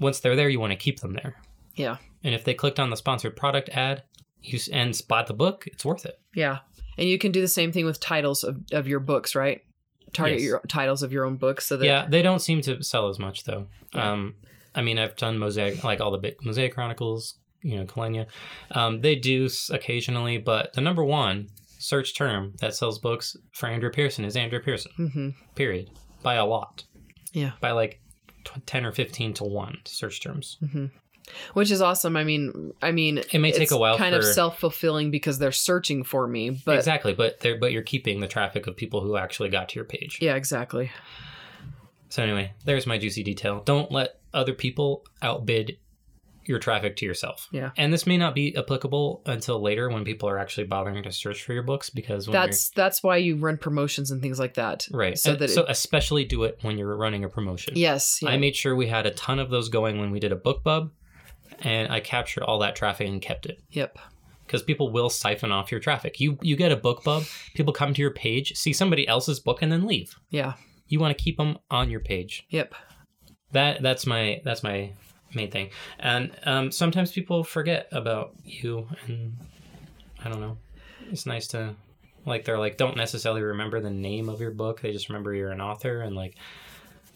Once 0.00 0.20
they're 0.20 0.36
there, 0.36 0.48
you 0.48 0.60
want 0.60 0.70
to 0.72 0.76
keep 0.76 1.00
them 1.00 1.14
there. 1.14 1.34
Yeah. 1.74 1.96
And 2.22 2.32
if 2.34 2.44
they 2.44 2.54
clicked 2.54 2.78
on 2.78 2.90
the 2.90 2.96
sponsored 2.96 3.34
product 3.36 3.68
ad 3.70 4.04
you 4.40 4.58
and 4.72 4.94
spot 4.94 5.26
the 5.26 5.34
book, 5.34 5.64
it's 5.66 5.84
worth 5.84 6.06
it. 6.06 6.20
Yeah. 6.34 6.58
And 6.96 7.08
you 7.08 7.18
can 7.18 7.32
do 7.32 7.40
the 7.40 7.48
same 7.48 7.72
thing 7.72 7.84
with 7.84 7.98
titles 7.98 8.44
of, 8.44 8.60
of 8.72 8.86
your 8.86 9.00
books, 9.00 9.34
right? 9.34 9.62
Target 10.12 10.38
Yes. 10.40 10.42
your 10.44 10.60
titles 10.68 11.02
of 11.02 11.12
your 11.12 11.24
own 11.24 11.36
books 11.36 11.66
so 11.66 11.76
that 11.76 11.86
yeah, 11.86 12.06
they 12.08 12.22
don't 12.22 12.40
seem 12.40 12.60
to 12.62 12.82
sell 12.82 13.08
as 13.08 13.18
much 13.18 13.44
though. 13.44 13.66
Um, 13.94 14.34
I 14.74 14.82
mean, 14.82 14.98
I've 14.98 15.16
done 15.16 15.38
Mosaic, 15.38 15.82
like 15.84 16.00
all 16.00 16.10
the 16.10 16.18
big 16.18 16.36
Mosaic 16.44 16.74
Chronicles, 16.74 17.34
you 17.62 17.76
know, 17.76 17.84
Kilenya. 17.84 18.26
Um, 18.72 19.00
they 19.00 19.14
do 19.16 19.48
occasionally, 19.70 20.38
but 20.38 20.72
the 20.74 20.80
number 20.80 21.04
one 21.04 21.48
search 21.78 22.16
term 22.16 22.54
that 22.60 22.74
sells 22.74 22.98
books 22.98 23.36
for 23.52 23.66
Andrea 23.68 23.90
Pearson 23.92 24.24
is 24.24 24.36
Andrea 24.36 24.60
Pearson. 24.60 24.92
Mhm. 24.98 25.34
Period. 25.54 25.90
By 26.22 26.34
a 26.34 26.44
lot. 26.44 26.84
Yeah. 27.32 27.52
By 27.60 27.70
like 27.72 28.00
ten 28.66 28.84
or 28.86 28.92
fifteen 28.92 29.34
to 29.34 29.44
one 29.44 29.78
search 29.84 30.20
terms. 30.22 30.58
Which 31.54 31.70
is 31.70 31.80
awesome. 31.82 32.16
I 32.16 32.24
mean, 32.24 32.72
I 32.82 32.92
mean, 32.92 33.18
It 33.18 33.38
may 33.38 33.52
take 33.52 33.62
it's 33.62 33.72
a 33.72 33.78
while 33.78 33.96
kind 33.98 34.14
of 34.14 34.24
self 34.24 34.58
fulfilling 34.58 35.10
because 35.10 35.38
they're 35.38 35.52
searching 35.52 36.04
for 36.04 36.26
me. 36.26 36.50
But 36.50 36.76
exactly, 36.76 37.14
but 37.14 37.40
they're 37.40 37.58
but 37.58 37.72
you're 37.72 37.82
keeping 37.82 38.20
the 38.20 38.28
traffic 38.28 38.66
of 38.66 38.76
people 38.76 39.00
who 39.00 39.16
actually 39.16 39.48
got 39.48 39.68
to 39.70 39.76
your 39.76 39.84
page. 39.84 40.18
yeah, 40.20 40.34
exactly. 40.34 40.90
So 42.10 42.22
anyway, 42.22 42.52
there's 42.64 42.86
my 42.86 42.98
juicy 42.98 43.22
detail. 43.22 43.62
Don't 43.64 43.92
let 43.92 44.18
other 44.32 44.54
people 44.54 45.04
outbid 45.22 45.76
your 46.46 46.58
traffic 46.58 46.96
to 46.96 47.04
yourself. 47.04 47.46
Yeah. 47.52 47.72
And 47.76 47.92
this 47.92 48.06
may 48.06 48.16
not 48.16 48.34
be 48.34 48.56
applicable 48.56 49.20
until 49.26 49.60
later 49.60 49.90
when 49.90 50.02
people 50.04 50.30
are 50.30 50.38
actually 50.38 50.66
bothering 50.66 51.02
to 51.02 51.12
search 51.12 51.42
for 51.44 51.52
your 51.52 51.62
books 51.62 51.90
because 51.90 52.26
when 52.26 52.32
That's 52.32 52.70
that's 52.70 53.02
why 53.02 53.18
you 53.18 53.36
run 53.36 53.58
promotions 53.58 54.10
and 54.10 54.22
things 54.22 54.38
like 54.38 54.54
that. 54.54 54.88
right. 54.90 55.18
so 55.18 55.32
uh, 55.32 55.34
So 55.34 55.38
that 55.40 55.50
so 55.50 55.60
it- 55.64 55.70
especially 55.70 56.24
do 56.24 56.44
it 56.44 56.58
when 56.62 56.78
you're 56.78 56.96
running 56.96 57.22
a 57.24 57.28
promotion. 57.28 57.74
Yes. 57.76 58.20
Yeah. 58.22 58.30
I 58.30 58.38
made 58.38 58.56
sure 58.56 58.74
we 58.74 58.86
had 58.86 59.04
a 59.04 59.10
ton 59.10 59.38
of 59.38 59.50
those 59.50 59.68
going 59.68 59.98
when 60.00 60.10
we 60.10 60.20
did 60.20 60.32
a 60.32 60.36
BookBub 60.36 60.90
and 61.60 61.92
I 61.92 62.00
captured 62.00 62.44
all 62.44 62.58
that 62.60 62.76
traffic 62.76 63.08
and 63.08 63.20
kept 63.20 63.46
it. 63.46 63.60
yep. 63.70 63.98
because 64.46 64.62
people 64.62 64.90
will 64.90 65.10
siphon 65.10 65.52
off 65.52 65.70
your 65.70 65.80
traffic. 65.80 66.20
You 66.20 66.38
you 66.42 66.56
get 66.56 66.72
a 66.72 66.76
BookBub, 66.76 67.28
people 67.54 67.72
come 67.72 67.94
to 67.94 68.00
your 68.00 68.10
page, 68.12 68.56
see 68.56 68.72
somebody 68.72 69.06
else's 69.06 69.40
book, 69.40 69.62
and 69.62 69.70
then 69.70 69.86
leave. 69.86 70.14
Yeah. 70.30 70.54
You 70.88 71.00
want 71.00 71.16
to 71.16 71.22
keep 71.22 71.36
them 71.36 71.58
on 71.70 71.90
your 71.90 72.00
page. 72.00 72.46
Yep. 72.50 72.74
That 73.52 73.82
that's 73.82 74.06
my 74.06 74.40
that's 74.44 74.62
my 74.62 74.92
main 75.34 75.50
thing. 75.50 75.70
And 75.98 76.30
um, 76.44 76.72
sometimes 76.72 77.12
people 77.12 77.44
forget 77.44 77.88
about 77.92 78.34
you, 78.44 78.88
and 79.06 79.36
I 80.24 80.28
don't 80.28 80.40
know. 80.40 80.56
It's 81.10 81.26
nice 81.26 81.46
to 81.48 81.74
like 82.26 82.44
they're 82.44 82.58
like 82.58 82.76
don't 82.76 82.96
necessarily 82.96 83.42
remember 83.42 83.80
the 83.80 83.90
name 83.90 84.28
of 84.28 84.40
your 84.40 84.50
book. 84.50 84.80
They 84.80 84.92
just 84.92 85.08
remember 85.08 85.34
you're 85.34 85.50
an 85.50 85.60
author 85.60 86.00
and 86.00 86.14
like 86.16 86.36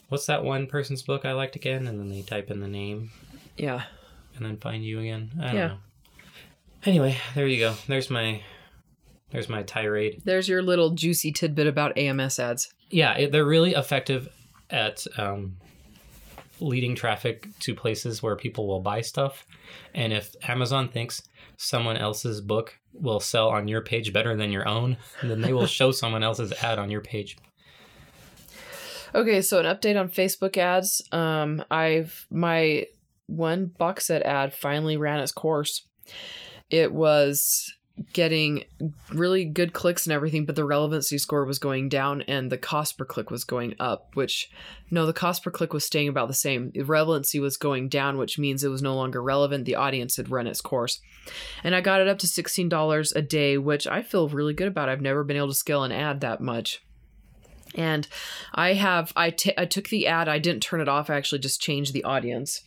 what's 0.08 0.26
that 0.26 0.44
one 0.44 0.66
person's 0.66 1.02
book 1.02 1.24
I 1.24 1.32
liked 1.32 1.56
again, 1.56 1.86
and 1.86 1.98
then 1.98 2.08
they 2.10 2.22
type 2.22 2.50
in 2.50 2.60
the 2.60 2.68
name 2.68 3.10
Yeah. 3.56 3.84
And 4.36 4.44
then 4.46 4.56
find 4.56 4.84
you 4.84 5.00
again. 5.00 5.30
I 5.40 5.44
don't 5.46 5.54
Yeah. 5.54 5.66
know. 5.68 5.78
Anyway, 6.84 7.16
there 7.34 7.46
you 7.46 7.58
go. 7.58 7.74
There's 7.86 8.10
my 8.10 8.42
there's 9.30 9.48
my 9.48 9.62
tirade. 9.62 10.20
There's 10.24 10.48
your 10.48 10.62
little 10.62 10.90
juicy 10.90 11.32
tidbit 11.32 11.66
about 11.66 11.96
AMS 11.96 12.38
ads. 12.38 12.72
Yeah, 12.90 13.14
it, 13.16 13.32
they're 13.32 13.46
really 13.46 13.72
effective 13.72 14.28
at 14.68 15.06
um, 15.16 15.56
leading 16.60 16.94
traffic 16.94 17.48
to 17.60 17.74
places 17.74 18.22
where 18.22 18.36
people 18.36 18.66
will 18.66 18.80
buy 18.80 19.00
stuff. 19.00 19.46
And 19.94 20.12
if 20.12 20.34
Amazon 20.46 20.88
thinks 20.88 21.22
someone 21.56 21.96
else's 21.96 22.42
book 22.42 22.78
will 22.92 23.20
sell 23.20 23.48
on 23.48 23.68
your 23.68 23.80
page 23.80 24.12
better 24.12 24.36
than 24.36 24.52
your 24.52 24.68
own, 24.68 24.98
then 25.22 25.40
they 25.40 25.54
will 25.54 25.66
show 25.78 25.92
someone 25.92 26.22
else's 26.22 26.52
ad 26.62 26.78
on 26.78 26.90
your 26.90 27.00
page. 27.00 27.38
Okay, 29.14 29.40
so 29.42 29.58
an 29.60 29.66
update 29.66 29.98
on 29.98 30.08
Facebook 30.08 30.56
ads. 30.56 31.02
Um, 31.12 31.64
I've 31.70 32.26
my 32.30 32.86
one 33.36 33.66
box 33.66 34.06
set 34.06 34.22
ad 34.22 34.54
finally 34.54 34.96
ran 34.96 35.20
its 35.20 35.32
course. 35.32 35.86
It 36.70 36.92
was 36.92 37.72
getting 38.12 38.64
really 39.12 39.44
good 39.44 39.72
clicks 39.72 40.06
and 40.06 40.12
everything, 40.12 40.46
but 40.46 40.56
the 40.56 40.64
relevancy 40.64 41.18
score 41.18 41.44
was 41.44 41.58
going 41.58 41.88
down 41.88 42.22
and 42.22 42.50
the 42.50 42.58
cost 42.58 42.96
per 42.96 43.04
click 43.04 43.30
was 43.30 43.44
going 43.44 43.74
up, 43.78 44.10
which 44.14 44.50
no, 44.90 45.06
the 45.06 45.12
cost 45.12 45.44
per 45.44 45.50
click 45.50 45.72
was 45.72 45.84
staying 45.84 46.08
about 46.08 46.28
the 46.28 46.34
same. 46.34 46.70
The 46.70 46.82
relevancy 46.82 47.38
was 47.38 47.56
going 47.56 47.88
down, 47.88 48.16
which 48.16 48.38
means 48.38 48.64
it 48.64 48.68
was 48.68 48.82
no 48.82 48.94
longer 48.94 49.22
relevant. 49.22 49.64
The 49.64 49.76
audience 49.76 50.16
had 50.16 50.30
run 50.30 50.46
its 50.46 50.60
course. 50.60 51.00
And 51.62 51.74
I 51.74 51.80
got 51.80 52.00
it 52.00 52.08
up 52.08 52.18
to 52.20 52.26
$16 52.26 53.12
a 53.14 53.22
day, 53.22 53.58
which 53.58 53.86
I 53.86 54.02
feel 54.02 54.28
really 54.28 54.54
good 54.54 54.68
about. 54.68 54.88
I've 54.88 55.00
never 55.00 55.24
been 55.24 55.36
able 55.36 55.48
to 55.48 55.54
scale 55.54 55.84
an 55.84 55.92
ad 55.92 56.20
that 56.20 56.40
much. 56.40 56.82
And 57.74 58.06
I 58.54 58.74
have 58.74 59.12
I 59.16 59.34
I 59.56 59.64
took 59.66 59.88
the 59.88 60.06
ad, 60.06 60.28
I 60.28 60.38
didn't 60.38 60.62
turn 60.62 60.80
it 60.80 60.88
off, 60.88 61.08
I 61.08 61.16
actually 61.16 61.38
just 61.38 61.60
changed 61.60 61.92
the 61.92 62.04
audience. 62.04 62.62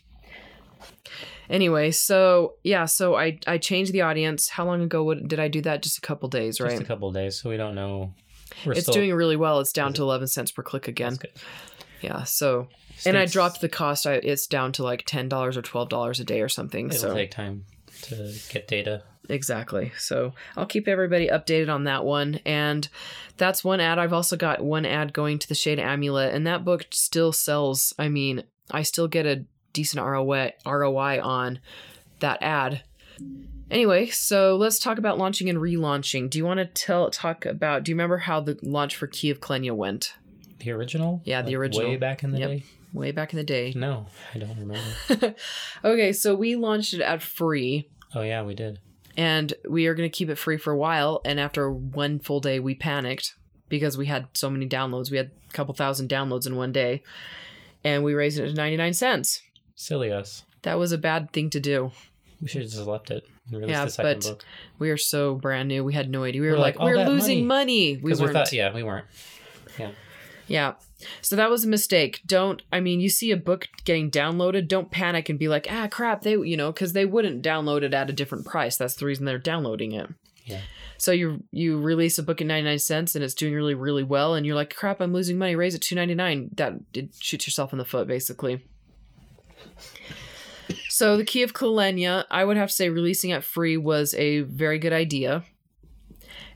Anyway, 1.50 1.92
so 1.92 2.56
yeah, 2.64 2.86
so 2.86 3.16
I 3.16 3.40
I 3.46 3.58
changed 3.58 3.94
the 3.94 4.02
audience. 4.02 4.50
How 4.50 4.66
long 4.66 4.82
ago 4.82 5.04
would, 5.04 5.28
did 5.28 5.40
I 5.40 5.48
do 5.48 5.62
that? 5.62 5.84
Just 5.84 5.98
a 5.98 6.02
couple 6.02 6.28
days, 6.30 6.60
right? 6.60 6.72
Just 6.72 6.82
a 6.82 6.86
couple 6.86 7.12
days, 7.12 7.40
so 7.40 7.50
we 7.50 7.58
don't 7.58 7.76
know. 7.76 8.14
We're 8.66 8.74
it's 8.74 8.84
still, 8.84 8.94
doing 8.96 9.14
really 9.14 9.36
well. 9.36 9.60
It's 9.60 9.74
down 9.74 9.94
to 9.94 10.04
11 10.04 10.28
cents 10.28 10.52
per 10.52 10.64
click 10.64 10.88
again. 10.88 11.18
Yeah, 12.02 12.24
so 12.24 12.68
and 13.06 13.18
I 13.18 13.26
dropped 13.26 13.62
the 13.62 13.70
cost. 13.70 14.08
I, 14.08 14.14
it's 14.14 14.48
down 14.48 14.72
to 14.74 14.84
like 14.84 15.06
$10 15.06 15.32
or 15.34 15.62
$12 15.62 16.20
a 16.20 16.24
day 16.24 16.42
or 16.42 16.50
something. 16.50 16.88
It'll 16.88 17.00
so 17.00 17.14
take 17.14 17.32
time 17.32 17.66
to 18.04 18.34
get 18.50 18.68
data. 18.68 19.04
Exactly. 19.30 19.92
So 19.98 20.34
I'll 20.56 20.66
keep 20.66 20.88
everybody 20.88 21.28
updated 21.28 21.74
on 21.74 21.86
that 21.86 22.06
one. 22.06 22.40
And 22.46 22.88
that's 23.38 23.64
one 23.64 23.80
ad. 23.80 24.00
I've 24.00 24.14
also 24.14 24.38
got 24.38 24.64
one 24.64 24.86
ad 24.86 25.14
going 25.14 25.40
to 25.40 25.48
the 25.48 25.56
Shade 25.56 25.80
Amulet, 25.80 26.34
and 26.34 26.46
that 26.48 26.64
book 26.64 26.86
still 26.92 27.32
sells. 27.32 27.94
I 27.98 28.08
mean, 28.08 28.44
I 28.72 28.84
still 28.84 29.08
get 29.08 29.26
a 29.26 29.46
decent 29.76 30.04
ROI, 30.04 30.54
ROI 30.66 31.22
on 31.22 31.60
that 32.22 32.42
ad. 32.42 32.82
Anyway, 33.70 34.08
so 34.08 34.56
let's 34.56 34.80
talk 34.80 34.98
about 34.98 35.18
launching 35.18 35.50
and 35.50 35.58
relaunching. 35.58 36.30
Do 36.30 36.38
you 36.38 36.46
want 36.46 36.60
to 36.60 36.66
tell 36.66 37.10
talk 37.10 37.46
about? 37.46 37.84
Do 37.84 37.92
you 37.92 37.96
remember 37.96 38.18
how 38.20 38.40
the 38.40 38.58
launch 38.64 38.96
for 38.96 39.08
Key 39.08 39.30
of 39.30 39.40
Kilenya 39.40 39.76
went 39.76 40.14
The 40.60 40.72
original? 40.72 41.22
Yeah, 41.26 41.42
the 41.42 41.50
Like, 41.52 41.56
original. 41.58 41.90
Way 41.90 41.98
back 41.98 42.24
in 42.24 42.32
the 42.32 42.40
Yep. 42.40 42.50
day? 42.50 42.64
way 42.94 43.12
back 43.12 43.34
in 43.34 43.38
the 43.38 43.44
day? 43.44 43.74
No, 43.76 44.06
I 44.34 44.38
don't 44.38 44.58
remember. 44.58 45.36
okay, 45.84 46.14
so 46.14 46.34
we 46.34 46.56
launched 46.56 46.94
it 46.94 47.02
at 47.02 47.22
free. 47.22 47.90
oh, 48.16 48.22
yeah, 48.22 48.42
we 48.44 48.54
did. 48.56 48.80
and 49.18 49.54
we 49.70 49.88
are 49.88 49.94
going 49.96 50.10
to 50.10 50.16
keep 50.18 50.30
it 50.30 50.36
free 50.38 50.58
for 50.58 50.72
a 50.72 50.78
while 50.78 51.22
and 51.26 51.40
after 51.40 51.70
one 51.72 52.20
full 52.20 52.40
day 52.40 52.60
we 52.60 52.74
panicked 52.76 53.34
because 53.70 53.98
we 53.98 54.06
had 54.06 54.28
so 54.34 54.50
many 54.50 54.68
downloads 54.68 55.10
we 55.10 55.16
had 55.18 55.32
a 55.50 55.54
couple 55.54 55.74
thousand 55.74 56.10
downloads 56.10 56.46
in 56.46 56.56
one 56.58 56.72
day 56.74 57.02
and 57.84 58.04
we 58.04 58.14
raised 58.14 58.38
it 58.40 58.48
to 58.48 58.54
99 58.54 58.94
cents 58.94 59.42
Silly 59.76 60.12
us. 60.12 60.44
that 60.64 60.80
was 60.80 60.92
a 60.92 60.98
bad 60.98 61.32
thing 61.32 61.50
to 61.52 61.60
do. 61.60 61.92
We 62.42 62.48
should 62.48 62.64
have 62.64 62.72
just 62.72 62.86
left 62.86 63.12
it 63.12 63.26
and 63.48 63.60
released 63.60 63.70
Yeah, 63.72 63.86
the 63.86 63.92
second 63.92 64.22
but 64.22 64.30
book. 64.30 64.46
we 64.80 64.90
are 64.90 64.98
so 64.98 65.36
brand 65.36 65.68
new. 65.70 65.84
We 65.84 65.94
had 65.94 66.10
no 66.10 66.24
idea. 66.24 66.42
We 66.42 66.48
were 66.48 66.54
We're 66.54 66.60
like, 66.60 66.80
like, 66.80 66.86
we're 66.96 67.06
losing 67.06 67.46
money, 67.48 67.98
we 67.98 68.14
weren't 68.14 68.22
we 68.28 68.34
thought, 68.34 68.52
yeah, 68.54 68.74
we 68.74 68.84
weren't. 68.84 69.06
yeah. 69.80 69.92
Yeah. 70.48 70.74
so 71.22 71.36
that 71.36 71.50
was 71.50 71.66
a 71.66 71.68
mistake. 71.68 72.22
Don't 72.28 72.62
i 72.72 72.80
mean 72.80 73.00
you 73.02 73.10
see 73.10 73.32
a 73.32 73.38
book 73.38 73.68
getting 73.84 74.12
downloaded 74.12 74.68
don't 74.68 74.92
panic 74.92 75.28
and 75.28 75.40
be 75.40 75.48
like 75.48 75.66
ah 75.72 75.88
crap 75.88 76.22
they 76.22 76.34
you 76.34 76.56
know 76.56 76.72
because 76.72 76.94
they 76.94 77.04
wouldn't 77.06 77.42
download 77.44 77.82
it 77.82 77.94
at 77.96 78.10
a 78.10 78.14
different 78.14 78.46
price. 78.46 78.78
That's 78.78 78.94
the 78.96 79.06
reason 79.08 79.26
they're 79.26 79.40
downloading 79.40 79.94
it. 79.94 80.08
Yeah. 80.46 80.62
so 81.00 81.12
you 81.12 81.44
you 81.52 81.80
release 81.82 82.20
a 82.20 82.24
book 82.24 82.40
at 82.42 82.46
99 82.48 82.78
cents 82.78 83.16
and 83.16 83.24
it's 83.24 83.34
doing 83.34 83.56
really 83.56 83.74
really 83.74 84.04
well 84.04 84.36
and 84.36 84.46
you're 84.46 84.56
like 84.56 84.76
crap 84.76 85.02
i'm 85.02 85.14
losing 85.14 85.40
money. 85.40 85.56
Raise 85.56 85.74
it 85.74 85.82
to 85.82 85.90
299 85.90 86.52
that 86.58 86.74
it 86.94 87.16
shoots 87.20 87.48
yourself 87.48 87.72
in 87.74 87.80
the 87.80 87.86
foot 87.86 88.08
basically 88.08 88.64
so 90.90 91.18
the 91.18 91.26
key 91.26 91.44
of 91.44 91.54
Kilenya, 91.54 92.26
i 92.30 92.44
would 92.44 92.58
have 92.58 92.70
to 92.70 92.76
say 92.76 92.90
releasing 92.90 93.32
it 93.32 93.44
free 93.44 93.78
was 93.78 94.14
a 94.16 94.42
very 94.42 94.80
good 94.80 94.94
idea 94.94 95.44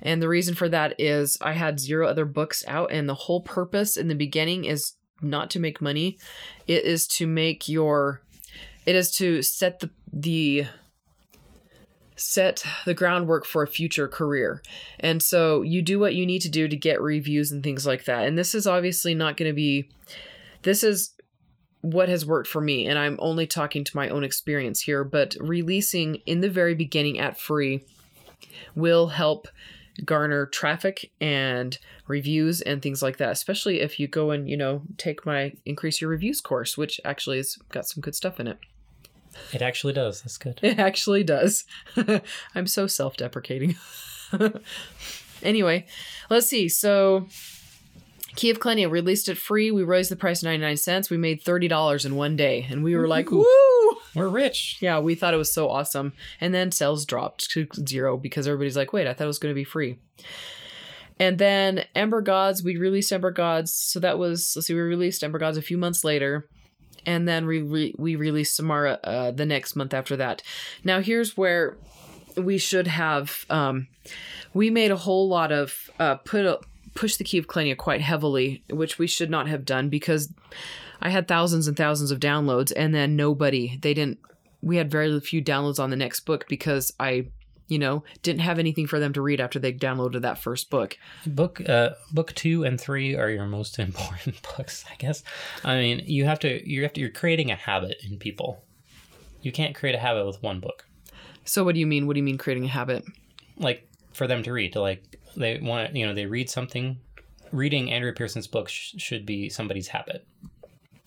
and 0.01 0.21
the 0.21 0.29
reason 0.29 0.55
for 0.55 0.69
that 0.69 0.95
is 0.99 1.37
I 1.41 1.53
had 1.53 1.79
zero 1.79 2.07
other 2.07 2.25
books 2.25 2.63
out, 2.67 2.91
and 2.91 3.07
the 3.07 3.13
whole 3.13 3.41
purpose 3.41 3.97
in 3.97 4.07
the 4.07 4.15
beginning 4.15 4.65
is 4.65 4.93
not 5.21 5.49
to 5.51 5.59
make 5.59 5.81
money. 5.81 6.17
It 6.67 6.85
is 6.85 7.07
to 7.07 7.27
make 7.27 7.67
your 7.67 8.21
it 8.85 8.95
is 8.95 9.11
to 9.17 9.41
set 9.41 9.79
the 9.79 9.89
the 10.11 10.65
set 12.15 12.63
the 12.85 12.93
groundwork 12.93 13.45
for 13.45 13.63
a 13.63 13.67
future 13.67 14.07
career. 14.07 14.61
And 14.99 15.21
so 15.21 15.61
you 15.61 15.81
do 15.81 15.99
what 15.99 16.15
you 16.15 16.25
need 16.25 16.41
to 16.41 16.49
do 16.49 16.67
to 16.67 16.75
get 16.75 17.01
reviews 17.01 17.51
and 17.51 17.63
things 17.63 17.85
like 17.85 18.05
that. 18.05 18.25
And 18.25 18.37
this 18.37 18.55
is 18.55 18.67
obviously 18.67 19.13
not 19.13 19.37
going 19.37 19.49
to 19.49 19.55
be 19.55 19.89
this 20.63 20.83
is 20.83 21.13
what 21.81 22.09
has 22.09 22.25
worked 22.25 22.49
for 22.49 22.61
me 22.61 22.87
and 22.87 22.99
I'm 22.99 23.15
only 23.19 23.47
talking 23.47 23.83
to 23.83 23.95
my 23.95 24.09
own 24.09 24.23
experience 24.23 24.81
here, 24.81 25.03
but 25.03 25.35
releasing 25.39 26.15
in 26.25 26.41
the 26.41 26.49
very 26.49 26.75
beginning 26.75 27.19
at 27.19 27.39
free 27.39 27.83
will 28.75 29.07
help 29.07 29.47
garner 30.05 30.45
traffic 30.45 31.11
and 31.19 31.77
reviews 32.07 32.61
and 32.61 32.81
things 32.81 33.01
like 33.01 33.17
that 33.17 33.31
especially 33.31 33.81
if 33.81 33.99
you 33.99 34.07
go 34.07 34.31
and 34.31 34.49
you 34.49 34.57
know 34.57 34.81
take 34.97 35.25
my 35.25 35.53
increase 35.65 36.01
your 36.01 36.09
reviews 36.09 36.41
course 36.41 36.77
which 36.77 36.99
actually 37.03 37.37
has 37.37 37.57
got 37.69 37.87
some 37.87 38.01
good 38.01 38.15
stuff 38.15 38.39
in 38.39 38.47
it 38.47 38.57
It 39.53 39.61
actually 39.61 39.93
does. 39.93 40.21
That's 40.21 40.37
good. 40.37 40.59
it 40.63 40.79
actually 40.79 41.23
does 41.23 41.65
i'm 42.55 42.67
so 42.67 42.87
self-deprecating 42.87 43.75
anyway 45.43 45.85
let's 46.29 46.47
see 46.47 46.69
so 46.69 47.27
key 48.39 48.49
of 48.49 48.59
Kilenya 48.59 48.89
released 48.89 49.27
it 49.27 49.37
free 49.37 49.69
we 49.71 49.83
raised 49.83 50.09
the 50.09 50.15
price 50.15 50.41
99 50.43 50.77
cents 50.77 51.09
we 51.09 51.17
made 51.17 51.43
$30 51.43 52.05
in 52.05 52.15
one 52.15 52.35
day 52.35 52.65
and 52.69 52.83
we 52.83 52.95
were 52.95 53.07
like 53.07 53.31
Woo. 53.31 53.39
woo 53.39 53.97
We're 54.15 54.29
rich. 54.29 54.77
yeah, 54.81 54.99
we 54.99 55.15
thought 55.15 55.33
it 55.33 55.37
was 55.37 55.53
so 55.53 55.69
awesome. 55.69 56.13
And 56.41 56.53
then 56.53 56.71
sales 56.71 57.05
dropped 57.05 57.49
to 57.51 57.67
zero 57.87 58.17
because 58.17 58.47
everybody's 58.47 58.77
like, 58.77 58.93
wait, 58.93 59.07
I 59.07 59.13
thought 59.13 59.25
it 59.25 59.27
was 59.27 59.39
going 59.39 59.51
to 59.53 59.59
be 59.59 59.63
free. 59.65 59.99
And 61.19 61.37
then 61.37 61.83
Ember 61.95 62.21
Gods, 62.21 62.63
we 62.63 62.77
released 62.77 63.11
Ember 63.11 63.31
Gods. 63.31 63.73
So 63.73 63.99
that 63.99 64.17
was, 64.17 64.53
let's 64.55 64.67
see, 64.67 64.73
we 64.73 64.79
released 64.79 65.23
Ember 65.23 65.37
Gods 65.37 65.57
a 65.57 65.61
few 65.61 65.77
months 65.77 66.03
later. 66.03 66.47
And 67.05 67.27
then 67.27 67.45
we, 67.45 67.61
re- 67.61 67.95
we 67.97 68.15
released 68.15 68.55
Samara 68.55 68.99
uh, 69.03 69.31
the 69.31 69.45
next 69.45 69.75
month 69.75 69.93
after 69.93 70.15
that. 70.17 70.41
Now, 70.83 71.01
here's 71.01 71.35
where 71.37 71.77
we 72.37 72.57
should 72.57 72.87
have, 72.87 73.45
um, 73.49 73.87
we 74.53 74.69
made 74.69 74.91
a 74.91 74.97
whole 74.97 75.27
lot 75.27 75.51
of, 75.51 75.75
uh, 75.99 76.15
put 76.15 76.45
a, 76.45 76.59
push 76.93 77.17
the 77.17 77.23
key 77.23 77.37
of 77.37 77.47
Kilenya 77.47 77.77
quite 77.77 78.01
heavily, 78.01 78.63
which 78.69 78.97
we 78.97 79.07
should 79.07 79.29
not 79.29 79.47
have 79.47 79.65
done 79.65 79.89
because 79.89 80.31
I 81.01 81.09
had 81.09 81.27
thousands 81.27 81.67
and 81.67 81.77
thousands 81.77 82.11
of 82.11 82.19
downloads, 82.19 82.71
and 82.75 82.93
then 82.93 83.15
nobody, 83.15 83.77
they 83.81 83.93
didn't, 83.93 84.19
we 84.61 84.77
had 84.77 84.91
very 84.91 85.19
few 85.19 85.41
downloads 85.43 85.79
on 85.79 85.89
the 85.89 85.95
next 85.95 86.21
book 86.21 86.45
because 86.49 86.91
I, 86.99 87.27
you 87.67 87.79
know, 87.79 88.03
didn't 88.23 88.41
have 88.41 88.59
anything 88.59 88.87
for 88.87 88.99
them 88.99 89.13
to 89.13 89.21
read 89.21 89.39
after 89.39 89.59
they 89.59 89.71
downloaded 89.71 90.21
that 90.23 90.39
first 90.39 90.69
book. 90.69 90.97
Book 91.25 91.61
uh 91.69 91.91
book 92.11 92.33
two 92.33 92.63
and 92.65 92.79
three 92.81 93.15
are 93.15 93.29
your 93.29 93.45
most 93.45 93.79
important 93.79 94.41
books, 94.41 94.83
I 94.91 94.95
guess. 94.95 95.23
I 95.63 95.77
mean, 95.77 96.01
you 96.05 96.25
have 96.25 96.39
to 96.39 96.69
you 96.69 96.83
have 96.83 96.93
to 96.93 97.01
you're 97.01 97.09
creating 97.09 97.51
a 97.51 97.55
habit 97.55 97.97
in 98.03 98.17
people. 98.17 98.63
You 99.41 99.51
can't 99.53 99.75
create 99.75 99.95
a 99.95 99.99
habit 99.99 100.25
with 100.25 100.43
one 100.43 100.59
book. 100.59 100.85
So, 101.45 101.63
what 101.63 101.73
do 101.73 101.79
you 101.79 101.87
mean? 101.87 102.05
What 102.05 102.13
do 102.13 102.19
you 102.19 102.23
mean 102.23 102.37
creating 102.37 102.65
a 102.65 102.69
habit? 102.69 103.05
Like 103.57 103.87
for 104.11 104.27
them 104.27 104.43
to 104.43 104.51
read, 104.51 104.73
to 104.73 104.81
like 104.81 105.17
they 105.39 105.59
want 105.59 105.95
you 105.95 106.05
know 106.05 106.13
they 106.13 106.25
read 106.27 106.49
something. 106.49 106.99
Reading 107.51 107.91
Andrea 107.91 108.13
Pearson's 108.13 108.45
book 108.45 108.69
sh- 108.69 108.93
should 108.97 109.25
be 109.25 109.49
somebody's 109.49 109.87
habit. 109.87 110.27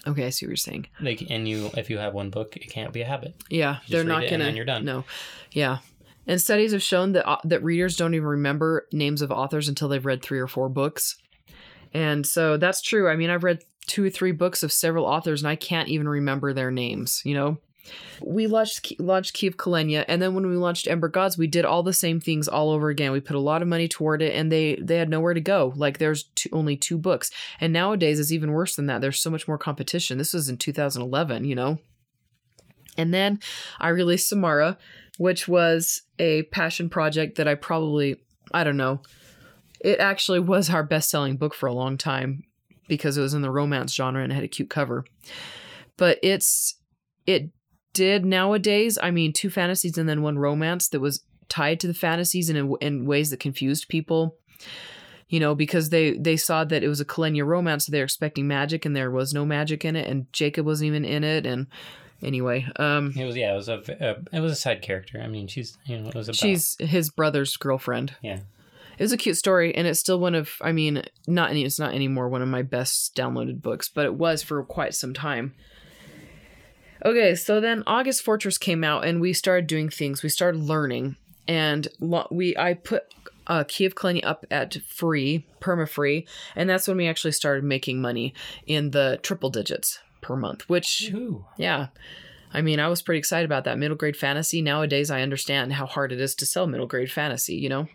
Okay, 0.05 0.27
I 0.27 0.31
see 0.31 0.47
what 0.47 0.51
you're 0.51 0.57
saying. 0.57 0.89
Like, 1.01 1.23
and 1.31 1.47
you 1.47 1.71
if 1.77 1.89
you 1.89 1.99
have 1.99 2.15
one 2.15 2.31
book, 2.31 2.57
it 2.57 2.69
can't 2.69 2.93
be 2.93 3.03
a 3.03 3.07
habit. 3.07 3.37
Yeah, 3.49 3.79
they're 3.89 4.03
not 4.03 4.25
gonna. 4.29 4.45
then 4.45 4.57
you're 4.57 4.65
done. 4.65 4.85
No, 4.85 5.05
yeah, 5.53 5.79
And 6.27 6.41
studies 6.41 6.73
have 6.73 6.83
shown 6.83 7.13
that 7.13 7.29
uh, 7.29 7.39
that 7.45 7.63
readers 7.63 7.97
don't 7.97 8.15
even 8.15 8.27
remember 8.27 8.89
names 8.93 9.23
of 9.23 9.31
authors 9.31 9.69
until 9.69 9.89
they've 9.89 10.05
read 10.05 10.23
three 10.23 10.41
or 10.41 10.49
four 10.49 10.69
books. 10.69 11.17
And 11.95 12.27
so 12.27 12.57
that's 12.57 12.81
true. 12.83 13.09
I 13.09 13.17
mean, 13.17 13.31
I've 13.31 13.45
read 13.45 13.63
two 13.87 14.05
or 14.05 14.11
three 14.11 14.33
books 14.33 14.63
of 14.63 14.73
several 14.73 15.05
authors 15.05 15.43
and 15.43 15.49
I 15.49 15.57
can't 15.57 15.89
even 15.89 16.09
remember 16.09 16.53
their 16.53 16.71
names, 16.71 17.21
you 17.25 17.35
know? 17.35 17.59
We 18.21 18.47
launched 18.47 19.01
launched 19.01 19.35
Key 19.35 19.49
of 19.49 19.57
Kilenya, 19.57 20.05
and 20.07 20.23
then 20.23 20.35
when 20.35 20.47
we 20.47 20.57
launched 20.57 20.87
Ember 20.87 21.09
Gods, 21.09 21.37
we 21.37 21.47
did 21.47 21.65
all 21.65 21.83
the 21.83 21.93
same 21.93 22.21
things 22.21 22.47
all 22.47 22.71
over 22.71 22.89
again. 22.89 23.13
We 23.13 23.21
put 23.21 23.37
a 23.37 23.41
lot 23.41 23.63
of 23.63 23.69
money 23.69 23.89
toward 23.89 24.23
it, 24.23 24.35
and 24.35 24.53
they 24.53 24.77
they 24.77 24.99
had 24.99 25.09
nowhere 25.09 25.35
to 25.35 25.41
go. 25.41 25.73
Like 25.75 25.99
there's 25.99 26.25
two, 26.35 26.49
only 26.53 26.77
two 26.77 26.99
books, 26.99 27.31
and 27.61 27.73
nowadays 27.73 28.21
it's 28.21 28.33
even 28.33 28.53
worse 28.53 28.77
than 28.77 28.87
that. 28.87 29.01
There's 29.01 29.21
so 29.21 29.31
much 29.31 29.49
more 29.49 29.59
competition. 29.59 30.19
This 30.19 30.33
was 30.33 30.49
in 30.49 30.59
2011, 30.59 31.45
you 31.45 31.55
know. 31.55 31.79
And 32.97 33.13
then 33.13 33.41
I 33.81 33.89
released 33.89 34.29
Samara, 34.29 34.79
which 35.19 35.49
was 35.49 36.03
a 36.19 36.43
passion 36.45 36.89
project 36.89 37.37
that 37.37 37.49
I 37.49 37.55
probably 37.55 38.17
I 38.53 38.65
don't 38.65 38.77
know. 38.77 39.01
It 39.81 39.99
actually 39.99 40.41
was 40.41 40.71
our 40.71 40.85
best 40.85 41.11
selling 41.11 41.37
book 41.37 41.55
for 41.55 41.67
a 41.67 41.75
long 41.75 41.99
time 41.99 42.45
because 42.87 43.17
it 43.17 43.23
was 43.23 43.35
in 43.35 43.43
the 43.43 43.51
romance 43.51 43.95
genre 43.95 44.23
and 44.23 44.31
it 44.31 44.35
had 44.35 44.45
a 44.45 44.49
cute 44.49 44.71
cover. 44.71 45.05
But 45.97 46.19
it's 46.23 46.77
it 47.27 47.51
did 47.93 48.25
nowadays. 48.25 48.99
I 49.03 49.11
mean, 49.11 49.33
two 49.33 49.51
fantasies 49.51 49.99
and 49.99 50.09
then 50.09 50.23
one 50.23 50.39
romance 50.39 50.89
that 50.89 51.01
was 51.01 51.23
tied 51.49 51.81
to 51.81 51.87
the 51.87 51.95
fantasies 51.95 52.49
and 52.49 52.59
in, 52.59 52.77
in 52.81 53.07
ways 53.07 53.31
that 53.31 53.41
confused 53.41 53.89
people. 53.89 54.37
You 55.29 55.41
know, 55.41 55.55
because 55.55 55.89
they 55.89 56.13
they 56.13 56.37
saw 56.37 56.63
that 56.65 56.83
it 56.83 56.89
was 56.89 57.01
a 57.01 57.07
Kilenya 57.07 57.47
romance, 57.47 57.87
so 57.87 57.93
they're 57.93 58.05
expecting 58.05 58.47
magic, 58.47 58.85
and 58.85 58.95
there 58.95 59.11
was 59.11 59.33
no 59.33 59.47
magic 59.47 59.83
in 59.83 59.97
it, 59.97 60.07
and 60.07 60.31
Jacob 60.31 60.67
wasn't 60.67 60.89
even 60.89 61.07
in 61.07 61.25
it, 61.25 61.47
and 61.47 61.69
anyway, 62.23 62.67
um, 62.77 63.15
it 63.17 63.25
was 63.25 63.35
yeah, 63.35 63.53
it 63.53 63.57
was 63.57 63.69
a, 63.71 63.79
a 64.01 64.37
it 64.37 64.41
was 64.41 64.53
a 64.53 64.57
side 64.57 64.83
character. 64.83 65.21
I 65.23 65.29
mean, 65.29 65.47
she's 65.47 65.79
you 65.87 65.99
know 65.99 66.09
it 66.09 66.15
was 66.15 66.29
about 66.29 66.37
she's 66.37 66.77
his 66.79 67.11
brother's 67.11 67.57
girlfriend. 67.57 68.15
yeah. 68.23 68.41
It 68.99 69.03
was 69.03 69.13
a 69.13 69.17
cute 69.17 69.39
story, 69.39 69.75
and 69.75 69.87
it's 69.87 69.99
still 69.99 70.21
one 70.21 70.35
of 70.35 70.53
I 70.61 70.73
mean, 70.73 71.03
not 71.27 71.51
any 71.51 71.65
it's 71.65 71.79
not 71.79 71.95
anymore 71.95 72.29
one 72.29 72.43
of 72.43 72.49
my 72.49 72.63
best 72.63 73.17
downloaded 73.17 73.63
books, 73.63 73.89
but 73.89 74.05
it 74.05 74.15
was 74.15 74.43
for 74.43 74.63
quite 74.65 74.95
some 74.95 75.15
time. 75.15 75.55
Okay, 77.05 77.35
so 77.35 77.61
then 77.61 77.83
August 77.87 78.23
Fortress 78.23 78.59
came 78.59 78.85
out, 78.85 79.05
and 79.05 79.21
we 79.21 79.33
started 79.33 79.67
doing 79.67 79.89
things. 79.89 80.23
We 80.23 80.29
started 80.29 80.61
learning, 80.61 81.17
and 81.49 81.89
we 82.31 82.57
I 82.57 82.75
put 82.75 83.13
uh, 83.47 83.65
Key 83.67 83.87
of 83.87 83.95
Kilenya 83.95 84.25
up 84.25 84.47
at 84.51 84.77
free, 84.87 85.45
perma 85.61 85.89
free, 85.89 86.27
and 86.55 86.71
that's 86.71 86.87
when 86.87 86.97
we 86.97 87.09
actually 87.09 87.33
started 87.33 87.65
making 87.65 88.01
money 88.01 88.35
in 88.67 88.91
the 88.91 89.19
triple 89.23 89.51
digits 89.51 89.99
per 90.21 90.37
month. 90.37 90.69
Which, 90.69 91.11
Ooh. 91.13 91.45
yeah, 91.57 91.89
I 92.53 92.63
mean, 92.63 92.79
I 92.79 92.87
was 92.87 93.03
pretty 93.03 93.19
excited 93.19 93.47
about 93.47 93.65
that 93.65 93.79
middle 93.79 93.97
grade 93.97 94.17
fantasy. 94.17 94.63
Nowadays, 94.63 95.11
I 95.11 95.23
understand 95.23 95.73
how 95.73 95.87
hard 95.87 96.13
it 96.13 96.21
is 96.21 96.37
to 96.37 96.47
sell 96.47 96.69
middle 96.69 96.87
grade 96.87 97.11
fantasy. 97.11 97.57
You 97.57 97.69
know. 97.69 97.89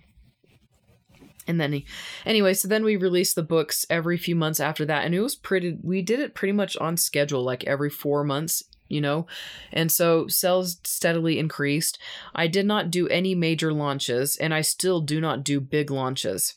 And 1.49 1.61
then, 1.61 1.81
anyway, 2.25 2.53
so 2.55 2.67
then 2.67 2.83
we 2.83 2.97
released 2.97 3.35
the 3.35 3.41
books 3.41 3.85
every 3.89 4.17
few 4.17 4.35
months 4.35 4.59
after 4.59 4.83
that, 4.83 5.05
and 5.05 5.15
it 5.15 5.21
was 5.21 5.35
pretty. 5.35 5.77
We 5.81 6.01
did 6.01 6.19
it 6.19 6.35
pretty 6.35 6.51
much 6.51 6.75
on 6.75 6.97
schedule, 6.97 7.41
like 7.41 7.63
every 7.63 7.89
four 7.89 8.25
months 8.25 8.63
you 8.89 9.01
know? 9.01 9.27
And 9.71 9.91
so 9.91 10.27
sales 10.27 10.77
steadily 10.83 11.39
increased. 11.39 11.99
I 12.33 12.47
did 12.47 12.65
not 12.65 12.91
do 12.91 13.07
any 13.07 13.35
major 13.35 13.73
launches, 13.73 14.37
and 14.37 14.53
I 14.53 14.61
still 14.61 15.01
do 15.01 15.21
not 15.21 15.43
do 15.43 15.59
big 15.59 15.91
launches. 15.91 16.55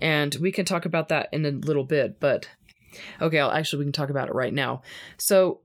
And 0.00 0.34
we 0.40 0.52
can 0.52 0.64
talk 0.64 0.84
about 0.84 1.08
that 1.08 1.28
in 1.32 1.46
a 1.46 1.50
little 1.50 1.84
bit, 1.84 2.20
but 2.20 2.48
okay, 3.20 3.38
I'll, 3.38 3.50
actually 3.50 3.80
we 3.80 3.84
can 3.86 3.92
talk 3.92 4.10
about 4.10 4.28
it 4.28 4.34
right 4.34 4.52
now. 4.52 4.82
So 5.18 5.60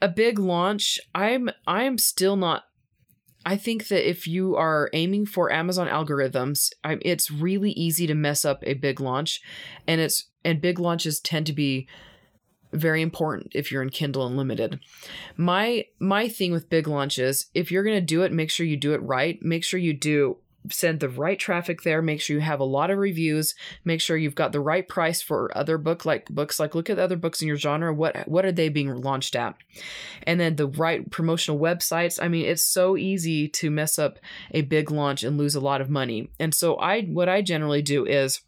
a 0.00 0.08
big 0.08 0.38
launch, 0.38 1.00
I'm 1.14 1.50
I'm 1.66 1.98
still 1.98 2.36
not 2.36 2.64
I 3.44 3.56
think 3.56 3.88
that 3.88 4.08
if 4.08 4.26
you 4.26 4.56
are 4.56 4.88
aiming 4.92 5.26
for 5.26 5.52
Amazon 5.52 5.88
algorithms, 5.88 6.70
I, 6.84 6.98
it's 7.02 7.30
really 7.30 7.72
easy 7.72 8.06
to 8.06 8.14
mess 8.14 8.44
up 8.44 8.62
a 8.64 8.74
big 8.74 9.00
launch, 9.00 9.40
and 9.86 10.00
it's 10.00 10.28
and 10.44 10.60
big 10.60 10.78
launches 10.78 11.20
tend 11.20 11.46
to 11.46 11.52
be 11.52 11.88
very 12.72 13.02
important 13.02 13.52
if 13.54 13.70
you're 13.70 13.82
in 13.82 13.90
Kindle 13.90 14.26
Unlimited. 14.26 14.80
My 15.36 15.86
my 15.98 16.28
thing 16.28 16.52
with 16.52 16.70
big 16.70 16.86
launches, 16.86 17.46
if 17.54 17.70
you're 17.70 17.84
going 17.84 17.96
to 17.96 18.00
do 18.00 18.22
it, 18.22 18.32
make 18.32 18.50
sure 18.50 18.66
you 18.66 18.76
do 18.76 18.94
it 18.94 19.02
right. 19.02 19.42
Make 19.42 19.64
sure 19.64 19.80
you 19.80 19.92
do 19.92 20.38
send 20.70 21.00
the 21.00 21.08
right 21.08 21.38
traffic 21.38 21.82
there. 21.82 22.00
Make 22.02 22.20
sure 22.20 22.36
you 22.36 22.42
have 22.42 22.60
a 22.60 22.64
lot 22.64 22.90
of 22.90 22.98
reviews. 22.98 23.54
Make 23.84 24.00
sure 24.00 24.16
you've 24.16 24.34
got 24.34 24.52
the 24.52 24.60
right 24.60 24.86
price 24.86 25.20
for 25.20 25.56
other 25.56 25.78
book 25.78 26.04
like 26.04 26.26
books. 26.26 26.60
Like 26.60 26.74
look 26.74 26.88
at 26.90 26.98
other 26.98 27.16
books 27.16 27.42
in 27.42 27.48
your 27.48 27.56
genre. 27.56 27.92
What 27.92 28.28
what 28.28 28.44
are 28.44 28.52
they 28.52 28.68
being 28.68 28.94
launched 28.94 29.34
at? 29.34 29.56
And 30.24 30.38
then 30.38 30.56
the 30.56 30.68
right 30.68 31.10
promotional 31.10 31.58
websites. 31.58 32.18
I 32.22 32.28
mean 32.28 32.46
it's 32.46 32.62
so 32.62 32.96
easy 32.96 33.48
to 33.48 33.70
mess 33.70 33.98
up 33.98 34.18
a 34.52 34.62
big 34.62 34.90
launch 34.90 35.24
and 35.24 35.36
lose 35.36 35.54
a 35.54 35.60
lot 35.60 35.80
of 35.80 35.90
money. 35.90 36.30
And 36.38 36.54
so 36.54 36.76
i 36.76 37.02
what 37.02 37.28
i 37.28 37.42
generally 37.42 37.82
do 37.82 38.04
is 38.06 38.40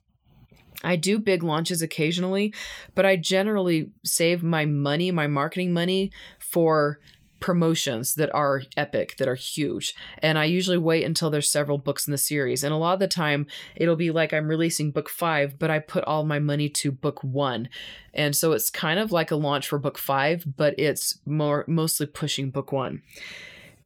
I 0.84 0.96
do 0.96 1.18
big 1.18 1.42
launches 1.42 1.82
occasionally, 1.82 2.54
but 2.94 3.06
I 3.06 3.16
generally 3.16 3.90
save 4.04 4.42
my 4.42 4.64
money, 4.64 5.10
my 5.10 5.26
marketing 5.26 5.72
money 5.72 6.10
for 6.38 7.00
promotions 7.44 8.14
that 8.14 8.34
are 8.34 8.62
epic, 8.74 9.16
that 9.18 9.28
are 9.28 9.34
huge. 9.34 9.94
And 10.20 10.38
I 10.38 10.46
usually 10.46 10.78
wait 10.78 11.04
until 11.04 11.28
there's 11.28 11.50
several 11.50 11.76
books 11.76 12.06
in 12.06 12.10
the 12.10 12.16
series. 12.16 12.64
And 12.64 12.72
a 12.72 12.78
lot 12.78 12.94
of 12.94 13.00
the 13.00 13.06
time, 13.06 13.46
it'll 13.76 13.96
be 13.96 14.10
like 14.10 14.32
I'm 14.32 14.48
releasing 14.48 14.90
book 14.90 15.10
five, 15.10 15.58
but 15.58 15.70
I 15.70 15.78
put 15.78 16.04
all 16.04 16.24
my 16.24 16.38
money 16.38 16.70
to 16.70 16.90
book 16.90 17.22
one. 17.22 17.68
And 18.14 18.34
so 18.34 18.52
it's 18.52 18.70
kind 18.70 18.98
of 18.98 19.12
like 19.12 19.30
a 19.30 19.36
launch 19.36 19.68
for 19.68 19.78
book 19.78 19.98
five, 19.98 20.44
but 20.56 20.74
it's 20.78 21.18
more 21.26 21.66
mostly 21.68 22.06
pushing 22.06 22.48
book 22.48 22.72
one. 22.72 23.02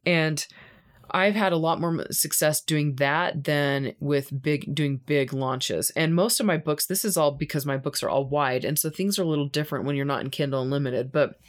And 0.05 0.47
I've 1.11 1.35
had 1.35 1.51
a 1.51 1.57
lot 1.57 1.79
more 1.81 2.05
success 2.11 2.61
doing 2.61 2.95
that 2.95 3.43
than 3.43 3.93
with 3.99 4.41
big 4.41 4.73
doing 4.73 5.01
big 5.05 5.33
launches. 5.33 5.89
And 5.91 6.15
most 6.15 6.39
of 6.39 6.45
my 6.45 6.57
books, 6.57 6.85
this 6.85 7.05
is 7.05 7.17
all 7.17 7.31
because 7.31 7.65
my 7.65 7.77
books 7.77 8.03
are 8.03 8.09
all 8.09 8.25
wide, 8.27 8.65
and 8.65 8.77
so 8.77 8.89
things 8.89 9.17
are 9.17 9.23
a 9.23 9.27
little 9.27 9.47
different 9.47 9.85
when 9.85 9.95
you're 9.95 10.05
not 10.05 10.21
in 10.21 10.29
Kindle 10.29 10.61
Unlimited. 10.61 11.11
But 11.11 11.39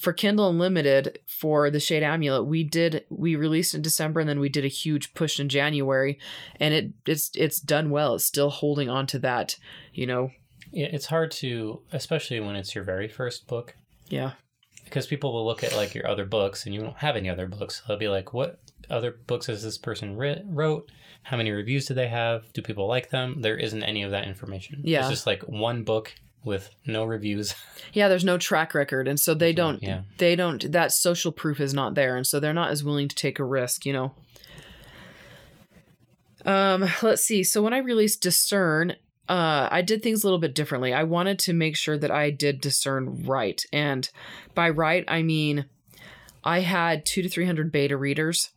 for 0.00 0.14
Kindle 0.14 0.48
Unlimited 0.48 1.18
for 1.26 1.70
the 1.70 1.78
Shade 1.78 2.02
Amulet, 2.02 2.46
we 2.46 2.64
did 2.64 3.04
we 3.10 3.36
released 3.36 3.74
in 3.74 3.82
December 3.82 4.20
and 4.20 4.28
then 4.28 4.40
we 4.40 4.48
did 4.48 4.64
a 4.64 4.68
huge 4.68 5.12
push 5.12 5.38
in 5.38 5.48
January, 5.48 6.18
and 6.58 6.72
it 6.72 6.92
it's 7.06 7.30
it's 7.34 7.60
done 7.60 7.90
well. 7.90 8.14
It's 8.14 8.24
still 8.24 8.50
holding 8.50 8.88
on 8.88 9.06
to 9.08 9.18
that, 9.20 9.56
you 9.92 10.06
know. 10.06 10.30
Yeah, 10.72 10.88
it's 10.90 11.06
hard 11.06 11.32
to, 11.32 11.82
especially 11.92 12.40
when 12.40 12.56
it's 12.56 12.74
your 12.74 12.84
very 12.84 13.08
first 13.08 13.46
book. 13.46 13.74
Yeah. 14.08 14.32
Because 14.84 15.06
people 15.06 15.32
will 15.32 15.44
look 15.44 15.62
at 15.62 15.76
like 15.76 15.94
your 15.94 16.08
other 16.08 16.24
books 16.24 16.64
and 16.64 16.74
you 16.74 16.80
don't 16.80 16.96
have 16.96 17.16
any 17.16 17.28
other 17.28 17.46
books. 17.46 17.82
They'll 17.86 17.96
be 17.96 18.08
like, 18.08 18.32
"What 18.32 18.58
other 18.90 19.12
books 19.26 19.46
has 19.46 19.62
this 19.62 19.78
person 19.78 20.16
writ- 20.16 20.42
wrote? 20.46 20.90
How 21.22 21.36
many 21.36 21.50
reviews 21.50 21.86
do 21.86 21.94
they 21.94 22.08
have? 22.08 22.50
Do 22.52 22.62
people 22.62 22.86
like 22.86 23.10
them? 23.10 23.42
There 23.42 23.56
isn't 23.56 23.82
any 23.82 24.02
of 24.02 24.10
that 24.12 24.26
information. 24.26 24.80
Yeah. 24.84 25.00
It's 25.00 25.10
just 25.10 25.26
like 25.26 25.42
one 25.42 25.82
book 25.84 26.14
with 26.44 26.70
no 26.86 27.04
reviews. 27.04 27.54
Yeah, 27.92 28.06
there's 28.06 28.24
no 28.24 28.38
track 28.38 28.72
record, 28.72 29.08
and 29.08 29.18
so 29.18 29.34
they 29.34 29.52
don't. 29.52 29.82
Yeah. 29.82 30.02
They 30.18 30.36
don't. 30.36 30.70
That 30.70 30.92
social 30.92 31.32
proof 31.32 31.58
is 31.58 31.74
not 31.74 31.96
there, 31.96 32.16
and 32.16 32.24
so 32.24 32.38
they're 32.38 32.54
not 32.54 32.70
as 32.70 32.84
willing 32.84 33.08
to 33.08 33.16
take 33.16 33.40
a 33.40 33.44
risk. 33.44 33.84
You 33.84 33.92
know. 33.92 34.14
Um. 36.44 36.88
Let's 37.02 37.24
see. 37.24 37.42
So 37.42 37.62
when 37.62 37.74
I 37.74 37.78
released 37.78 38.22
Discern, 38.22 38.92
uh, 39.28 39.68
I 39.70 39.82
did 39.82 40.02
things 40.02 40.22
a 40.22 40.26
little 40.26 40.38
bit 40.38 40.54
differently. 40.54 40.94
I 40.94 41.02
wanted 41.02 41.38
to 41.40 41.52
make 41.52 41.76
sure 41.76 41.98
that 41.98 42.10
I 42.10 42.30
did 42.30 42.60
discern 42.60 43.24
right, 43.24 43.60
and 43.72 44.08
by 44.54 44.70
right 44.70 45.04
I 45.08 45.22
mean 45.22 45.66
I 46.44 46.60
had 46.60 47.04
two 47.04 47.22
to 47.22 47.28
three 47.28 47.46
hundred 47.46 47.72
beta 47.72 47.96
readers, 47.96 48.50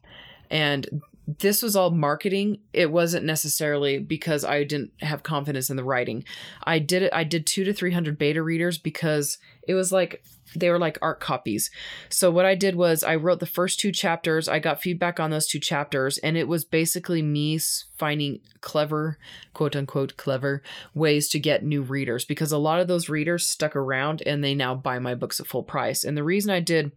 and 0.54 1.02
this 1.28 1.62
was 1.62 1.76
all 1.76 1.92
marketing. 1.92 2.60
It 2.74 2.92
wasn't 2.92 3.26
necessarily 3.26 4.00
because 4.00 4.44
I 4.44 4.64
didn't 4.64 4.92
have 5.02 5.24
confidence 5.24 5.70
in 5.70 5.78
the 5.78 5.84
writing. 5.84 6.26
I 6.64 6.80
did 6.80 7.04
it. 7.04 7.14
I 7.14 7.24
did 7.24 7.46
two 7.46 7.64
to 7.64 7.74
three 7.74 7.92
hundred 7.92 8.18
beta 8.18 8.42
readers 8.44 8.78
because 8.78 9.38
it 9.68 9.74
was 9.74 9.92
like 9.92 10.24
they 10.56 10.70
were 10.70 10.80
like 10.80 10.98
art 11.02 11.20
copies. 11.20 11.72
So 12.10 12.30
what 12.32 12.46
I 12.46 12.56
did 12.56 12.76
was 12.76 13.04
I 13.04 13.16
wrote 13.16 13.40
the 13.40 13.46
first 13.46 13.80
two 13.80 13.92
chapters. 13.92 14.48
I 14.48 14.60
got 14.60 14.82
feedback 14.82 15.20
on 15.20 15.32
those 15.32 15.48
two 15.48 15.60
chapters, 15.60 16.18
and 16.20 16.38
it 16.38 16.48
was 16.48 16.64
basically 16.66 17.22
me 17.22 17.60
finding 17.98 18.40
clever, 18.62 19.18
quote 19.54 19.76
unquote, 19.76 20.18
clever 20.18 20.62
ways 20.94 21.30
to 21.30 21.40
get 21.40 21.64
new 21.64 21.82
readers 21.82 22.26
because 22.26 22.52
a 22.52 22.58
lot 22.58 22.80
of 22.80 22.88
those 22.88 23.10
readers 23.10 23.48
stuck 23.48 23.76
around 23.76 24.24
and 24.26 24.44
they 24.44 24.56
now 24.56 24.74
buy 24.74 25.00
my 25.00 25.14
books 25.14 25.40
at 25.40 25.48
full 25.48 25.64
price. 25.64 26.04
And 26.04 26.18
the 26.18 26.24
reason 26.24 26.52
I 26.52 26.60
did 26.60 26.92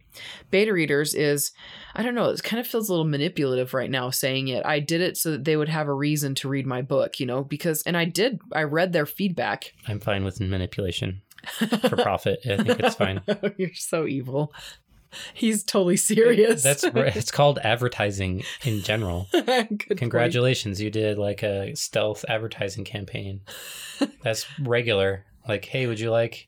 beta 0.49 0.73
readers 0.73 1.13
is 1.13 1.51
I 1.95 2.03
don't 2.03 2.15
know, 2.15 2.29
it 2.29 2.43
kind 2.43 2.59
of 2.59 2.67
feels 2.67 2.89
a 2.89 2.91
little 2.91 3.05
manipulative 3.05 3.73
right 3.73 3.91
now 3.91 4.09
saying 4.19 4.47
it. 4.49 4.65
I 4.65 4.79
did 4.79 5.01
it 5.01 5.17
so 5.17 5.31
that 5.31 5.45
they 5.45 5.57
would 5.57 5.69
have 5.69 5.87
a 5.87 5.93
reason 5.93 6.35
to 6.35 6.49
read 6.49 6.65
my 6.65 6.81
book, 6.81 7.19
you 7.19 7.25
know, 7.25 7.43
because, 7.43 7.83
and 7.83 7.97
I 7.97 8.05
did, 8.05 8.39
I 8.53 8.63
read 8.63 8.93
their 8.93 9.05
feedback. 9.05 9.73
I'm 9.87 9.99
fine 9.99 10.23
with 10.23 10.39
manipulation 10.39 11.21
for 11.57 11.97
profit. 11.97 12.39
I 12.45 12.57
think 12.57 12.79
it's 12.79 12.95
fine. 12.95 13.21
You're 13.57 13.73
so 13.73 14.05
evil. 14.05 14.53
He's 15.33 15.63
totally 15.63 15.97
serious. 15.97 16.63
That's. 16.63 16.83
It's 16.93 17.31
called 17.31 17.59
advertising 17.59 18.43
in 18.63 18.81
general. 18.81 19.27
Good 19.31 19.47
point. 19.47 19.97
Congratulations, 19.97 20.81
you 20.81 20.89
did 20.89 21.17
like 21.17 21.43
a 21.43 21.73
stealth 21.75 22.25
advertising 22.27 22.83
campaign. 22.83 23.41
That's 24.21 24.45
regular. 24.59 25.25
Like, 25.47 25.65
hey, 25.65 25.87
would 25.87 25.99
you 25.99 26.11
like 26.11 26.47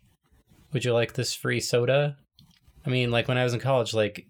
would 0.74 0.86
you 0.86 0.94
like 0.94 1.14
this 1.14 1.34
free 1.34 1.60
soda? 1.60 2.18
I 2.86 2.90
mean, 2.90 3.12
like 3.12 3.28
when 3.28 3.38
I 3.38 3.44
was 3.44 3.54
in 3.54 3.60
college, 3.60 3.94
like 3.94 4.28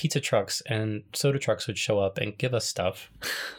pizza 0.00 0.18
trucks 0.18 0.62
and 0.64 1.02
soda 1.12 1.38
trucks 1.38 1.66
would 1.66 1.76
show 1.76 1.98
up 1.98 2.16
and 2.16 2.38
give 2.38 2.54
us 2.54 2.66
stuff. 2.66 3.10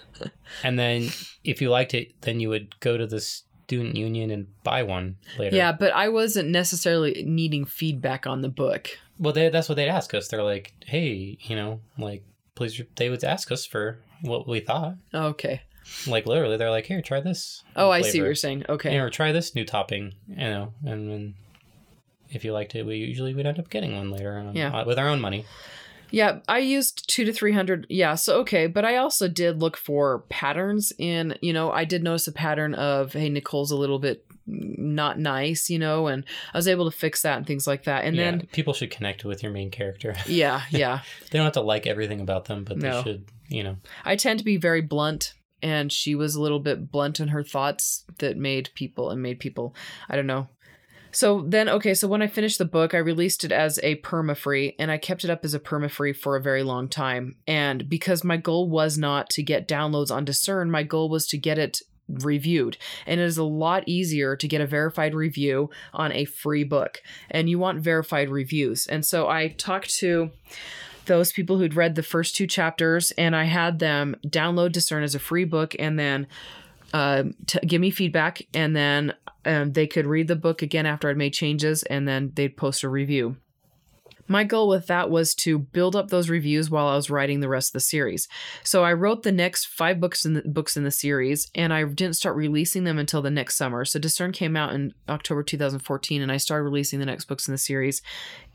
and 0.63 0.79
then 0.79 1.09
if 1.43 1.61
you 1.61 1.69
liked 1.69 1.93
it, 1.93 2.19
then 2.21 2.39
you 2.39 2.49
would 2.49 2.79
go 2.79 2.97
to 2.97 3.05
the 3.05 3.19
student 3.21 3.95
union 3.95 4.31
and 4.31 4.47
buy 4.63 4.81
one 4.81 5.17
later. 5.37 5.55
Yeah, 5.55 5.71
but 5.71 5.93
I 5.93 6.09
wasn't 6.09 6.49
necessarily 6.49 7.23
needing 7.27 7.63
feedback 7.65 8.25
on 8.25 8.41
the 8.41 8.49
book. 8.49 8.89
Well, 9.19 9.33
they, 9.33 9.49
that's 9.49 9.69
what 9.69 9.75
they'd 9.75 9.87
ask 9.87 10.15
us. 10.15 10.29
They're 10.29 10.41
like, 10.41 10.73
hey, 10.83 11.37
you 11.41 11.55
know, 11.55 11.79
like, 11.99 12.23
please, 12.55 12.81
they 12.95 13.11
would 13.11 13.23
ask 13.23 13.51
us 13.51 13.67
for 13.67 13.99
what 14.23 14.47
we 14.47 14.61
thought. 14.61 14.95
Okay. 15.13 15.61
Like, 16.07 16.25
literally, 16.25 16.57
they're 16.57 16.71
like, 16.71 16.87
here, 16.87 17.03
try 17.03 17.19
this. 17.19 17.63
Oh, 17.75 17.91
I 17.91 18.01
see 18.01 18.19
what 18.19 18.25
you're 18.25 18.33
saying. 18.33 18.65
Okay. 18.67 18.97
Or 18.97 19.11
try 19.11 19.31
this 19.31 19.53
new 19.53 19.63
topping, 19.63 20.15
you 20.27 20.37
know, 20.37 20.73
and 20.83 21.07
then 21.07 21.35
if 22.31 22.43
you 22.43 22.51
liked 22.51 22.73
it, 22.73 22.83
we 22.83 22.95
usually 22.95 23.35
would 23.35 23.45
end 23.45 23.59
up 23.59 23.69
getting 23.69 23.95
one 23.95 24.09
later 24.09 24.39
on, 24.39 24.55
Yeah. 24.55 24.75
uh, 24.75 24.85
with 24.85 24.97
our 24.97 25.07
own 25.07 25.21
money. 25.21 25.45
Yeah, 26.11 26.39
I 26.47 26.59
used 26.59 27.09
two 27.09 27.25
to 27.25 27.33
three 27.33 27.53
hundred. 27.53 27.87
Yeah, 27.89 28.15
so 28.15 28.39
okay, 28.41 28.67
but 28.67 28.85
I 28.85 28.97
also 28.97 29.27
did 29.27 29.61
look 29.61 29.77
for 29.77 30.25
patterns 30.29 30.91
in. 30.97 31.37
You 31.41 31.53
know, 31.53 31.71
I 31.71 31.85
did 31.85 32.03
notice 32.03 32.27
a 32.27 32.31
pattern 32.31 32.73
of 32.73 33.13
hey, 33.13 33.29
Nicole's 33.29 33.71
a 33.71 33.77
little 33.77 33.99
bit 33.99 34.25
not 34.45 35.19
nice, 35.19 35.69
you 35.69 35.79
know, 35.79 36.07
and 36.07 36.25
I 36.53 36.57
was 36.57 36.67
able 36.67 36.89
to 36.89 36.95
fix 36.95 37.21
that 37.21 37.37
and 37.37 37.47
things 37.47 37.67
like 37.67 37.83
that. 37.85 38.03
And 38.05 38.15
yeah, 38.15 38.31
then 38.31 38.47
people 38.51 38.73
should 38.73 38.91
connect 38.91 39.23
with 39.23 39.43
your 39.43 39.51
main 39.51 39.71
character. 39.71 40.15
yeah, 40.27 40.61
yeah, 40.69 41.01
they 41.29 41.37
don't 41.37 41.45
have 41.45 41.53
to 41.53 41.61
like 41.61 41.87
everything 41.87 42.21
about 42.21 42.45
them, 42.45 42.63
but 42.63 42.77
No. 42.77 42.97
they 42.97 43.03
should, 43.03 43.25
you 43.47 43.63
know. 43.63 43.77
I 44.03 44.15
tend 44.15 44.39
to 44.39 44.45
be 44.45 44.57
very 44.57 44.81
blunt, 44.81 45.33
and 45.61 45.91
she 45.91 46.15
was 46.15 46.35
a 46.35 46.41
little 46.41 46.59
bit 46.59 46.91
blunt 46.91 47.19
in 47.19 47.29
her 47.29 47.43
thoughts 47.43 48.03
that 48.19 48.37
made 48.37 48.71
people 48.75 49.09
and 49.09 49.21
made 49.21 49.39
people. 49.39 49.75
I 50.09 50.15
don't 50.15 50.27
know. 50.27 50.49
So 51.11 51.43
then, 51.47 51.67
okay, 51.69 51.93
so 51.93 52.07
when 52.07 52.21
I 52.21 52.27
finished 52.27 52.57
the 52.57 52.65
book, 52.65 52.93
I 52.93 52.99
released 52.99 53.43
it 53.43 53.51
as 53.51 53.79
a 53.83 53.97
perma 53.97 54.35
free, 54.35 54.75
and 54.79 54.89
I 54.89 54.97
kept 54.97 55.23
it 55.23 55.29
up 55.29 55.43
as 55.43 55.53
a 55.53 55.59
perma 55.59 55.91
free 55.91 56.13
for 56.13 56.35
a 56.35 56.41
very 56.41 56.63
long 56.63 56.87
time. 56.87 57.35
And 57.47 57.89
because 57.89 58.23
my 58.23 58.37
goal 58.37 58.69
was 58.69 58.97
not 58.97 59.29
to 59.31 59.43
get 59.43 59.67
downloads 59.67 60.11
on 60.11 60.25
Discern, 60.25 60.71
my 60.71 60.83
goal 60.83 61.09
was 61.09 61.27
to 61.27 61.37
get 61.37 61.57
it 61.57 61.79
reviewed. 62.07 62.77
And 63.05 63.19
it 63.19 63.23
is 63.23 63.37
a 63.37 63.43
lot 63.43 63.83
easier 63.87 64.35
to 64.35 64.47
get 64.47 64.61
a 64.61 64.67
verified 64.67 65.13
review 65.13 65.69
on 65.93 66.11
a 66.11 66.25
free 66.25 66.63
book. 66.63 67.01
And 67.29 67.49
you 67.49 67.59
want 67.59 67.79
verified 67.79 68.29
reviews. 68.29 68.87
And 68.87 69.05
so 69.05 69.27
I 69.27 69.49
talked 69.49 69.95
to 69.99 70.31
those 71.05 71.31
people 71.31 71.57
who'd 71.57 71.75
read 71.75 71.95
the 71.95 72.03
first 72.03 72.35
two 72.35 72.47
chapters, 72.47 73.11
and 73.11 73.35
I 73.35 73.45
had 73.45 73.79
them 73.79 74.15
download 74.25 74.71
Discern 74.71 75.03
as 75.03 75.15
a 75.15 75.19
free 75.19 75.45
book 75.45 75.75
and 75.79 75.97
then 75.97 76.27
uh, 76.93 77.23
t- 77.47 77.59
give 77.65 77.81
me 77.81 77.89
feedback, 77.89 78.41
and 78.53 78.75
then 78.75 79.13
um, 79.45 79.73
they 79.73 79.87
could 79.87 80.05
read 80.05 80.27
the 80.27 80.35
book 80.35 80.61
again 80.61 80.85
after 80.85 81.09
I'd 81.09 81.17
made 81.17 81.33
changes, 81.33 81.83
and 81.83 82.07
then 82.07 82.31
they'd 82.35 82.57
post 82.57 82.83
a 82.83 82.89
review. 82.89 83.37
My 84.31 84.45
goal 84.45 84.69
with 84.69 84.87
that 84.87 85.09
was 85.09 85.35
to 85.35 85.59
build 85.59 85.93
up 85.93 86.07
those 86.07 86.29
reviews 86.29 86.69
while 86.69 86.87
I 86.87 86.95
was 86.95 87.09
writing 87.09 87.41
the 87.41 87.49
rest 87.49 87.71
of 87.71 87.73
the 87.73 87.79
series. 87.81 88.29
So 88.63 88.81
I 88.81 88.93
wrote 88.93 89.23
the 89.23 89.31
next 89.31 89.65
five 89.65 89.99
books 89.99 90.23
in 90.23 90.35
the 90.35 90.41
books 90.43 90.77
in 90.77 90.85
the 90.85 90.91
series, 90.91 91.51
and 91.53 91.73
I 91.73 91.83
didn't 91.83 92.15
start 92.15 92.37
releasing 92.37 92.85
them 92.85 92.97
until 92.97 93.21
the 93.21 93.29
next 93.29 93.57
summer. 93.57 93.83
So 93.83 93.99
Discern 93.99 94.31
came 94.31 94.55
out 94.55 94.73
in 94.73 94.93
October 95.09 95.43
2014, 95.43 96.21
and 96.21 96.31
I 96.31 96.37
started 96.37 96.63
releasing 96.63 96.99
the 96.99 97.05
next 97.05 97.25
books 97.25 97.47
in 97.47 97.53
the 97.53 97.57
series 97.57 98.01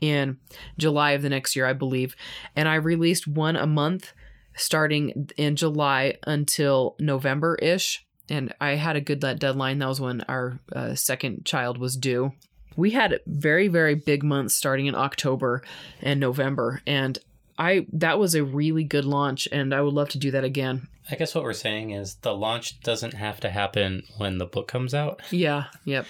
in 0.01 0.37
July 0.79 1.11
of 1.11 1.21
the 1.21 1.29
next 1.29 1.55
year, 1.55 1.67
I 1.67 1.73
believe. 1.73 2.15
And 2.55 2.67
I 2.67 2.75
released 2.75 3.27
one 3.27 3.55
a 3.55 3.67
month 3.67 4.13
starting 4.55 5.29
in 5.37 5.55
July 5.55 6.15
until 6.25 6.95
November 6.99 7.55
ish. 7.61 8.06
And 8.29 8.53
I 8.59 8.71
had 8.71 8.95
a 8.95 9.01
good 9.01 9.19
deadline. 9.19 9.79
That 9.79 9.87
was 9.87 10.01
when 10.01 10.21
our 10.21 10.59
uh, 10.73 10.95
second 10.95 11.45
child 11.45 11.77
was 11.77 11.95
due. 11.95 12.33
We 12.75 12.91
had 12.91 13.19
very, 13.25 13.67
very 13.67 13.95
big 13.95 14.23
months 14.23 14.55
starting 14.55 14.85
in 14.85 14.95
October 14.95 15.63
and 16.01 16.19
November. 16.19 16.81
And 16.85 17.17
I 17.57 17.87
that 17.93 18.19
was 18.19 18.35
a 18.35 18.43
really 18.43 18.83
good 18.83 19.05
launch, 19.05 19.47
and 19.51 19.73
I 19.73 19.81
would 19.81 19.93
love 19.93 20.09
to 20.09 20.19
do 20.19 20.29
that 20.31 20.43
again. 20.43 20.87
I 21.09 21.15
guess 21.15 21.33
what 21.33 21.43
we're 21.43 21.53
saying 21.53 21.91
is 21.91 22.15
the 22.15 22.35
launch 22.35 22.81
doesn't 22.81 23.13
have 23.13 23.39
to 23.39 23.49
happen 23.49 24.03
when 24.17 24.37
the 24.37 24.45
book 24.45 24.67
comes 24.67 24.93
out. 24.93 25.21
Yeah, 25.31 25.65
yep, 25.85 26.05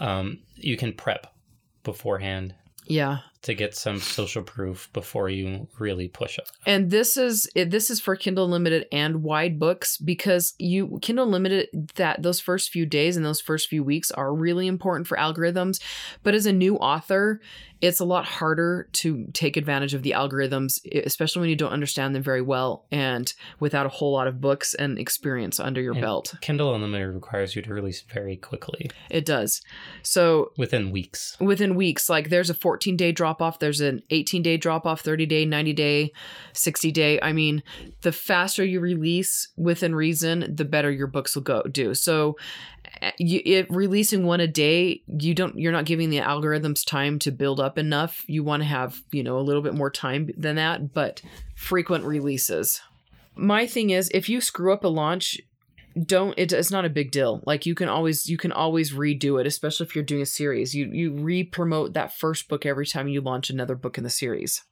Um, 0.00 0.38
you 0.54 0.76
can 0.76 0.94
prep 0.94 1.26
beforehand 1.82 2.54
yeah. 2.86 3.18
To 3.46 3.54
get 3.54 3.76
some 3.76 4.00
social 4.00 4.42
proof 4.42 4.90
before 4.92 5.28
you 5.28 5.68
really 5.78 6.08
push 6.08 6.36
it. 6.36 6.50
And 6.66 6.90
this 6.90 7.16
is 7.16 7.48
this 7.54 7.90
is 7.90 8.00
for 8.00 8.16
Kindle 8.16 8.44
Unlimited 8.44 8.86
and 8.90 9.22
wide 9.22 9.58
books 9.58 9.96
because 9.96 10.54
you 10.58 10.98
Kindle 11.00 11.26
Unlimited 11.26 11.92
that 11.94 12.22
those 12.22 12.40
first 12.40 12.70
few 12.70 12.86
days 12.86 13.16
and 13.16 13.24
those 13.24 13.40
first 13.40 13.68
few 13.68 13.84
weeks 13.84 14.10
are 14.10 14.34
really 14.34 14.66
important 14.66 15.06
for 15.06 15.16
algorithms. 15.16 15.80
But 16.24 16.34
as 16.34 16.46
a 16.46 16.52
new 16.52 16.76
author, 16.76 17.40
it's 17.80 18.00
a 18.00 18.04
lot 18.04 18.24
harder 18.24 18.88
to 18.90 19.26
take 19.32 19.56
advantage 19.56 19.92
of 19.92 20.02
the 20.02 20.12
algorithms, 20.12 20.80
especially 21.04 21.40
when 21.40 21.50
you 21.50 21.56
don't 21.56 21.72
understand 21.72 22.14
them 22.14 22.22
very 22.22 22.40
well 22.40 22.86
and 22.90 23.32
without 23.60 23.84
a 23.84 23.90
whole 23.90 24.12
lot 24.12 24.26
of 24.26 24.40
books 24.40 24.72
and 24.74 24.98
experience 24.98 25.60
under 25.60 25.80
your 25.80 25.92
And 25.92 26.00
belt. 26.00 26.34
Kindle 26.40 26.74
Unlimited 26.74 27.14
requires 27.14 27.54
you 27.54 27.62
to 27.62 27.74
release 27.74 28.00
very 28.00 28.36
quickly, 28.36 28.90
It 29.10 29.26
does. 29.26 29.60
So 30.02 30.52
within 30.56 30.90
weeks. 30.90 31.36
within 31.38 31.74
weeks 31.74 32.08
like 32.08 32.30
there's 32.30 32.50
a 32.50 32.54
14 32.54 32.96
day 32.96 33.12
drop 33.36 33.46
off 33.46 33.58
there's 33.58 33.80
an 33.80 34.02
18 34.10 34.42
day 34.42 34.56
drop 34.56 34.86
off 34.86 35.00
30 35.00 35.26
day 35.26 35.44
90 35.44 35.72
day 35.72 36.12
60 36.52 36.92
day 36.92 37.20
i 37.22 37.32
mean 37.32 37.62
the 38.02 38.12
faster 38.12 38.64
you 38.64 38.80
release 38.80 39.48
within 39.56 39.94
reason 39.94 40.54
the 40.54 40.64
better 40.64 40.90
your 40.90 41.06
books 41.06 41.34
will 41.34 41.42
go 41.42 41.62
do. 41.62 41.94
So 41.94 42.36
uh, 43.02 43.10
you, 43.18 43.40
it, 43.44 43.66
releasing 43.68 44.24
one 44.24 44.40
a 44.40 44.46
day 44.46 45.02
you 45.06 45.34
don't 45.34 45.58
you're 45.58 45.72
not 45.72 45.84
giving 45.84 46.10
the 46.10 46.18
algorithms 46.18 46.86
time 46.86 47.18
to 47.20 47.30
build 47.30 47.60
up 47.60 47.78
enough. 47.78 48.22
You 48.26 48.44
want 48.44 48.62
to 48.62 48.68
have 48.68 49.02
you 49.10 49.22
know 49.22 49.38
a 49.38 49.42
little 49.42 49.62
bit 49.62 49.74
more 49.74 49.90
time 49.90 50.30
than 50.36 50.56
that 50.56 50.94
but 50.94 51.20
frequent 51.54 52.04
releases. 52.04 52.80
My 53.34 53.66
thing 53.66 53.90
is 53.90 54.10
if 54.14 54.28
you 54.28 54.40
screw 54.40 54.72
up 54.72 54.84
a 54.84 54.88
launch 54.88 55.40
don't 56.04 56.34
it, 56.36 56.52
it's 56.52 56.70
not 56.70 56.84
a 56.84 56.90
big 56.90 57.10
deal. 57.10 57.42
Like 57.46 57.66
you 57.66 57.74
can 57.74 57.88
always 57.88 58.28
you 58.28 58.36
can 58.36 58.52
always 58.52 58.92
redo 58.92 59.40
it 59.40 59.46
especially 59.46 59.86
if 59.86 59.94
you're 59.94 60.04
doing 60.04 60.22
a 60.22 60.26
series. 60.26 60.74
You 60.74 60.90
you 60.92 61.12
re-promote 61.12 61.94
that 61.94 62.16
first 62.16 62.48
book 62.48 62.66
every 62.66 62.86
time 62.86 63.08
you 63.08 63.20
launch 63.20 63.50
another 63.50 63.74
book 63.74 63.98
in 63.98 64.04
the 64.04 64.10
series. 64.10 64.62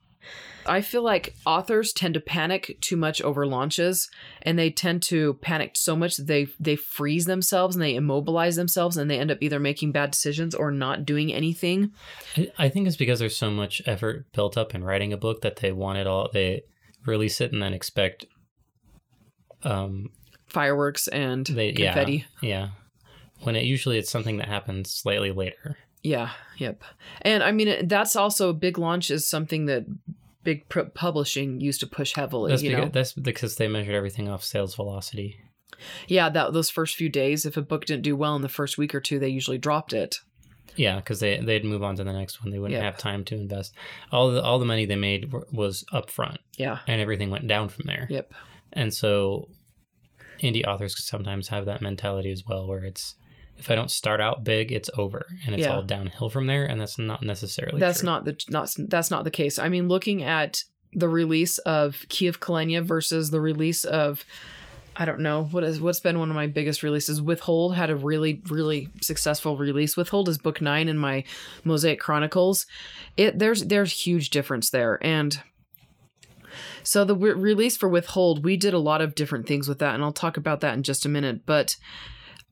I 0.65 0.81
feel 0.81 1.03
like 1.03 1.35
authors 1.45 1.93
tend 1.93 2.15
to 2.15 2.19
panic 2.19 2.77
too 2.81 2.97
much 2.97 3.21
over 3.21 3.45
launches 3.45 4.09
and 4.41 4.57
they 4.57 4.71
tend 4.71 5.03
to 5.03 5.35
panic 5.35 5.75
so 5.75 5.95
much 5.95 6.17
they 6.17 6.47
they 6.59 6.75
freeze 6.75 7.25
themselves 7.25 7.75
and 7.75 7.83
they 7.83 7.93
immobilize 7.95 8.55
themselves 8.55 8.97
and 8.97 9.09
they 9.09 9.19
end 9.19 9.29
up 9.29 9.37
either 9.41 9.59
making 9.59 9.91
bad 9.91 10.09
decisions 10.11 10.55
or 10.55 10.71
not 10.71 11.05
doing 11.05 11.31
anything. 11.31 11.91
I- 12.35 12.51
I 12.57 12.69
think 12.69 12.87
it's 12.87 12.97
because 12.97 13.19
there's 13.19 13.37
so 13.37 13.51
much 13.51 13.81
effort 13.85 14.25
built 14.33 14.57
up 14.57 14.73
in 14.73 14.83
writing 14.83 15.13
a 15.13 15.17
book 15.17 15.41
that 15.41 15.57
they 15.57 15.71
want 15.71 15.99
it 15.99 16.07
all. 16.07 16.29
They 16.33 16.63
release 17.05 17.39
it 17.41 17.51
and 17.51 17.61
then 17.61 17.73
expect, 17.73 18.25
um, 19.63 20.09
fireworks 20.47 21.07
and 21.07 21.45
they 21.47 21.71
confetti 21.71 22.25
yeah 22.41 22.49
yeah. 22.49 22.67
When 23.43 23.55
it 23.55 23.63
usually 23.65 23.97
it's 23.97 24.09
something 24.09 24.37
that 24.37 24.47
happens 24.47 24.91
slightly 24.91 25.31
later. 25.31 25.77
Yeah, 26.01 26.31
yep. 26.57 26.83
And 27.21 27.43
I 27.43 27.51
mean, 27.51 27.87
that's 27.87 28.15
also 28.15 28.49
a 28.49 28.53
big 28.53 28.77
launch 28.77 29.11
is 29.11 29.27
something 29.27 29.65
that 29.65 29.85
big 30.43 30.69
pr- 30.69 30.81
publishing 30.93 31.59
used 31.59 31.79
to 31.81 31.87
push 31.87 32.13
heavily. 32.13 32.51
That's 32.51 32.63
you 32.63 32.69
because, 32.69 32.85
know, 32.85 32.91
that's 32.91 33.13
because 33.13 33.55
they 33.57 33.67
measured 33.67 33.93
everything 33.95 34.29
off 34.29 34.43
sales 34.43 34.75
velocity. 34.75 35.37
yeah, 36.07 36.29
that 36.29 36.53
those 36.53 36.69
first 36.69 36.95
few 36.95 37.09
days, 37.09 37.45
if 37.45 37.57
a 37.57 37.61
book 37.61 37.85
didn't 37.85 38.03
do 38.03 38.15
well 38.15 38.35
in 38.35 38.41
the 38.41 38.49
first 38.49 38.77
week 38.77 38.95
or 38.95 39.01
two, 39.01 39.19
they 39.19 39.27
usually 39.29 39.57
dropped 39.57 39.91
it. 39.93 40.15
Yeah, 40.77 40.95
because 40.97 41.19
they 41.19 41.37
they'd 41.39 41.65
move 41.65 41.83
on 41.83 41.95
to 41.97 42.03
the 42.03 42.13
next 42.13 42.41
one. 42.41 42.51
They 42.51 42.59
wouldn't 42.59 42.79
Yeah. 42.79 42.85
have 42.85 42.97
time 42.97 43.25
to 43.25 43.35
invest. 43.35 43.73
All 44.11 44.31
the 44.31 44.41
all 44.41 44.59
the 44.59 44.65
money 44.65 44.85
they 44.85 44.95
made 44.95 45.31
was 45.51 45.83
upfront, 45.91 46.37
Yeah, 46.57 46.79
and 46.87 47.01
everything 47.01 47.29
went 47.31 47.47
down 47.47 47.67
from 47.69 47.85
there. 47.87 48.07
yep, 48.09 48.33
And 48.73 48.93
so, 48.93 49.49
indie 50.41 50.65
authors 50.65 50.95
sometimes 51.05 51.47
have 51.49 51.65
that 51.65 51.81
mentality 51.81 52.31
as 52.31 52.43
well, 52.47 52.67
where 52.67 52.83
it's 52.83 53.15
if 53.57 53.71
I 53.71 53.75
don't 53.75 53.89
start 53.89 54.19
out 54.19 54.43
big, 54.43 54.71
it's 54.73 54.89
over, 54.97 55.25
and 55.45 55.55
it's 55.55 55.63
Yeah. 55.63 55.75
all 55.75 55.81
downhill 55.83 56.29
from 56.29 56.45
there, 56.47 56.65
and 56.65 56.79
that's 56.81 56.97
not 56.99 57.23
necessarily 57.23 57.79
that's 57.79 57.99
true. 58.01 58.05
not 58.07 58.25
the 58.25 58.37
not 58.49 58.73
that's 58.89 59.09
not 59.11 59.23
the 59.23 59.31
case. 59.31 59.57
I 59.57 59.69
mean, 59.69 59.87
looking 59.87 60.23
at 60.23 60.61
the 60.93 61.07
release 61.09 61.57
of 61.59 62.05
Key 62.09 62.27
of 62.27 62.39
Kilenya 62.39 62.83
versus 62.83 63.29
the 63.31 63.39
release 63.41 63.83
of 63.85 64.25
I 64.97 65.03
don't 65.03 65.19
know 65.19 65.43
what 65.51 65.63
is 65.65 65.81
what's 65.81 65.99
been 65.99 66.19
one 66.19 66.29
of 66.29 66.35
my 66.35 66.47
biggest 66.47 66.81
releases. 66.83 67.21
Withhold 67.21 67.75
had 67.75 67.89
a 67.89 67.95
really 67.95 68.41
really 68.49 68.89
successful 69.01 69.57
release. 69.57 69.97
Withhold 69.97 70.29
is 70.29 70.37
book 70.37 70.61
nine 70.61 70.87
in 70.89 70.97
my 70.97 71.23
Mosaic 71.63 71.99
Chronicles. 71.99 72.65
It 73.17 73.39
there's 73.39 73.63
there's 73.65 73.91
huge 74.05 74.29
difference 74.31 74.69
there, 74.69 74.97
and 75.01 75.41
so 76.83 77.05
the 77.05 77.15
re- 77.15 77.33
release 77.33 77.77
for 77.77 77.89
Withhold, 77.89 78.43
we 78.43 78.57
did 78.57 78.73
a 78.73 78.79
lot 78.79 79.01
of 79.01 79.15
different 79.15 79.47
things 79.47 79.67
with 79.67 79.79
that, 79.79 79.95
and 79.95 80.03
I'll 80.03 80.13
talk 80.13 80.37
about 80.37 80.61
that 80.61 80.73
in 80.73 80.83
just 80.83 81.05
a 81.05 81.09
minute. 81.09 81.45
But 81.45 81.75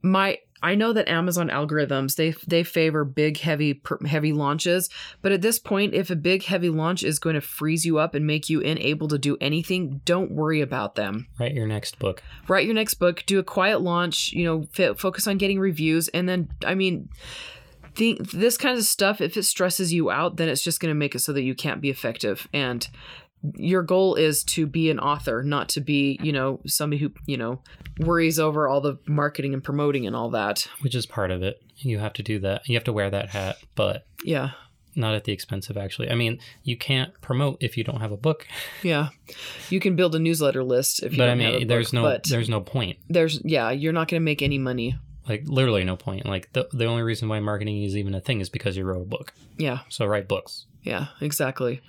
my 0.02 0.38
I 0.64 0.76
know 0.76 0.94
that 0.94 1.10
Amazon 1.10 1.50
algorithms 1.50 2.16
they 2.16 2.32
they 2.48 2.64
favor 2.64 3.04
big 3.04 3.38
heavy 3.40 3.82
heavy 4.08 4.32
launches, 4.32 4.90
but 5.22 5.34
at 5.34 5.42
this 5.42 5.60
point 5.60 5.94
if 5.94 6.10
a 6.10 6.16
big 6.16 6.44
heavy 6.44 6.70
launch 6.70 7.04
is 7.04 7.20
going 7.20 7.36
to 7.36 7.42
freeze 7.42 7.86
you 7.86 7.98
up 8.00 8.16
and 8.16 8.26
make 8.26 8.50
you 8.50 8.62
unable 8.62 9.10
to 9.10 9.18
do 9.18 9.38
anything, 9.42 10.02
don't 10.06 10.32
worry 10.32 10.62
about 10.62 10.96
them. 10.96 11.28
Write 11.38 11.54
your 11.54 11.68
next 11.68 12.00
book. 12.00 12.24
Write 12.48 12.66
your 12.66 12.76
next 12.76 12.96
book, 12.96 13.24
do 13.26 13.40
a 13.40 13.44
quiet 13.44 13.82
launch, 13.82 14.32
you 14.32 14.46
know, 14.46 14.68
f- 14.78 14.98
focus 14.98 15.28
on 15.28 15.38
getting 15.38 15.60
reviews 15.60 16.08
and 16.08 16.30
then 16.30 16.50
I 16.66 16.76
mean 16.76 17.10
think 17.94 18.32
this 18.32 18.58
kind 18.58 18.78
of 18.78 18.86
stuff 18.86 19.22
if 19.22 19.38
it 19.38 19.44
stresses 19.44 19.94
you 19.94 20.10
out, 20.10 20.38
then 20.38 20.50
it's 20.50 20.64
just 20.64 20.80
going 20.80 20.90
to 20.90 20.98
make 20.98 21.14
it 21.14 21.20
so 21.20 21.34
that 21.34 21.44
you 21.44 21.54
can't 21.54 21.82
be 21.82 21.90
effective 21.90 22.48
and 22.54 22.88
your 23.56 23.84
goal 23.84 24.16
is 24.16 24.44
to 24.46 24.66
be 24.66 24.90
an 24.90 25.00
author, 25.00 25.44
not 25.44 25.70
to 25.70 25.82
be, 25.82 26.18
you 26.24 26.32
know, 26.32 26.60
somebody 26.66 27.02
who, 27.02 27.12
you 27.26 27.38
know, 27.38 27.60
worries 28.00 28.40
over 28.40 28.68
all 28.68 28.80
the 28.82 28.98
marketing 29.08 29.54
and 29.54 29.64
promoting 29.64 30.06
and 30.08 30.16
all 30.16 30.30
that. 30.32 30.68
which 30.82 30.96
is 30.96 31.06
part 31.06 31.30
of 31.32 31.44
it. 31.44 31.62
You 31.78 32.00
have 32.00 32.14
to 32.14 32.24
do 32.24 32.40
that. 32.40 32.68
You 32.70 32.76
have 32.76 32.84
to 32.86 32.94
wear 32.94 33.10
that 33.10 33.30
hat, 33.30 33.58
but 33.76 34.06
Yeah. 34.24 34.52
not 34.96 35.14
at 35.16 35.24
the 35.26 35.34
expense 35.34 35.70
of 35.70 35.76
actually. 35.78 36.10
I 36.10 36.16
mean, 36.16 36.40
you 36.64 36.78
can't 36.78 37.20
promote 37.20 37.58
if 37.62 37.78
you 37.78 37.84
don't 37.84 38.00
have 38.00 38.12
a 38.12 38.18
book. 38.18 38.48
Yeah. 38.84 39.10
You 39.70 39.80
can 39.80 39.96
build 39.96 40.16
a 40.16 40.20
newsletter 40.20 40.64
list 40.64 41.04
if 41.04 41.12
you 41.14 41.18
but 41.18 41.26
I 41.30 41.32
don't 41.32 41.40
have 41.42 41.54
a 41.56 41.58
mean, 41.60 41.68
there's 41.68 41.88
book, 41.88 41.94
no 41.96 42.04
but 42.04 42.24
there's 42.30 42.48
no 42.50 42.62
point. 42.62 42.98
there's 43.10 43.42
yeah, 43.44 43.72
you're 43.72 43.92
not 43.94 44.08
going 44.08 44.22
to 44.22 44.24
make 44.26 44.42
any 44.42 44.58
money. 44.60 44.96
Like 45.28 45.44
literally 45.48 45.84
no 45.84 45.96
point. 45.98 46.26
Like 46.26 46.52
the 46.54 46.68
the 46.74 46.86
only 46.86 47.02
reason 47.02 47.28
why 47.30 47.40
marketing 47.40 47.82
is 47.84 47.98
even 47.98 48.14
a 48.14 48.22
thing 48.22 48.40
is 48.42 48.50
because 48.50 48.78
you 48.78 48.84
wrote 48.86 49.02
a 49.02 49.06
book. 49.06 49.34
Yeah. 49.58 49.80
So 49.90 50.06
write 50.06 50.28
books. 50.28 50.66
Yeah, 50.84 51.08
exactly. 51.22 51.82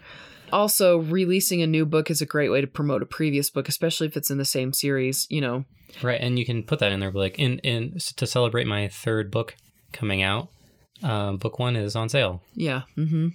Also, 0.53 0.99
releasing 0.99 1.62
a 1.62 1.66
new 1.66 1.84
book 1.84 2.11
is 2.11 2.20
a 2.20 2.26
great 2.26 2.51
way 2.51 2.61
to 2.61 2.66
promote 2.66 3.03
a 3.03 3.07
previous 3.07 3.51
book, 3.51 3.68
especially 3.68 4.07
if 4.07 4.16
it's 4.16 4.30
in 4.30 4.38
the 4.38 4.45
same 4.45 4.72
series, 4.72 5.26
you 5.30 5.40
know. 5.40 5.64
Right, 6.03 6.20
and 6.20 6.38
you 6.38 6.45
can 6.45 6.62
put 6.62 6.78
that 6.78 6.92
in 6.92 7.01
there. 7.01 7.11
Like 7.11 7.38
in 7.38 7.59
in 7.61 7.99
to 8.16 8.26
celebrate 8.26 8.66
my 8.66 8.88
third 8.88 9.30
book 9.30 9.57
coming 9.92 10.22
out, 10.22 10.49
um, 11.03 11.36
book 11.38 11.59
one 11.59 11.76
is 11.76 11.97
on 11.97 12.09
sale. 12.09 12.42
Yeah. 12.55 12.82
Mhm. 12.97 13.34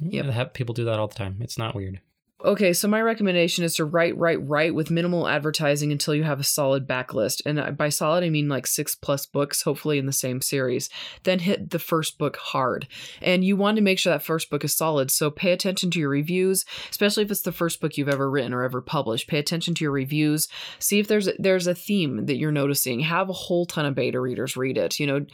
Yep. 0.00 0.26
Have 0.26 0.54
people 0.54 0.74
do 0.74 0.84
that 0.86 0.98
all 0.98 1.08
the 1.08 1.14
time. 1.14 1.36
It's 1.40 1.58
not 1.58 1.74
weird. 1.74 2.00
Okay, 2.42 2.72
so 2.72 2.88
my 2.88 3.02
recommendation 3.02 3.64
is 3.64 3.74
to 3.74 3.84
write, 3.84 4.16
write, 4.16 4.46
write 4.48 4.74
with 4.74 4.90
minimal 4.90 5.28
advertising 5.28 5.92
until 5.92 6.14
you 6.14 6.22
have 6.22 6.40
a 6.40 6.44
solid 6.44 6.88
backlist. 6.88 7.42
And 7.44 7.76
by 7.76 7.90
solid, 7.90 8.24
I 8.24 8.30
mean 8.30 8.48
like 8.48 8.66
six 8.66 8.94
plus 8.94 9.26
books, 9.26 9.62
hopefully 9.62 9.98
in 9.98 10.06
the 10.06 10.12
same 10.12 10.40
series. 10.40 10.88
Then 11.24 11.40
hit 11.40 11.70
the 11.70 11.78
first 11.78 12.16
book 12.16 12.38
hard. 12.38 12.88
And 13.20 13.44
you 13.44 13.56
want 13.56 13.76
to 13.76 13.82
make 13.82 13.98
sure 13.98 14.12
that 14.12 14.22
first 14.22 14.48
book 14.48 14.64
is 14.64 14.74
solid. 14.74 15.10
So 15.10 15.30
pay 15.30 15.52
attention 15.52 15.90
to 15.90 16.00
your 16.00 16.08
reviews, 16.08 16.64
especially 16.90 17.24
if 17.24 17.30
it's 17.30 17.42
the 17.42 17.52
first 17.52 17.78
book 17.78 17.98
you've 17.98 18.08
ever 18.08 18.30
written 18.30 18.54
or 18.54 18.62
ever 18.62 18.80
published. 18.80 19.28
Pay 19.28 19.38
attention 19.38 19.74
to 19.74 19.84
your 19.84 19.92
reviews. 19.92 20.48
See 20.78 20.98
if 20.98 21.08
there's 21.08 21.28
there's 21.38 21.66
a 21.66 21.74
theme 21.74 22.24
that 22.24 22.36
you're 22.36 22.52
noticing. 22.52 23.00
Have 23.00 23.28
a 23.28 23.34
whole 23.34 23.66
ton 23.66 23.84
of 23.84 23.94
beta 23.94 24.18
readers 24.18 24.56
read 24.56 24.78
it, 24.78 24.98
you 24.98 25.06
know, 25.06 25.26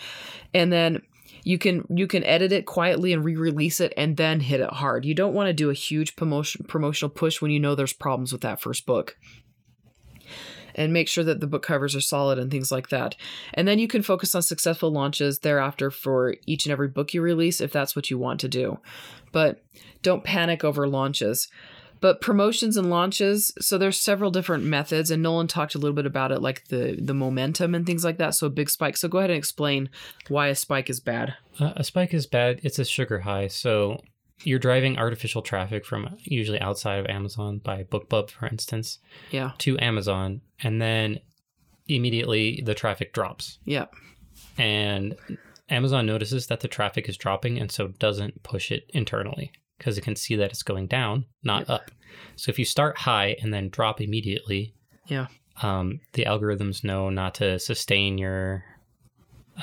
and 0.52 0.72
then 0.72 1.02
you 1.46 1.58
can 1.58 1.86
you 1.88 2.08
can 2.08 2.24
edit 2.24 2.50
it 2.50 2.66
quietly 2.66 3.12
and 3.12 3.24
re-release 3.24 3.78
it 3.78 3.94
and 3.96 4.16
then 4.16 4.40
hit 4.40 4.58
it 4.58 4.72
hard. 4.72 5.04
You 5.04 5.14
don't 5.14 5.32
want 5.32 5.46
to 5.46 5.52
do 5.52 5.70
a 5.70 5.74
huge 5.74 6.16
promotion 6.16 6.66
promotional 6.66 7.08
push 7.08 7.40
when 7.40 7.52
you 7.52 7.60
know 7.60 7.76
there's 7.76 7.92
problems 7.92 8.32
with 8.32 8.40
that 8.40 8.60
first 8.60 8.84
book. 8.84 9.16
And 10.74 10.92
make 10.92 11.06
sure 11.06 11.22
that 11.22 11.38
the 11.38 11.46
book 11.46 11.62
covers 11.62 11.94
are 11.94 12.00
solid 12.00 12.40
and 12.40 12.50
things 12.50 12.72
like 12.72 12.88
that. 12.88 13.14
And 13.54 13.66
then 13.66 13.78
you 13.78 13.86
can 13.86 14.02
focus 14.02 14.34
on 14.34 14.42
successful 14.42 14.90
launches 14.90 15.38
thereafter 15.38 15.92
for 15.92 16.34
each 16.46 16.66
and 16.66 16.72
every 16.72 16.88
book 16.88 17.14
you 17.14 17.22
release 17.22 17.60
if 17.60 17.72
that's 17.72 17.94
what 17.94 18.10
you 18.10 18.18
want 18.18 18.40
to 18.40 18.48
do. 18.48 18.80
But 19.30 19.62
don't 20.02 20.24
panic 20.24 20.64
over 20.64 20.88
launches. 20.88 21.48
But 22.00 22.20
promotions 22.20 22.76
and 22.76 22.90
launches, 22.90 23.52
so 23.60 23.78
there's 23.78 23.98
several 23.98 24.30
different 24.30 24.64
methods, 24.64 25.10
and 25.10 25.22
Nolan 25.22 25.46
talked 25.46 25.74
a 25.74 25.78
little 25.78 25.94
bit 25.94 26.06
about 26.06 26.30
it, 26.32 26.40
like 26.42 26.68
the 26.68 26.96
the 27.00 27.14
momentum 27.14 27.74
and 27.74 27.86
things 27.86 28.04
like 28.04 28.18
that. 28.18 28.34
So 28.34 28.46
a 28.46 28.50
big 28.50 28.68
spike. 28.70 28.96
So 28.96 29.08
go 29.08 29.18
ahead 29.18 29.30
and 29.30 29.38
explain 29.38 29.88
why 30.28 30.48
a 30.48 30.54
spike 30.54 30.90
is 30.90 31.00
bad. 31.00 31.34
Uh, 31.58 31.72
a 31.76 31.84
spike 31.84 32.12
is 32.12 32.26
bad. 32.26 32.60
It's 32.62 32.78
a 32.78 32.84
sugar 32.84 33.20
high. 33.20 33.48
So 33.48 34.02
you're 34.44 34.58
driving 34.58 34.98
artificial 34.98 35.40
traffic 35.40 35.86
from 35.86 36.14
usually 36.22 36.60
outside 36.60 36.98
of 36.98 37.06
Amazon 37.06 37.58
by 37.58 37.84
BookBub, 37.84 38.30
for 38.30 38.46
instance, 38.46 38.98
Yeah, 39.30 39.52
to 39.58 39.78
Amazon, 39.78 40.42
and 40.62 40.80
then 40.82 41.20
immediately 41.88 42.62
the 42.64 42.74
traffic 42.74 43.12
drops. 43.14 43.58
yeah, 43.64 43.86
And 44.58 45.16
Amazon 45.70 46.04
notices 46.06 46.48
that 46.48 46.60
the 46.60 46.68
traffic 46.68 47.08
is 47.08 47.16
dropping 47.16 47.58
and 47.58 47.70
so 47.72 47.88
doesn't 47.88 48.42
push 48.42 48.70
it 48.70 48.90
internally 48.92 49.52
because 49.78 49.98
it 49.98 50.02
can 50.02 50.16
see 50.16 50.36
that 50.36 50.50
it's 50.50 50.62
going 50.62 50.86
down, 50.86 51.24
not 51.42 51.60
Yep. 51.60 51.70
up. 51.70 51.90
So 52.36 52.50
if 52.50 52.58
you 52.58 52.64
start 52.64 52.98
high 52.98 53.36
and 53.42 53.52
then 53.52 53.68
drop 53.68 54.00
immediately, 54.00 54.74
yeah, 55.06 55.26
um, 55.62 56.00
the 56.12 56.24
algorithms 56.24 56.82
know 56.84 57.10
not 57.10 57.34
to 57.36 57.58
sustain 57.58 58.18
your 58.18 58.64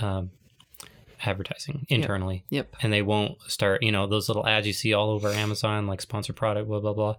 um, 0.01 0.31
advertising 1.25 1.85
internally. 1.89 2.43
yep, 2.49 2.75
And 2.81 2.91
they 2.91 3.01
won't 3.01 3.41
start, 3.43 3.83
you 3.83 3.91
know, 3.91 4.07
those 4.07 4.27
little 4.27 4.45
ads 4.47 4.67
you 4.67 4.73
see 4.73 4.93
all 4.93 5.09
over 5.09 5.29
Amazon, 5.29 5.87
like 5.87 6.01
sponsored 6.01 6.35
product, 6.35 6.67
blah, 6.67 6.79
blah, 6.79 6.93
blah, 6.93 7.15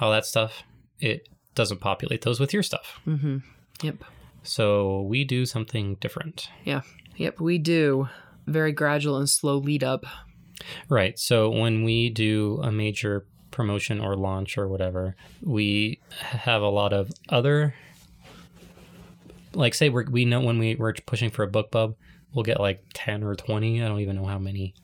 all 0.00 0.10
that 0.12 0.24
stuff. 0.24 0.62
It 1.00 1.28
doesn't 1.54 1.80
populate 1.80 2.22
those 2.22 2.40
with 2.40 2.52
your 2.52 2.62
stuff. 2.62 3.00
mm-hmm, 3.06 3.38
yep, 3.82 3.96
So 4.42 5.02
we 5.02 5.24
do 5.24 5.44
something 5.46 5.96
different. 5.96 6.48
Yeah. 6.64 6.82
Yep. 7.16 7.40
We 7.40 7.58
do 7.58 8.08
very 8.46 8.72
gradual 8.72 9.16
and 9.18 9.28
slow 9.28 9.58
lead 9.58 9.84
up. 9.84 10.06
Right. 10.88 11.18
So 11.18 11.50
when 11.50 11.84
we 11.84 12.10
do 12.10 12.60
a 12.62 12.72
major 12.72 13.26
promotion 13.50 14.00
or 14.00 14.16
launch 14.16 14.58
or 14.58 14.68
whatever, 14.68 15.16
we 15.42 16.00
have 16.20 16.62
a 16.62 16.68
lot 16.68 16.92
of 16.92 17.10
other, 17.28 17.74
like, 19.52 19.74
say 19.74 19.88
we're, 19.88 20.08
we 20.10 20.24
know 20.24 20.40
when 20.40 20.58
we, 20.58 20.74
we're 20.74 20.94
pushing 21.06 21.30
for 21.30 21.42
a 21.42 21.48
BookBub, 21.48 21.94
we'll 22.34 22.44
get 22.44 22.60
like 22.60 22.84
10 22.94 23.22
or 23.22 23.34
20, 23.34 23.82
I 23.82 23.88
don't 23.88 24.00
even 24.00 24.16
know 24.16 24.26
how 24.26 24.38
many 24.38 24.74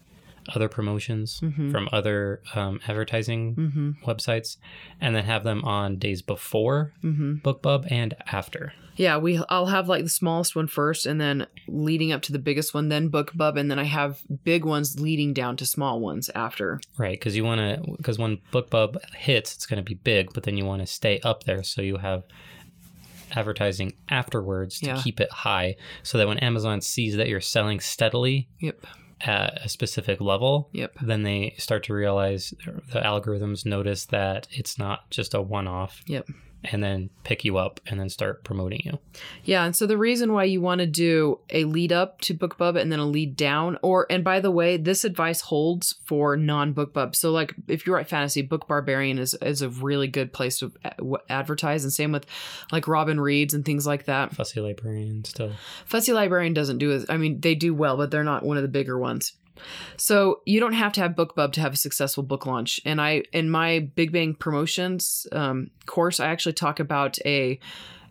other 0.55 0.69
promotions 0.69 1.41
Mhm. 1.41 1.71
from 1.71 1.89
other 1.93 2.41
um, 2.55 2.81
advertising 2.89 3.55
Mm-hmm, 3.55 3.91
websites 4.11 4.57
and 5.01 5.15
then 5.15 5.25
have 5.25 5.45
them 5.45 5.65
on 5.65 5.97
days 5.99 6.23
before 6.23 6.93
mm-hmm. 7.05 7.37
BookBub 7.37 7.91
and 7.91 8.15
after. 8.33 8.73
Yeah, 8.97 9.17
we. 9.19 9.41
I'll 9.49 9.67
have 9.67 9.89
like 9.89 10.03
the 10.03 10.09
smallest 10.09 10.57
one 10.57 10.67
first, 10.67 11.07
and 11.07 11.21
then 11.21 11.47
leading 11.69 12.11
up 12.11 12.21
to 12.23 12.33
the 12.33 12.39
biggest 12.41 12.75
one, 12.75 12.89
then 12.89 13.11
BookBub, 13.11 13.57
and 13.57 13.71
then 13.71 13.79
I 13.79 13.85
have 13.85 14.21
big 14.43 14.65
ones 14.65 14.99
leading 14.99 15.33
down 15.33 15.57
to 15.59 15.67
small 15.67 16.01
ones 16.01 16.29
after. 16.35 16.81
Right, 16.97 17.13
because 17.19 17.37
you 17.37 17.45
want 17.45 17.61
to, 17.61 17.93
because 17.97 18.19
when 18.19 18.39
BookBub 18.53 18.97
hits, 19.15 19.55
it's 19.55 19.67
going 19.67 19.77
to 19.77 19.89
be 19.89 19.95
big, 19.95 20.33
but 20.33 20.43
then 20.43 20.57
you 20.57 20.65
want 20.65 20.83
to 20.83 20.87
stay 20.87 21.21
up 21.21 21.45
there, 21.45 21.63
so 21.63 21.81
you 21.81 21.99
have 21.99 22.25
advertising 23.33 23.93
afterwards 24.09 24.81
to 24.81 24.87
Yeah. 24.87 25.01
keep 25.03 25.21
it 25.21 25.31
high, 25.31 25.77
so 26.03 26.19
that 26.19 26.27
when 26.27 26.39
Amazon 26.39 26.81
sees 26.81 27.17
that 27.17 27.29
you're 27.29 27.41
selling 27.41 27.79
steadily 27.81 28.49
Yep. 28.61 28.85
At 29.21 29.65
a 29.65 29.69
specific 29.69 30.21
level, 30.21 30.69
Yep. 30.73 30.95
then 31.03 31.23
they 31.23 31.55
start 31.59 31.83
to 31.85 31.95
realize 31.95 32.55
the 32.93 33.01
algorithms 33.01 33.67
notice 33.67 34.07
that 34.07 34.47
it's 34.51 34.79
not 34.79 35.11
just 35.11 35.35
a 35.35 35.43
one-off. 35.43 36.03
Yep. 36.07 36.29
And 36.65 36.83
then 36.83 37.11
pick 37.23 37.45
you 37.45 37.57
up 37.57 37.81
and 37.87 38.01
then 38.01 38.09
start 38.09 38.43
promoting 38.43 38.81
you. 38.85 38.99
Yeah, 39.45 39.65
and 39.65 39.77
so 39.77 39.87
the 39.87 39.97
reason 39.97 40.33
why 40.33 40.45
you 40.45 40.61
want 40.61 40.81
to 40.81 40.87
do 40.87 41.39
a 41.51 41.65
lead 41.65 41.93
up 41.93 42.21
to 42.23 42.35
BookBub 42.35 42.77
and 42.77 42.91
then 42.91 42.99
a 42.99 43.07
lead 43.07 43.37
down, 43.37 43.79
or 43.81 44.07
and 44.11 44.25
by 44.25 44.41
the 44.41 44.51
way, 44.51 44.77
this 44.77 45.05
advice 45.05 45.41
holds 45.43 45.95
for 46.05 46.37
non 46.37 46.75
BookBub. 46.75 47.15
So 47.15 47.31
like 47.31 47.55
if 47.69 47.87
you 47.87 47.95
write 47.95 48.09
fantasy, 48.09 48.43
Book 48.43 48.67
Barbarian 48.67 49.19
is 49.19 49.35
is 49.35 49.63
a 49.63 49.69
really 49.69 50.09
good 50.09 50.33
place 50.33 50.59
to 50.59 50.73
uh, 50.85 51.17
advertise, 51.29 51.85
and 51.85 51.93
same 51.93 52.11
with 52.11 52.27
like 52.73 52.89
Robin 52.89 53.21
Reads 53.21 53.55
and 53.55 53.65
things 53.65 53.87
like 53.87 54.07
that. 54.07 54.35
Fussy 54.35 54.61
librarian 54.61 55.25
still. 55.25 55.53
Fussy 55.87 56.13
Librarian 56.13 56.55
doesn't 56.55 56.79
do 56.79 56.93
as 56.93 57.07
I 57.09 57.17
mean 57.17 57.41
they 57.41 57.55
do 57.55 57.73
well, 57.73 57.97
but 57.97 58.11
they're 58.11 58.25
not 58.25 58.45
one 58.45 58.57
of 58.57 58.63
the 58.63 58.69
bigger 58.69 58.99
ones. 58.99 59.33
So 59.97 60.41
you 60.45 60.61
don't 60.61 60.73
have 60.73 60.93
to 60.95 61.01
have 61.01 61.13
BookBub 61.13 61.53
to 61.53 61.61
have 61.61 61.75
a 61.75 61.77
successful 61.77 62.23
book 62.23 62.47
launch. 62.47 62.81
And 62.85 63.01
I 63.01 63.23
in 63.33 63.51
my 63.51 63.81
Big 63.95 64.13
Bang 64.13 64.35
promotions 64.35 65.27
um, 65.33 65.71
course, 65.87 66.21
I 66.21 66.29
actually 66.29 66.53
talk 66.53 66.79
about 66.79 67.19
a 67.25 67.59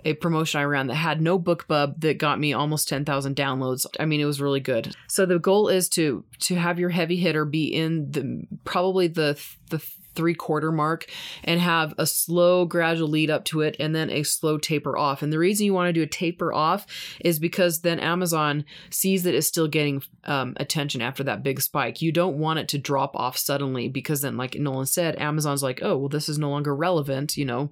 a 0.06 0.14
promotion 0.14 0.62
I 0.62 0.64
ran 0.64 0.88
that 0.88 0.96
had 0.96 1.22
no 1.22 1.40
BookBub 1.40 2.02
that 2.02 2.18
got 2.18 2.40
me 2.40 2.54
almost 2.54 2.88
10,000 2.88 3.36
downloads. 3.36 3.86
I 4.00 4.06
mean, 4.06 4.22
it 4.22 4.26
was 4.26 4.40
really 4.40 4.60
good. 4.60 4.96
So 5.08 5.26
the 5.26 5.40
goal 5.40 5.70
is 5.70 5.90
to 5.90 6.24
to 6.42 6.56
have 6.56 6.80
your 6.80 6.90
heavy 6.90 7.18
hitter 7.18 7.46
be 7.46 7.66
in 7.66 8.12
the 8.12 8.48
probably 8.64 9.08
the 9.08 9.42
the 9.70 9.82
three 10.18 10.34
quarter 10.34 10.72
mark 10.72 11.06
and 11.44 11.62
have 11.62 11.94
a 11.98 12.06
slow 12.06 12.66
gradual 12.66 13.08
lead 13.08 13.30
up 13.30 13.46
to 13.46 13.62
it 13.62 13.78
and 13.80 13.96
then 13.96 14.10
a 14.10 14.24
slow 14.24 14.58
taper 14.58 14.98
off. 14.98 15.22
And 15.22 15.32
the 15.32 15.40
reason 15.40 15.66
you 15.66 15.74
want 15.74 15.88
to 15.88 15.94
do 15.94 16.02
a 16.02 16.08
taper 16.08 16.52
off 16.52 16.86
is 17.22 17.40
because 17.40 17.82
then 17.82 18.00
Amazon 18.00 18.66
sees 18.90 19.24
that 19.24 19.36
it's 19.36 19.48
still 19.48 19.68
getting 19.68 20.04
um, 20.26 20.56
attention 20.58 21.02
after 21.02 21.24
that 21.24 21.44
big 21.44 21.62
spike. 21.62 22.02
You 22.02 22.12
don't 22.12 22.38
want 22.38 22.60
it 22.60 22.68
to 22.70 22.78
drop 22.78 23.16
off 23.16 23.38
suddenly 23.38 23.88
because 23.88 24.22
then, 24.22 24.36
like 24.36 24.56
Nolan 24.56 24.88
said, 24.88 25.16
Amazon's 25.18 25.64
like, 25.64 25.80
oh, 25.82 25.98
well, 25.98 26.10
this 26.10 26.28
is 26.28 26.38
no 26.38 26.50
longer 26.50 26.76
relevant, 26.76 27.38
you 27.38 27.46
know, 27.46 27.70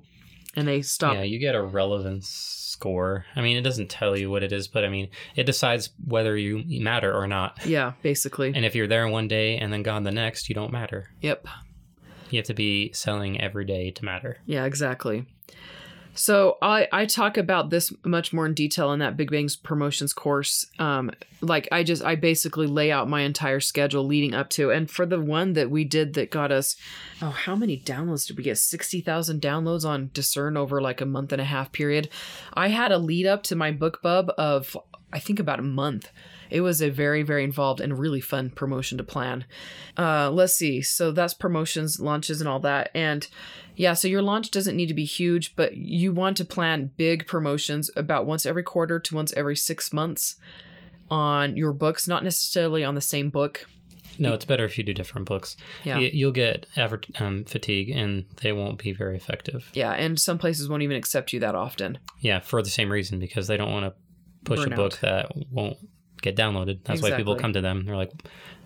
and 0.56 0.68
they 0.68 0.82
stop. 0.82 1.16
Yeah, 1.16 1.24
you 1.24 1.40
get 1.40 1.56
a 1.56 1.62
relevance 1.62 2.30
score. 2.76 3.26
I 3.36 3.42
mean, 3.42 3.58
it 3.58 3.62
doesn't 3.62 3.90
tell 3.90 4.18
you 4.18 4.30
what 4.30 4.44
it 4.44 4.52
is, 4.52 4.68
but 4.68 4.84
I 4.84 4.90
mean, 4.90 5.10
it 5.36 5.46
decides 5.46 5.90
whether 6.06 6.38
you 6.38 6.64
matter 6.82 7.14
or 7.14 7.26
not. 7.26 7.66
Yeah, 7.66 7.94
basically. 8.02 8.52
And 8.54 8.66
if 8.66 8.76
you're 8.76 8.88
there 8.88 9.08
one 9.08 9.28
day 9.28 9.58
and 9.58 9.72
then 9.72 9.82
gone 9.82 10.04
the 10.04 10.12
next, 10.12 10.50
you 10.50 10.56
don't 10.56 10.72
matter. 10.72 11.10
Yep. 11.22 11.48
You 12.36 12.40
have 12.40 12.48
to 12.48 12.54
be 12.54 12.92
selling 12.92 13.40
every 13.40 13.64
day 13.64 13.92
to 13.92 14.04
matter. 14.04 14.40
Yeah, 14.46 14.66
exactly. 14.66 15.26
So 16.16 16.58
I 16.62 16.90
I 16.92 17.06
talk 17.06 17.38
about 17.38 17.70
this 17.70 17.94
much 18.04 18.34
more 18.34 18.46
in 18.46 18.54
detail 18.54 18.92
in 18.92 19.00
that 19.00 19.16
Big 19.16 19.32
Bang's 19.32 19.56
promotions 19.56 20.12
course. 20.12 20.66
Um, 20.78 21.12
like 21.40 21.70
I 21.72 21.84
just 21.84 22.04
I 22.04 22.16
basically 22.16 22.68
lay 22.68 22.92
out 22.92 23.08
my 23.08 23.22
entire 23.22 23.62
schedule 23.62 24.06
leading 24.06 24.34
up 24.34 24.50
to, 24.52 24.70
and 24.70 24.92
for 24.92 25.06
the 25.06 25.22
one 25.22 25.54
that 25.54 25.72
we 25.72 25.86
did 25.86 26.14
that 26.16 26.30
got 26.30 26.52
us, 26.52 26.76
oh, 27.22 27.30
how 27.30 27.56
many 27.56 27.80
downloads 27.80 28.28
did 28.28 28.36
we 28.36 28.44
get? 28.44 28.58
Sixty 28.58 29.00
thousand 29.00 29.42
downloads 29.42 29.86
on 29.86 30.10
Discern 30.14 30.58
over 30.58 30.82
like 30.82 31.00
a 31.00 31.06
month 31.06 31.32
and 31.32 31.42
a 31.42 31.46
half 31.46 31.72
period. 31.72 32.10
I 32.54 32.68
had 32.68 32.92
a 32.92 32.98
lead 32.98 33.26
up 33.26 33.44
to 33.44 33.56
my 33.56 33.72
BookBub 33.72 34.30
of 34.38 34.76
I 35.14 35.20
think 35.20 35.40
about 35.40 35.60
a 35.60 35.64
month. 35.64 36.12
It 36.50 36.62
was 36.62 36.82
a 36.82 36.90
very, 36.90 37.24
very 37.24 37.44
involved 37.44 37.82
and 37.82 37.98
really 37.98 38.22
fun 38.22 38.50
promotion 38.50 38.98
to 38.98 39.04
plan. 39.04 39.46
Uh, 39.98 40.30
let's 40.32 40.56
see. 40.56 40.82
So 40.82 41.12
that's 41.12 41.34
promotions, 41.34 42.00
launches, 42.00 42.42
and 42.42 42.48
all 42.48 42.60
that. 42.62 42.92
And 42.94 43.28
yeah, 43.76 43.94
so 43.94 44.08
your 44.08 44.22
launch 44.22 44.52
doesn't 44.52 44.76
need 44.76 44.88
to 44.88 44.94
be 44.94 45.06
huge, 45.06 45.56
but 45.56 45.76
you 45.76 46.14
want 46.14 46.38
to 46.38 46.46
plan 46.46 46.92
big 46.98 47.28
promotions 47.28 47.90
about 47.96 48.26
once 48.26 48.46
every 48.46 48.64
quarter 48.64 49.00
to 49.00 49.16
once 49.16 49.34
every 49.34 49.56
six 49.56 49.92
months 49.92 50.36
on 51.10 51.56
your 51.56 51.74
books, 51.74 52.08
not 52.08 52.24
necessarily 52.24 52.84
on 52.84 52.96
the 52.96 53.02
same 53.02 53.30
book. 53.30 53.68
No, 54.18 54.34
it's 54.34 54.46
better 54.46 54.64
if 54.64 54.78
you 54.78 54.84
do 54.84 54.94
different 54.94 55.28
books. 55.28 55.58
Yeah. 55.84 56.00
You'll 56.00 56.32
get 56.32 56.68
adver- 56.78 57.02
um, 57.20 57.44
fatigue 57.44 57.90
and 57.90 58.26
they 58.42 58.54
won't 58.54 58.78
be 58.78 58.94
very 58.94 59.18
effective. 59.18 59.70
Yeah, 59.74 59.92
and 59.92 60.20
some 60.20 60.38
places 60.38 60.70
won't 60.70 60.84
even 60.84 60.96
accept 60.96 61.34
you 61.34 61.40
that 61.42 61.56
often. 61.56 62.00
Yeah, 62.22 62.40
for 62.40 62.62
the 62.62 62.70
same 62.70 62.92
reason 62.92 63.20
because 63.20 63.48
they 63.48 63.58
don't 63.58 63.72
want 63.72 63.86
to 63.86 63.94
push 64.46 64.60
Burn 64.60 64.74
a 64.74 64.76
book 64.76 65.00
that 65.00 65.32
won't 65.52 65.78
get 66.26 66.36
downloaded. 66.36 66.80
That's 66.84 67.02
why 67.02 67.12
people 67.12 67.36
come 67.36 67.54
to 67.54 67.62
them. 67.62 67.86
They're 67.86 67.96
like, 67.96 68.12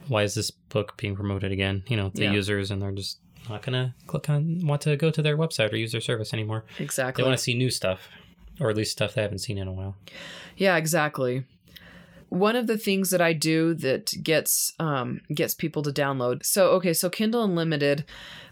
"Why 0.08 0.24
is 0.24 0.34
this 0.34 0.50
book 0.50 0.96
being 0.98 1.16
promoted 1.16 1.52
again?" 1.52 1.84
You 1.88 1.98
know, 1.98 2.10
the 2.14 2.24
Yeah. 2.24 2.32
users, 2.34 2.72
and 2.72 2.82
they're 2.82 2.92
just 2.92 3.20
not 3.50 3.62
gonna 3.62 3.94
click 4.08 4.30
on 4.30 4.66
want 4.66 4.82
to 4.84 4.96
go 4.96 5.10
to 5.12 5.22
their 5.22 5.38
website 5.38 5.72
or 5.72 5.76
use 5.76 5.92
their 5.92 6.02
service 6.02 6.34
anymore. 6.34 6.66
Exactly. 6.80 7.22
They 7.22 7.28
want 7.28 7.38
to 7.38 7.44
see 7.44 7.54
new 7.54 7.70
stuff, 7.70 8.10
or 8.60 8.70
at 8.70 8.78
least 8.78 8.92
stuff 8.92 9.14
they 9.14 9.22
haven't 9.22 9.40
seen 9.40 9.58
in 9.58 9.68
a 9.68 9.74
while. 9.74 9.96
Yeah, 10.58 10.78
exactly. 10.78 11.44
One 12.30 12.56
of 12.56 12.68
the 12.68 12.78
things 12.78 13.10
that 13.10 13.22
I 13.22 13.34
do 13.34 13.74
that 13.74 14.14
gets 14.24 14.72
um, 14.80 15.22
gets 15.34 15.54
people 15.56 15.82
to 15.82 15.92
download. 15.92 16.46
So 16.46 16.70
okay, 16.72 16.94
so 16.94 17.10
Kindle 17.10 17.44
Unlimited 17.44 18.06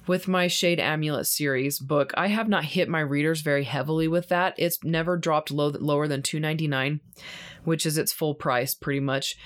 with 0.08 0.28
my 0.28 0.48
Shade 0.48 0.80
Amulet 0.80 1.28
series 1.28 1.80
book, 1.80 2.12
I 2.16 2.28
have 2.28 2.50
not 2.50 2.66
hit 2.66 2.90
my 2.90 3.02
readers 3.02 3.42
very 3.42 3.66
heavily 3.66 4.08
with 4.08 4.30
that. 4.30 4.56
It's 4.58 4.84
never 4.84 5.16
dropped 5.16 5.52
low, 5.52 5.70
lower 5.70 6.08
than 6.08 6.24
two 6.24 6.40
ninety 6.40 6.68
nine, 6.68 7.02
which 7.66 7.86
is 7.86 7.98
its 7.98 8.12
full 8.12 8.34
price 8.34 8.74
pretty 8.74 9.00
much. 9.00 9.38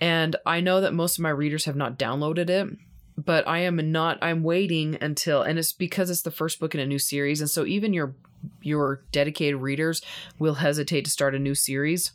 And 0.00 0.34
I 0.46 0.60
know 0.60 0.80
that 0.80 0.94
most 0.94 1.18
of 1.18 1.22
my 1.22 1.30
readers 1.30 1.66
have 1.66 1.76
not 1.76 1.98
downloaded 1.98 2.48
it, 2.48 2.76
but 3.16 3.46
I 3.46 3.58
am 3.60 3.92
not. 3.92 4.18
I'm 4.22 4.42
waiting 4.42 4.96
until, 5.00 5.42
and 5.42 5.58
it's 5.58 5.72
because 5.72 6.10
it's 6.10 6.22
the 6.22 6.30
first 6.30 6.58
book 6.58 6.74
in 6.74 6.80
a 6.80 6.86
new 6.86 6.98
series, 6.98 7.40
and 7.40 7.50
so 7.50 7.66
even 7.66 7.92
your 7.92 8.14
your 8.62 9.04
dedicated 9.12 9.60
readers 9.60 10.00
will 10.38 10.54
hesitate 10.54 11.04
to 11.04 11.10
start 11.10 11.34
a 11.34 11.38
new 11.38 11.54
series. 11.54 12.12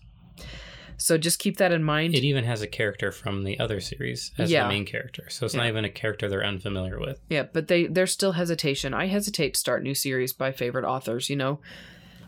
So 0.99 1.17
just 1.17 1.39
keep 1.39 1.57
that 1.57 1.71
in 1.71 1.83
mind. 1.83 2.13
It 2.13 2.23
even 2.23 2.43
has 2.43 2.61
a 2.61 2.67
character 2.67 3.11
from 3.11 3.43
the 3.43 3.59
other 3.59 3.79
series 3.79 4.31
as 4.37 4.51
Yeah. 4.51 4.63
the 4.63 4.69
main 4.69 4.85
character, 4.85 5.27
so 5.29 5.45
it's 5.45 5.55
not 5.55 5.67
even 5.67 5.85
a 5.85 5.89
character 5.89 6.27
they're 6.29 6.45
unfamiliar 6.45 6.99
with. 6.99 7.19
Yeah, 7.29 7.43
but 7.51 7.67
they 7.69 7.87
there's 7.87 8.11
still 8.11 8.33
hesitation. 8.33 8.93
I 8.93 9.07
hesitate 9.07 9.53
to 9.55 9.59
start 9.59 9.81
new 9.81 9.95
series 9.95 10.33
by 10.33 10.51
favorite 10.51 10.85
authors, 10.85 11.29
you 11.29 11.35
know. 11.35 11.59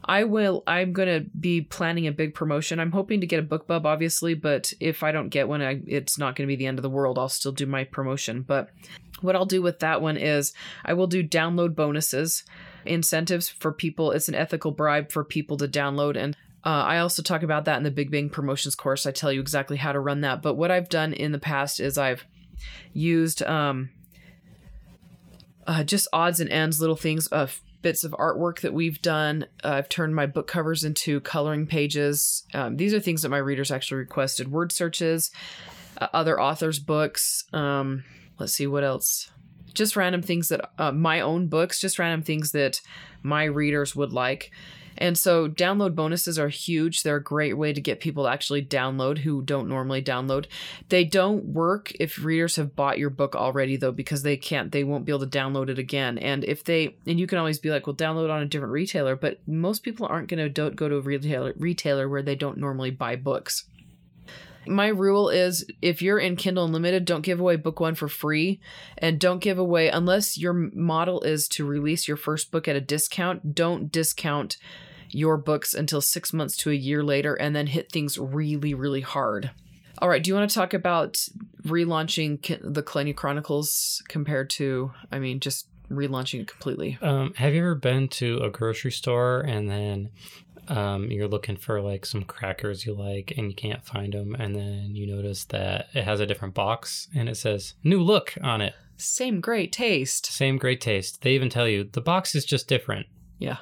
I 0.04 0.24
will 0.24 0.64
I'm 0.66 0.94
going 0.94 1.10
to 1.10 1.30
be 1.38 1.62
planning 1.62 2.08
a 2.08 2.12
big 2.12 2.34
promotion. 2.34 2.80
I'm 2.80 2.92
hoping 2.92 3.22
to 3.22 3.28
get 3.28 3.40
a 3.40 3.44
BookBub 3.44 3.86
obviously, 3.86 4.34
but 4.34 4.74
if 4.80 5.04
I 5.04 5.12
don't 5.12 5.30
get 5.30 5.48
one, 5.48 5.62
I, 5.62 5.80
it's 5.86 6.18
not 6.18 6.36
going 6.36 6.48
to 6.48 6.52
be 6.52 6.56
the 6.56 6.66
end 6.66 6.80
of 6.80 6.84
the 6.84 6.90
world. 6.90 7.20
I'll 7.20 7.30
still 7.30 7.52
do 7.52 7.68
my 7.68 7.84
promotion, 7.84 8.42
but 8.42 8.70
what 9.22 9.36
I'll 9.36 9.46
do 9.46 9.62
with 9.62 9.80
that 9.80 10.02
one 10.02 10.18
is 10.18 10.54
I 10.84 10.94
will 10.94 11.06
do 11.08 11.24
download 11.24 11.76
bonuses, 11.76 12.44
incentives 12.86 13.48
for 13.50 13.72
people. 13.72 14.12
It's 14.12 14.28
an 14.28 14.34
ethical 14.36 14.72
bribe 14.72 15.12
for 15.12 15.24
people 15.24 15.58
to 15.58 15.68
download 15.68 16.16
and 16.18 16.36
uh, 16.64 16.70
I 16.70 17.00
also 17.00 17.22
talk 17.22 17.44
about 17.44 17.66
that 17.66 17.78
in 17.78 17.84
the 17.84 17.92
Big 17.92 18.12
Bang 18.12 18.30
promotions 18.30 18.76
course. 18.76 19.08
I 19.08 19.12
tell 19.12 19.32
you 19.32 19.40
exactly 19.40 19.78
how 19.78 19.92
to 19.92 20.00
run 20.00 20.22
that. 20.22 20.42
But 20.42 20.56
what 20.56 20.70
I've 20.70 20.90
done 20.90 21.14
in 21.14 21.32
the 21.32 21.40
past 21.40 21.80
is 21.80 21.98
I've 21.98 22.26
used 22.94 23.42
um, 23.44 23.90
uh, 25.66 25.84
just 25.84 26.08
odds 26.14 26.40
and 26.40 26.50
ends, 26.52 26.80
little 26.80 26.96
things, 26.96 27.32
uh, 27.32 27.48
bits 27.82 28.04
of 28.04 28.12
artwork 28.12 28.62
that 28.62 28.74
we've 28.74 29.02
done. 29.02 29.48
Uh, 29.64 29.70
I've 29.70 29.90
turned 29.90 30.16
my 30.16 30.28
book 30.28 30.48
covers 30.48 30.84
into 30.84 31.20
coloring 31.22 31.66
pages. 31.66 32.44
Um, 32.54 32.78
these 32.78 32.94
are 32.94 33.00
things 33.00 33.24
that 33.24 33.30
my 33.30 33.38
readers 33.38 33.72
actually 33.72 33.98
requested. 33.98 34.52
Word 34.52 34.72
searches, 34.72 35.32
uh, 36.00 36.08
other 36.14 36.40
authors' 36.40 36.78
books. 36.78 37.46
Um, 37.54 38.04
let's 38.38 38.54
see 38.54 38.68
what 38.68 38.84
else. 38.84 39.32
Just 39.74 39.96
random 39.96 40.22
things 40.22 40.50
that 40.50 40.70
uh, 40.78 40.92
my 40.92 41.22
own 41.22 41.48
books, 41.48 41.80
just 41.80 41.98
random 41.98 42.22
things 42.22 42.52
that 42.52 42.82
my 43.24 43.46
readers 43.46 43.96
would 43.96 44.12
like. 44.12 44.52
And 44.98 45.18
so 45.18 45.48
download 45.48 45.96
bonuses 45.96 46.38
are 46.38 46.50
huge. 46.50 47.04
They're 47.04 47.18
a 47.18 47.24
great 47.24 47.58
way 47.58 47.74
to 47.74 47.82
get 47.82 48.00
people 48.00 48.26
to 48.26 48.30
actually 48.30 48.64
download 48.64 49.20
who 49.20 49.42
don't 49.42 49.70
normally 49.70 50.02
download. 50.02 50.46
They 50.90 51.04
don't 51.04 51.46
work 51.46 51.92
if 52.00 52.24
readers 52.24 52.56
have 52.58 52.76
bought 52.76 53.00
your 53.00 53.10
book 53.10 53.36
already 53.36 53.78
though 53.78 53.92
because 53.92 54.24
they 54.24 54.38
can't 54.38 54.72
they 54.72 54.84
won't 54.84 55.06
be 55.06 55.12
able 55.12 55.28
to 55.28 55.38
download 55.38 55.70
it 55.70 55.80
again. 55.80 56.18
And 56.18 56.44
if 56.44 56.64
they 56.64 56.96
and 57.06 57.20
you 57.20 57.28
can 57.28 57.38
always 57.38 57.60
be 57.60 57.70
like, 57.70 57.88
"Well, 57.88 57.96
download 57.96 58.32
on 58.32 58.42
a 58.42 58.46
different 58.46 58.74
retailer," 58.74 59.16
but 59.16 59.40
most 59.48 59.84
people 59.84 60.08
aren't 60.08 60.30
going 60.30 60.54
to 60.54 60.72
go 60.72 60.90
to 60.90 60.96
a 60.96 61.02
retailer 61.02 61.54
retailer 61.58 62.08
where 62.08 62.22
they 62.22 62.36
don't 62.36 62.58
normally 62.58 62.92
buy 62.92 63.16
books. 63.16 63.66
My 64.66 64.88
rule 64.88 65.30
is 65.30 65.66
if 65.82 66.02
you're 66.02 66.20
in 66.20 66.36
Kindle 66.36 66.66
Unlimited, 66.66 67.06
don't 67.06 67.22
give 67.22 67.40
away 67.40 67.56
book 67.56 67.80
one 67.80 67.96
for 67.96 68.08
free. 68.08 68.60
And 68.98 69.20
don't 69.20 69.40
give 69.40 69.58
away, 69.58 69.90
unless 69.90 70.38
your 70.38 70.54
model 70.54 71.22
is 71.22 71.48
to 71.50 71.66
release 71.66 72.08
your 72.08 72.18
first 72.18 72.52
book 72.52 72.68
at 72.68 72.76
a 72.76 72.82
discount, 72.82 73.56
don't 73.56 73.92
discount 73.92 74.58
your 75.10 75.38
books 75.38 75.74
until 75.74 76.02
six 76.02 76.32
months 76.32 76.56
to 76.58 76.72
a 76.72 76.76
year 76.76 77.04
later 77.04 77.36
and 77.36 77.56
then 77.56 77.68
hit 77.68 77.92
things 77.92 78.18
really, 78.18 78.74
really 78.74 79.02
hard. 79.02 79.52
All 79.98 80.10
right, 80.10 80.24
do 80.24 80.30
you 80.30 80.36
want 80.36 80.50
to 80.50 80.56
talk 80.56 80.74
about 80.74 81.28
relaunching 81.64 82.42
the 82.74 82.82
Kilenya 82.82 83.16
Chronicles 83.16 84.02
compared 84.08 84.50
to, 84.52 84.92
I 85.12 85.20
mean, 85.20 85.40
just 85.40 85.68
relaunching 85.92 86.42
it 86.42 86.48
completely? 86.48 86.98
Um, 87.02 87.34
have 87.36 87.54
you 87.54 87.62
ever 87.62 87.76
been 87.76 88.08
to 88.10 88.38
a 88.38 88.50
grocery 88.50 88.92
store 88.92 89.42
and 89.42 89.70
then 89.70 90.10
um, 90.72 91.12
you're 91.12 91.28
looking 91.28 91.58
for 91.58 91.82
like 91.82 92.06
some 92.06 92.24
crackers 92.24 92.86
you 92.86 92.94
like 92.94 93.34
and 93.38 93.48
you 93.50 93.56
can't 93.56 93.86
find 93.86 94.14
them, 94.14 94.36
and 94.36 94.56
then 94.56 94.96
you 94.96 95.06
notice 95.06 95.46
that 95.46 95.88
it 95.94 96.04
has 96.04 96.20
a 96.20 96.26
different 96.26 96.54
box 96.54 97.08
and 97.14 97.28
it 97.30 97.36
says 97.36 97.74
"new 97.84 98.02
look" 98.02 98.34
on 98.42 98.62
it, 98.62 98.74
Same 98.98 99.42
great 99.42 99.72
taste. 99.72 100.26
same 100.28 100.58
great 100.58 100.80
taste. 100.82 101.22
They 101.22 101.34
even 101.36 101.50
tell 101.50 101.68
you 101.68 101.84
the 101.84 102.02
box 102.02 102.36
is 102.36 102.46
just 102.46 102.68
different. 102.68 103.06
Yeah. 103.38 103.58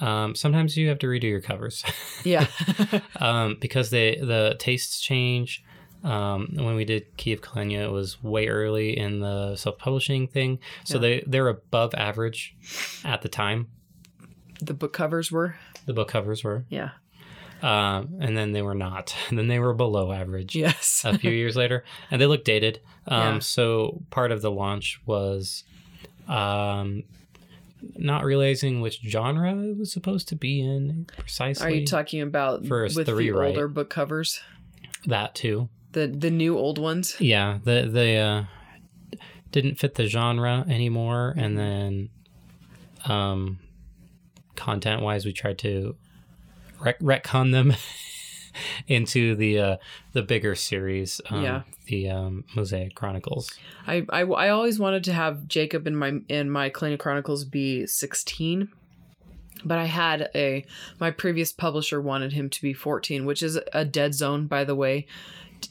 Um, 0.00 0.34
sometimes 0.34 0.76
you 0.76 0.88
have 0.88 0.98
to 1.00 1.06
redo 1.06 1.24
your 1.24 1.40
covers 1.40 1.84
Yeah. 2.24 2.46
um, 3.20 3.56
because 3.60 3.90
they 3.90 4.16
the 4.16 4.56
tastes 4.58 5.00
change. 5.00 5.62
Um, 6.02 6.48
when 6.54 6.74
we 6.74 6.84
did 6.84 7.16
Key 7.16 7.32
of 7.32 7.42
Kilenya, 7.42 7.84
it 7.84 7.92
was 7.92 8.20
way 8.20 8.48
early 8.48 8.98
in 8.98 9.20
the 9.20 9.54
self-publishing 9.54 10.26
thing, 10.26 10.58
so 10.84 10.94
Yeah. 10.96 11.00
they 11.00 11.24
they're 11.28 11.46
above 11.48 11.94
average 11.94 12.56
at 13.04 13.22
the 13.22 13.28
time. 13.28 13.68
the 14.60 14.74
book 14.74 14.92
covers 14.92 15.30
were. 15.30 15.54
The 15.86 15.92
book 15.92 16.08
covers 16.08 16.44
were. 16.44 16.64
Yeah. 16.68 16.90
um, 17.62 18.16
and 18.20 18.36
then 18.36 18.52
they 18.52 18.62
were 18.62 18.74
not. 18.74 19.14
And 19.28 19.38
then 19.38 19.48
they 19.48 19.58
were 19.58 19.74
below 19.74 20.12
average 20.12 20.54
Yes. 20.56 21.02
a 21.04 21.16
few 21.18 21.30
years 21.30 21.56
later, 21.56 21.84
and 22.10 22.20
they 22.20 22.26
looked 22.26 22.44
dated. 22.44 22.80
Um, 23.06 23.34
Yeah. 23.34 23.38
So 23.40 24.02
part 24.10 24.32
of 24.32 24.42
the 24.42 24.50
launch 24.50 25.00
was 25.06 25.64
um, 26.28 27.04
not 27.96 28.24
realizing 28.24 28.80
which 28.80 29.00
genre 29.06 29.54
it 29.56 29.76
was 29.76 29.92
supposed 29.92 30.28
to 30.28 30.36
be 30.36 30.60
in 30.60 31.06
precisely. 31.18 31.66
Are 31.66 31.70
you 31.70 31.86
talking 31.86 32.20
about 32.20 32.64
First, 32.66 32.96
with 32.96 33.06
the 33.06 33.32
older 33.32 33.68
book 33.68 33.90
covers? 33.90 34.40
that 35.06 35.34
too? 35.34 35.68
The 35.92 36.06
the 36.06 36.30
new 36.30 36.56
old 36.58 36.78
ones? 36.78 37.16
Yeah, 37.20 37.58
the 37.64 37.88
the 37.90 38.16
uh, 38.16 38.44
didn't 39.50 39.78
fit 39.80 39.96
the 39.96 40.06
genre 40.06 40.64
anymore, 40.68 41.34
and 41.36 41.58
then 41.58 42.08
um, 43.04 43.58
content 44.56 45.02
wise, 45.02 45.24
we 45.24 45.32
tried 45.32 45.58
to 45.58 45.96
rec- 46.80 47.00
retcon 47.00 47.52
them 47.52 47.74
into 48.86 49.34
the 49.34 49.58
uh, 49.58 49.76
the 50.12 50.22
bigger 50.22 50.54
series. 50.54 51.20
Um, 51.30 51.42
Yeah. 51.42 51.62
the 51.86 52.10
um, 52.10 52.44
Mosaic 52.54 52.94
Chronicles. 52.94 53.50
I, 53.86 54.04
I 54.08 54.22
I 54.22 54.48
always 54.50 54.78
wanted 54.78 55.04
to 55.04 55.12
have 55.12 55.48
Jacob 55.48 55.86
in 55.86 55.96
my 55.96 56.20
in 56.28 56.50
my 56.50 56.70
Kilenya 56.70 56.98
Chronicles 56.98 57.44
be 57.44 57.86
16. 57.86 58.68
But 59.64 59.78
I 59.78 59.84
had 59.84 60.28
a 60.34 60.64
my 60.98 61.10
previous 61.12 61.52
publisher 61.52 62.00
wanted 62.00 62.32
him 62.32 62.50
to 62.50 62.62
be 62.62 62.72
14, 62.72 63.24
which 63.24 63.42
is 63.42 63.58
a 63.72 63.84
dead 63.84 64.14
zone 64.14 64.46
by 64.46 64.64
the 64.64 64.74
way. 64.74 65.06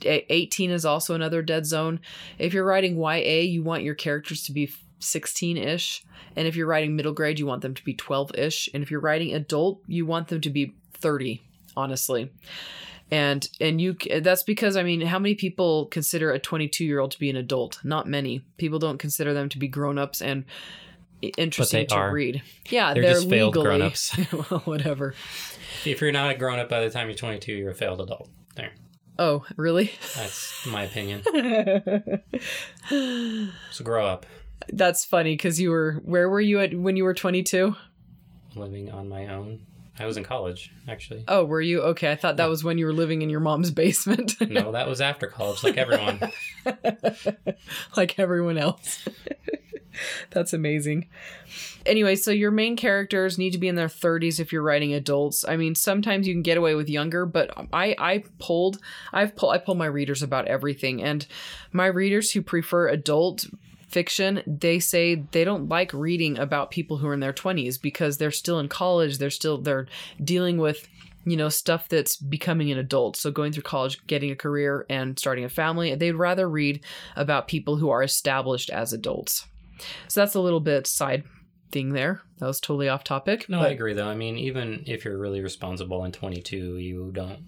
18 0.06 0.72
is 0.72 0.86
also 0.86 1.14
another 1.16 1.42
dead 1.42 1.66
zone. 1.66 2.00
If 2.40 2.54
you're 2.54 2.64
writing 2.64 2.96
YA, 2.98 3.42
you 3.42 3.62
want 3.62 3.84
your 3.84 3.94
characters 3.96 4.42
to 4.44 4.54
be 4.54 4.72
16-ish, 5.02 6.04
and 6.36 6.48
if 6.48 6.56
you're 6.56 6.68
writing 6.68 6.96
middle 6.96 7.14
grade, 7.14 7.40
you 7.40 7.46
want 7.46 7.62
them 7.62 7.74
to 7.74 7.84
be 7.84 7.94
12-ish, 7.94 8.70
and 8.74 8.82
if 8.82 8.90
you're 8.90 9.00
writing 9.00 9.34
adult, 9.34 9.82
you 9.88 10.06
want 10.06 10.30
them 10.30 10.42
to 10.42 10.50
be 10.50 10.74
30, 10.94 11.42
honestly 11.76 12.32
and 13.12 13.50
and 13.60 13.82
you 13.82 13.96
that's 14.22 14.44
because 14.44 14.78
i 14.78 14.84
mean 14.84 15.02
how 15.02 15.20
many 15.20 15.36
people 15.36 15.86
consider 15.88 16.32
a 16.32 16.40
22 16.40 16.86
year 16.86 17.00
old 17.00 17.12
to 17.12 17.20
be 17.20 17.30
an 17.30 17.36
adult 17.36 17.80
not 17.84 18.08
many 18.08 18.42
people 18.58 18.80
don't 18.80 18.98
consider 18.98 19.34
them 19.34 19.50
to 19.50 19.60
be 19.60 19.68
grown-ups 19.68 20.22
and 20.22 20.46
interesting 21.38 21.86
to 21.86 21.96
are. 21.96 22.12
read 22.12 22.42
yeah 22.70 22.94
They're 22.94 23.04
they're, 23.04 23.14
just 23.14 23.30
failed 23.30 23.54
grown-ups. 23.54 24.18
well, 24.50 24.62
whatever 24.62 25.14
If 25.86 26.02
you're 26.02 26.12
not 26.12 26.32
a 26.32 26.36
grown 26.36 26.58
up 26.58 26.70
by 26.70 26.80
the 26.80 26.90
time 26.90 27.08
you're 27.08 27.16
22, 27.16 27.54
you're 27.54 27.72
a 27.72 27.76
failed 27.76 28.02
adult. 28.02 28.30
There, 28.56 28.72
oh 29.20 29.46
really 29.56 29.92
that's 30.16 30.66
my 30.66 30.84
opinion. 30.84 31.22
So 33.72 33.86
grow 33.86 34.06
up. 34.06 34.26
That's 34.70 35.06
funny 35.06 35.34
because 35.34 35.60
you 35.60 35.72
were 35.72 36.02
where 36.06 36.30
were 36.30 36.42
you 36.42 36.60
at 36.60 36.74
when 36.74 36.98
you 36.98 37.04
were 37.04 37.14
22 37.14 37.76
Living 38.56 38.92
on 38.92 39.08
my 39.08 39.28
own. 39.28 39.62
I 40.00 40.06
was 40.06 40.18
in 40.18 40.24
college, 40.24 40.74
actually. 40.88 41.24
Oh, 41.28 41.46
were 41.46 41.62
you? 41.62 41.82
Okay, 41.82 42.12
I 42.12 42.16
thought 42.16 42.38
that 42.38 42.50
was 42.50 42.64
when 42.64 42.78
you 42.78 42.86
were 42.86 42.94
living 42.94 43.22
in 43.22 43.30
your 43.30 43.40
mom's 43.40 43.72
basement. 43.72 44.36
No, 44.50 44.72
that 44.74 44.88
was 44.88 45.00
after 45.00 45.28
college, 45.28 45.64
like 45.64 45.78
everyone. 45.78 46.20
like 47.98 48.20
everyone 48.20 48.58
else. 48.58 49.08
That's 50.32 50.52
amazing. 50.54 51.08
Anyway, 51.86 52.16
so 52.16 52.32
your 52.32 52.52
main 52.52 52.76
characters 52.76 53.38
need 53.38 53.52
to 53.52 53.58
be 53.58 53.68
in 53.68 53.76
their 53.76 53.88
30s 53.88 54.40
if 54.40 54.52
you're 54.52 54.62
writing 54.62 54.94
adults. 54.94 55.46
I 55.48 55.56
mean, 55.58 55.76
sometimes 55.76 56.28
you 56.28 56.34
can 56.34 56.42
get 56.42 56.58
away 56.58 56.76
with 56.76 56.90
younger, 56.90 57.26
but 57.26 57.52
I 57.72 57.96
I 57.98 58.24
pulled 58.40 58.80
I've 59.14 59.36
pulled 59.36 59.54
I 59.54 59.58
pull 59.58 59.76
my 59.76 59.86
readers 59.86 60.24
about 60.24 60.48
everything 60.48 61.02
and 61.02 61.26
my 61.72 61.88
readers 61.88 62.32
who 62.32 62.42
prefer 62.42 62.88
adult 62.88 63.46
fiction, 63.92 64.42
they 64.46 64.80
say 64.80 65.16
they 65.32 65.44
don't 65.44 65.70
like 65.70 65.94
reading 65.94 66.38
about 66.38 66.72
people 66.72 66.98
who 66.98 67.08
are 67.08 67.14
in 67.14 67.20
their 67.20 67.34
20s 67.34 67.82
because 67.82 68.18
they're 68.18 68.32
still 68.32 68.60
in 68.60 68.68
college, 68.68 69.18
they're 69.18 69.30
still 69.30 69.58
they're 69.60 69.88
dealing 70.24 70.58
with 70.58 70.88
you 71.24 71.38
know 71.38 71.50
stuff 71.50 71.88
that's 71.88 72.16
becoming 72.16 72.72
an 72.72 72.80
adult 72.80 73.16
so 73.16 73.30
going 73.30 73.52
through 73.52 73.62
college 73.62 74.04
getting 74.08 74.32
a 74.32 74.36
career 74.36 74.88
and 74.90 75.20
starting 75.20 75.44
a 75.44 75.50
family 75.50 75.94
they'd 75.94 76.14
rather 76.14 76.50
read 76.50 76.84
about 77.16 77.48
people 77.48 77.76
who 77.76 77.92
are 77.92 78.02
established 78.02 78.72
as 78.72 78.92
adults 78.92 79.46
so 80.08 80.22
that's 80.22 80.34
a 80.34 80.40
little 80.40 80.60
bit 80.60 80.88
side 80.88 81.24
thing 81.72 81.94
there. 81.94 82.22
That 82.40 82.48
was 82.48 82.60
totally 82.60 82.90
off 82.90 83.04
topic. 83.04 83.48
No, 83.50 83.60
but- 83.60 83.70
I 83.70 83.74
agree 83.74 83.94
though. 83.94 84.08
I 84.08 84.16
mean, 84.16 84.38
even 84.38 84.84
if 84.88 85.06
you're 85.06 85.18
really 85.18 85.42
responsible 85.42 86.04
in 86.06 86.12
22, 86.12 86.78
you 86.78 87.12
don't 87.14 87.48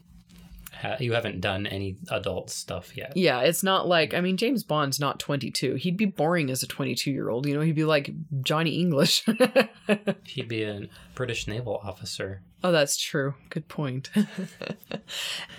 ha- 0.83 0.97
you 0.99 1.13
haven't 1.13 1.41
done 1.41 1.65
any 1.65 1.95
adult 2.11 2.49
stuff 2.51 2.95
yet. 2.95 3.13
Yeah, 3.15 3.39
it's 3.39 3.63
not 3.63 3.87
like 3.87 4.13
I 4.13 4.21
mean 4.21 4.37
James 4.37 4.63
Bond's 4.63 4.99
not 4.99 5.19
22. 5.19 5.75
He'd 5.75 5.97
be 5.97 6.05
boring 6.05 6.51
as 6.51 6.61
a 6.61 6.67
22 6.67 7.09
year 7.11 7.29
old. 7.29 7.47
You 7.47 7.55
know, 7.55 7.61
he'd 7.61 7.73
be 7.75 7.85
like 7.85 8.11
Johnny 8.41 8.79
English. 8.79 9.25
He'd 10.25 10.47
be 10.47 10.63
a 10.63 10.87
British 11.15 11.47
naval 11.47 11.79
officer. 11.83 12.41
oh, 12.63 12.71
that's 12.71 12.97
true. 12.97 13.35
Good 13.49 13.67
point. 13.67 14.09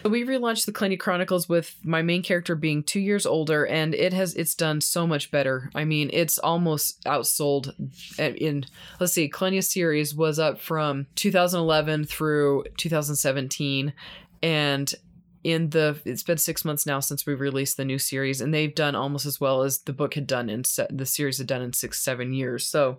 we 0.04 0.24
relaunched 0.24 0.66
the 0.66 0.72
Kilenya 0.72 0.98
Chronicles 0.98 1.48
with 1.48 1.76
my 1.82 2.02
main 2.02 2.22
character 2.22 2.54
being 2.54 2.82
two 2.82 3.00
years 3.00 3.26
older, 3.26 3.66
and 3.66 3.94
it 3.94 4.12
has 4.12 4.34
it's 4.34 4.54
done 4.54 4.80
so 4.80 5.06
much 5.06 5.30
better. 5.30 5.70
I 5.74 5.84
mean, 5.84 6.10
it's 6.12 6.38
almost 6.38 7.02
outsold. 7.04 7.72
Eh, 8.18 8.32
in 8.36 8.66
let's 9.00 9.12
see, 9.12 9.28
Kilenya 9.30 9.64
series 9.64 10.14
was 10.14 10.38
up 10.38 10.60
from 10.60 11.06
2011 11.16 12.04
through 12.04 12.64
2017, 12.76 13.92
and 14.42 14.94
in 15.44 15.70
the 15.70 16.00
it's 16.06 16.22
been 16.22 16.38
six 16.38 16.64
months 16.64 16.86
now 16.86 16.98
since 17.00 17.26
we 17.26 17.34
released 17.34 17.76
the 17.76 17.84
new 17.84 17.98
series 17.98 18.40
and 18.40 18.52
they've 18.52 18.74
done 18.74 18.94
almost 18.94 19.26
as 19.26 19.38
well 19.40 19.62
as 19.62 19.80
the 19.80 19.92
book 19.92 20.14
had 20.14 20.26
done 20.26 20.48
in 20.48 20.64
se- 20.64 20.86
the 20.90 21.04
series 21.06 21.36
had 21.38 21.46
done 21.46 21.60
in 21.62 21.72
six 21.72 22.00
seven 22.02 22.32
years 22.32 22.66
so 22.66 22.96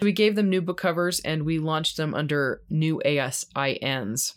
we 0.00 0.12
gave 0.12 0.36
them 0.36 0.48
new 0.48 0.62
book 0.62 0.76
covers 0.78 1.18
and 1.20 1.42
we 1.42 1.58
launched 1.58 1.96
them 1.96 2.14
under 2.14 2.62
new 2.70 3.02
asins 3.04 4.34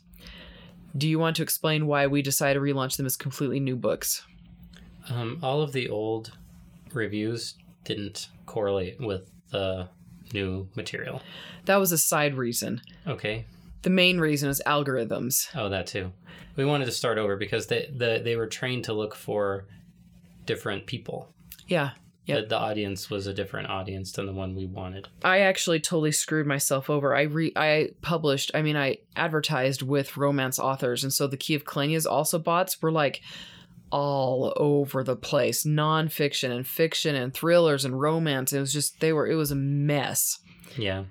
do 0.97 1.07
you 1.07 1.19
want 1.19 1.35
to 1.35 1.43
explain 1.43 1.85
why 1.85 2.07
we 2.07 2.21
decided 2.23 2.55
to 2.55 2.59
relaunch 2.59 2.97
them 2.97 3.05
as 3.05 3.15
completely 3.15 3.59
new 3.59 3.75
books 3.75 4.23
Um, 5.09 5.37
all 5.43 5.61
of 5.61 5.71
the 5.73 5.89
old 5.89 6.31
reviews 6.93 7.53
didn't 7.83 8.29
correlate 8.45 8.99
with 8.99 9.29
the 9.51 9.87
new 10.33 10.67
material. 10.75 11.21
that 11.65 11.77
was 11.77 11.91
a 11.91 11.97
side 11.97 12.33
reason 12.35 12.81
Okay. 13.05 13.45
The 13.83 13.89
main 13.89 14.19
reason 14.19 14.49
is 14.49 14.61
algorithms 14.65 15.47
Oh, 15.55 15.69
that 15.69 15.87
too. 15.87 16.11
We 16.55 16.65
wanted 16.65 16.85
to 16.85 16.91
start 16.91 17.17
over 17.17 17.35
because 17.37 17.67
they 17.67 17.89
the, 17.95 18.21
they 18.23 18.35
were 18.35 18.47
trained 18.47 18.85
to 18.85 18.93
look 18.93 19.15
for 19.15 19.65
different 20.45 20.85
people. 20.85 21.33
yeah 21.67 21.91
Yep. 22.27 22.41
The, 22.41 22.47
the 22.47 22.57
audience 22.59 23.09
was 23.09 23.25
a 23.25 23.33
different 23.33 23.69
audience 23.69 24.11
than 24.11 24.25
the 24.25 24.33
one 24.33 24.53
we 24.53 24.65
wanted. 24.65 25.07
I 25.23 25.39
actually 25.39 25.79
totally 25.79 26.11
screwed 26.11 26.45
myself 26.45 26.89
over. 26.89 27.15
I 27.15 27.21
re 27.21 27.53
I 27.55 27.91
published, 28.01 28.51
I 28.53 28.61
mean, 28.61 28.75
I 28.75 28.97
advertised 29.15 29.81
with 29.81 30.17
romance 30.17 30.59
authors, 30.59 31.05
and 31.05 31.13
so 31.13 31.27
the 31.27 31.37
Key 31.37 31.55
of 31.55 31.63
Kilenya's 31.63 32.05
also 32.05 32.37
boughts 32.37 32.81
were 32.81 32.91
like 32.91 33.21
all 33.91 34.51
over 34.57 35.05
the 35.05 35.15
place, 35.15 35.65
nonfiction 35.65 36.51
and 36.51 36.67
fiction 36.67 37.15
and 37.15 37.33
thrillers 37.33 37.85
and 37.85 38.01
romance. 38.01 38.51
It 38.51 38.59
was 38.59 38.73
just 38.73 38.99
they 38.99 39.13
were 39.13 39.25
it 39.27 39.35
was 39.35 39.51
a 39.51 39.55
mess. 39.55 40.39
Yeah. 40.75 41.05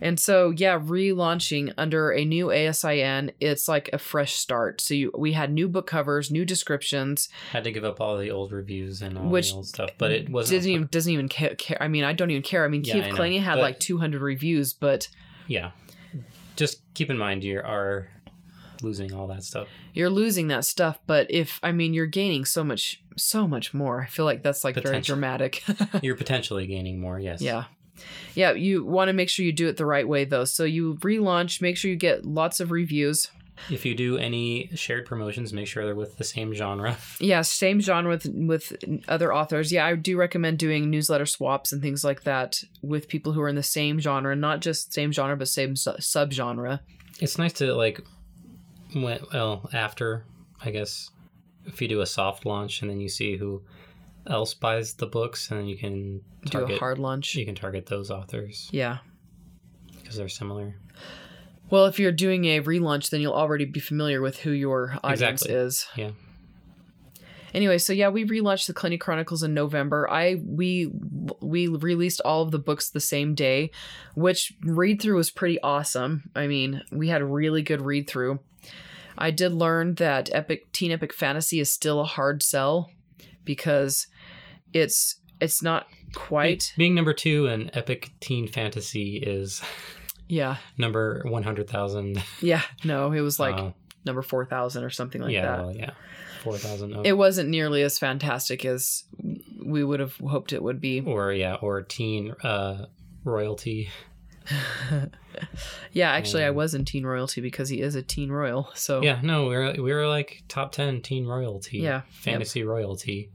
And 0.00 0.18
so 0.18 0.50
yeah, 0.50 0.78
relaunching 0.78 1.72
under 1.78 2.10
a 2.12 2.24
new 2.24 2.46
ASIN, 2.46 3.32
it's 3.40 3.68
like 3.68 3.90
a 3.92 3.98
fresh 3.98 4.34
start. 4.34 4.80
So 4.80 4.94
you, 4.94 5.10
we 5.16 5.32
had 5.32 5.52
new 5.52 5.68
book 5.68 5.86
covers, 5.86 6.30
new 6.30 6.44
descriptions, 6.44 7.28
Had 7.52 7.64
to 7.64 7.72
give 7.72 7.84
up 7.84 8.00
all 8.00 8.18
the 8.18 8.30
old 8.30 8.52
reviews 8.52 9.02
and 9.02 9.16
all 9.18 9.28
Which 9.28 9.50
the 9.50 9.56
old 9.56 9.66
stuff, 9.66 9.90
but 9.98 10.10
it 10.10 10.28
wasn't. 10.28 10.58
doesn't 10.58 10.70
even 10.72 10.88
doesn't 10.90 11.12
even 11.12 11.28
care, 11.28 11.54
care. 11.54 11.78
I 11.80 11.88
mean, 11.88 12.04
I 12.04 12.12
don't 12.12 12.30
even 12.30 12.42
care. 12.42 12.64
I 12.64 12.68
mean, 12.68 12.82
Yeah, 12.84 12.94
I 12.96 13.08
of 13.08 13.42
had 13.42 13.54
But- 13.56 13.62
like 13.62 13.80
200 13.80 14.20
reviews, 14.20 14.72
but 14.72 15.08
Yeah. 15.48 15.70
Just 16.56 16.82
keep 16.94 17.10
in 17.10 17.18
mind 17.18 17.42
you 17.42 17.58
are 17.58 18.08
losing 18.82 19.12
all 19.14 19.26
that 19.28 19.42
stuff. 19.42 19.66
you're 19.94 20.10
losing 20.10 20.48
that 20.48 20.62
stuff 20.64 20.98
but 21.06 21.26
if 21.30 21.58
i 21.62 21.72
mean 21.72 21.94
you're 21.94 22.04
gaining 22.06 22.44
so 22.44 22.62
much 22.62 23.00
so 23.16 23.48
much 23.48 23.72
more 23.72 24.02
i 24.02 24.06
feel 24.06 24.26
like 24.26 24.42
that's 24.42 24.62
like 24.62 24.74
very 24.74 25.00
dramatic 25.00 25.62
You're 26.02 26.16
potentially 26.16 26.66
gaining 26.66 27.00
more, 27.00 27.18
yes. 27.18 27.40
yeah 27.40 27.64
yeah 28.34 28.52
you 28.52 28.84
want 28.84 29.08
to 29.08 29.12
make 29.12 29.28
sure 29.28 29.44
you 29.44 29.52
do 29.52 29.68
it 29.68 29.76
the 29.76 29.86
right 29.86 30.06
way 30.06 30.24
though. 30.24 30.44
So 30.44 30.64
you 30.64 30.94
relaunch 30.96 31.60
make 31.60 31.76
sure 31.76 31.90
you 31.90 31.96
get 31.96 32.24
lots 32.24 32.60
of 32.60 32.70
reviews. 32.70 33.30
If 33.70 33.86
you 33.86 33.94
do 33.94 34.18
any 34.18 34.68
shared 34.74 35.06
promotions, 35.06 35.52
make 35.52 35.68
sure 35.68 35.84
they're 35.84 35.94
with 35.94 36.16
the 36.16 36.24
same 36.24 36.52
genre. 36.54 36.96
yeah 37.20 37.42
same 37.42 37.80
genre 37.80 38.10
with 38.10 38.26
with 38.26 38.76
other 39.08 39.32
authors. 39.32 39.72
Yeah 39.72 39.86
i 39.86 39.94
do 39.94 40.16
recommend 40.16 40.58
doing 40.58 40.90
newsletter 40.90 41.26
swaps 41.26 41.72
and 41.72 41.80
things 41.80 42.04
like 42.04 42.24
that 42.24 42.62
with 42.82 43.08
people 43.08 43.32
who 43.32 43.40
are 43.40 43.48
in 43.48 43.56
the 43.56 43.62
same 43.62 44.00
genre 44.00 44.34
not 44.34 44.60
just 44.60 44.92
same 44.92 45.12
genre 45.12 45.36
but 45.36 45.48
same 45.48 45.76
su- 45.76 45.92
subgenre. 46.00 46.80
It's 47.20 47.38
nice 47.38 47.52
to 47.54 47.74
like 47.74 48.00
when 48.94 49.20
well, 49.32 49.68
after, 49.72 50.24
I 50.64 50.70
guess, 50.70 51.10
if 51.66 51.80
you 51.80 51.88
do 51.88 52.00
a 52.00 52.06
soft 52.06 52.46
launch 52.46 52.82
and 52.82 52.90
then 52.90 53.00
you 53.00 53.08
see 53.08 53.36
who 53.36 53.62
else 54.26 54.54
buys 54.54 54.94
the 54.94 55.06
books 55.06 55.50
and 55.50 55.68
you 55.68 55.76
can 55.76 56.20
do 56.46 56.58
a 56.64 56.76
hard 56.78 56.98
launch 56.98 57.34
you 57.34 57.44
can 57.44 57.54
target 57.54 57.86
those 57.86 58.10
authors 58.10 58.68
yeah 58.72 58.98
because 59.98 60.16
they're 60.16 60.28
similar. 60.28 60.74
well 61.70 61.86
if 61.86 61.98
you're 61.98 62.12
doing 62.12 62.44
a 62.46 62.60
relaunch 62.62 63.10
then 63.10 63.20
you'll 63.20 63.32
already 63.34 63.64
be 63.64 63.80
familiar 63.80 64.20
with 64.20 64.38
who 64.38 64.50
your 64.50 64.98
audience 65.04 65.42
Exactly. 65.42 65.54
is 65.54 65.86
Yeah. 65.96 66.10
Anyway, 67.52 67.78
so 67.78 67.92
yeah, 67.92 68.08
we 68.08 68.24
relaunched 68.24 68.66
the 68.66 68.74
Kilenya 68.74 68.98
Chronicles 68.98 69.44
in 69.44 69.54
November. 69.54 70.10
I 70.10 70.42
we 70.44 70.90
we 71.40 71.68
released 71.68 72.20
all 72.24 72.42
of 72.42 72.50
the 72.50 72.58
books 72.58 72.90
the 72.90 72.98
same 72.98 73.36
day, 73.36 73.70
which 74.16 74.52
read 74.62 75.00
through 75.00 75.14
was 75.14 75.30
pretty 75.30 75.60
awesome. 75.62 76.32
I 76.34 76.48
mean, 76.48 76.82
we 76.90 77.06
had 77.06 77.22
a 77.22 77.24
really 77.24 77.62
good 77.62 77.80
read 77.80 78.10
through. 78.10 78.40
I 79.16 79.30
did 79.30 79.52
learn 79.52 79.94
that 79.94 80.30
epic 80.34 80.72
teen 80.72 80.90
epic 80.90 81.12
fantasy 81.12 81.60
is 81.60 81.72
still 81.72 82.00
a 82.00 82.04
hard 82.04 82.42
sell 82.42 82.90
because 83.44 84.08
it's 84.74 85.16
it's 85.40 85.62
not 85.62 85.86
quite 86.14 86.72
Being 86.76 86.94
number 86.94 87.12
two 87.14 87.46
in 87.46 87.70
epic 87.74 88.12
teen 88.20 88.46
fantasy 88.48 89.16
is 89.16 89.62
yeah 90.28 90.56
number 90.76 91.22
one 91.26 91.42
hundred 91.42 91.68
thousand. 91.70 92.22
yeah 92.42 92.62
no 92.84 93.12
it 93.12 93.20
was 93.22 93.40
like 93.40 93.56
uh, 93.56 93.70
number 94.04 94.20
four 94.22 94.44
thousand 94.44 94.84
or 94.84 94.90
something 94.90 95.22
like 95.22 95.32
yeah, 95.32 95.42
that. 95.46 95.58
well, 95.64 95.74
yeah, 95.74 95.90
four 96.42 96.58
thousand. 96.58 97.06
It 97.06 97.16
wasn't 97.16 97.48
nearly 97.48 97.82
as 97.82 97.98
fantastic 97.98 98.64
as 98.64 99.04
we 99.64 99.82
would 99.82 99.98
have 100.00 100.14
hoped 100.16 100.52
it 100.52 100.62
would 100.62 100.80
be. 100.80 101.00
or 101.00 101.32
yeah, 101.32 101.54
or 101.54 101.80
teen 101.82 102.32
uh, 102.42 102.86
royalty. 103.24 103.88
Yeah, 105.92 106.10
actually, 106.12 106.44
I 106.44 106.48
Um, 106.50 106.54
was 106.56 106.74
in 106.74 106.84
Teen 106.84 107.04
Royalty 107.04 107.40
because 107.40 107.68
he 107.68 107.80
is 107.80 107.94
a 107.96 108.02
teen 108.02 108.30
royal. 108.30 108.70
So 108.74 109.02
Yeah, 109.02 109.20
no, 109.22 109.48
we 109.48 109.56
were 109.56 109.72
we 109.72 109.92
were 109.92 110.06
like 110.06 110.42
top 110.48 110.70
ten 110.72 111.00
teen 111.02 111.26
royalty. 111.26 111.78
Yeah, 111.78 112.02
fantasy 112.10 112.62
royalty. 112.62 113.30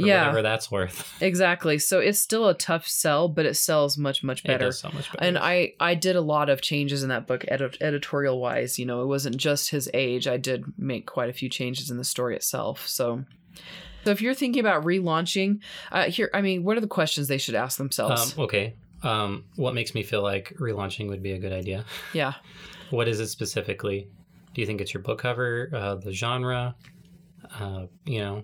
For 0.00 0.06
Yeah. 0.06 0.20
whatever 0.20 0.42
that's 0.42 0.70
worth. 0.70 1.16
exactly. 1.22 1.78
So 1.78 1.98
it's 2.00 2.18
still 2.18 2.48
a 2.48 2.54
tough 2.54 2.86
sell, 2.86 3.28
but 3.28 3.46
it 3.46 3.54
sells 3.54 3.96
much 3.98 4.22
much 4.22 4.40
It 4.44 4.48
better. 4.48 4.66
does 4.66 4.78
so 4.80 4.90
much 4.92 5.10
better. 5.12 5.24
And 5.24 5.38
I 5.38 5.74
I 5.80 5.94
did 5.94 6.16
a 6.16 6.20
lot 6.20 6.48
of 6.50 6.60
changes 6.62 7.02
in 7.02 7.08
that 7.10 7.26
book 7.26 7.44
edit- 7.48 7.78
editorial 7.80 8.40
wise. 8.40 8.78
You 8.78 8.86
know, 8.86 9.02
it 9.02 9.06
wasn't 9.06 9.36
just 9.36 9.70
his 9.70 9.90
age. 9.94 10.26
I 10.26 10.36
did 10.36 10.64
make 10.78 11.06
quite 11.06 11.28
a 11.30 11.32
few 11.32 11.48
changes 11.48 11.90
in 11.90 11.96
the 11.96 12.04
story 12.04 12.36
itself. 12.36 12.86
So. 12.88 13.24
So 14.02 14.10
if 14.12 14.22
you're 14.22 14.32
thinking 14.32 14.60
about 14.60 14.84
relaunching, 14.84 15.60
uh, 15.92 16.04
here, 16.04 16.30
I 16.32 16.40
mean, 16.40 16.64
what 16.64 16.78
are 16.78 16.80
the 16.80 16.86
questions 16.86 17.28
they 17.28 17.36
should 17.36 17.54
ask 17.54 17.76
themselves? 17.76 18.32
um, 18.38 18.44
okay. 18.44 18.74
Um, 19.02 19.44
what 19.56 19.74
makes 19.74 19.94
me 19.94 20.02
feel 20.02 20.22
like 20.22 20.54
relaunching 20.58 21.08
would 21.08 21.22
be 21.22 21.32
a 21.32 21.38
good 21.38 21.52
idea? 21.52 21.84
yeah, 22.14 22.32
What 22.88 23.08
is 23.08 23.20
it 23.20 23.26
specifically? 23.28 24.08
Do 24.54 24.62
you 24.62 24.66
think 24.66 24.80
it's 24.80 24.94
your 24.94 25.02
book 25.02 25.18
cover, 25.18 25.68
uh, 25.74 25.96
the 25.96 26.12
genre? 26.12 26.76
Uh, 27.58 27.86
you 28.06 28.20
know, 28.20 28.42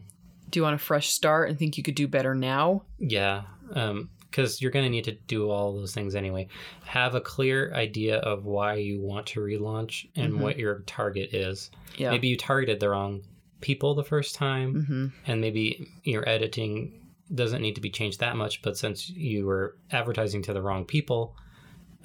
do 0.51 0.59
you 0.61 0.63
want 0.65 0.75
a 0.75 0.79
fresh 0.79 1.09
start 1.11 1.49
and 1.49 1.59
think 1.59 1.77
you 1.77 1.83
could 1.83 1.95
do 1.95 2.09
better 2.09 2.35
now? 2.35 2.83
yeah, 2.99 3.43
because 3.69 4.61
you're 4.61 4.71
going 4.71 4.85
to 4.85 4.91
need 4.91 5.05
to 5.05 5.13
do 5.27 5.51
all 5.51 5.75
those 5.75 5.95
things 5.95 6.15
anyway. 6.15 6.47
Have 6.85 7.15
a 7.15 7.21
clear 7.21 7.73
idea 7.75 8.19
of 8.19 8.45
why 8.45 8.75
you 8.75 9.01
want 9.01 9.27
to 9.29 9.41
relaunch 9.41 10.07
and 10.15 10.35
Mhm. 10.35 10.39
what 10.41 10.59
your 10.59 10.81
target 10.87 11.33
is. 11.35 11.71
Yeah. 11.97 12.11
Maybe 12.11 12.29
you 12.29 12.37
targeted 12.37 12.79
the 12.81 12.91
wrong 12.91 13.23
people 13.61 13.95
the 13.95 14.05
first 14.05 14.35
time, 14.35 14.75
Mm-hmm. 14.75 15.07
and 15.27 15.41
maybe 15.41 15.89
your 16.05 16.29
editing 16.29 16.93
doesn't 17.35 17.63
need 17.63 17.75
to 17.75 17.81
be 17.81 17.91
changed 17.91 18.21
that 18.21 18.37
much. 18.37 18.63
But 18.63 18.77
since 18.77 19.09
you 19.11 19.47
were 19.47 19.77
advertising 19.91 20.43
to 20.43 20.53
the 20.53 20.63
wrong 20.63 20.85
people, 20.85 21.35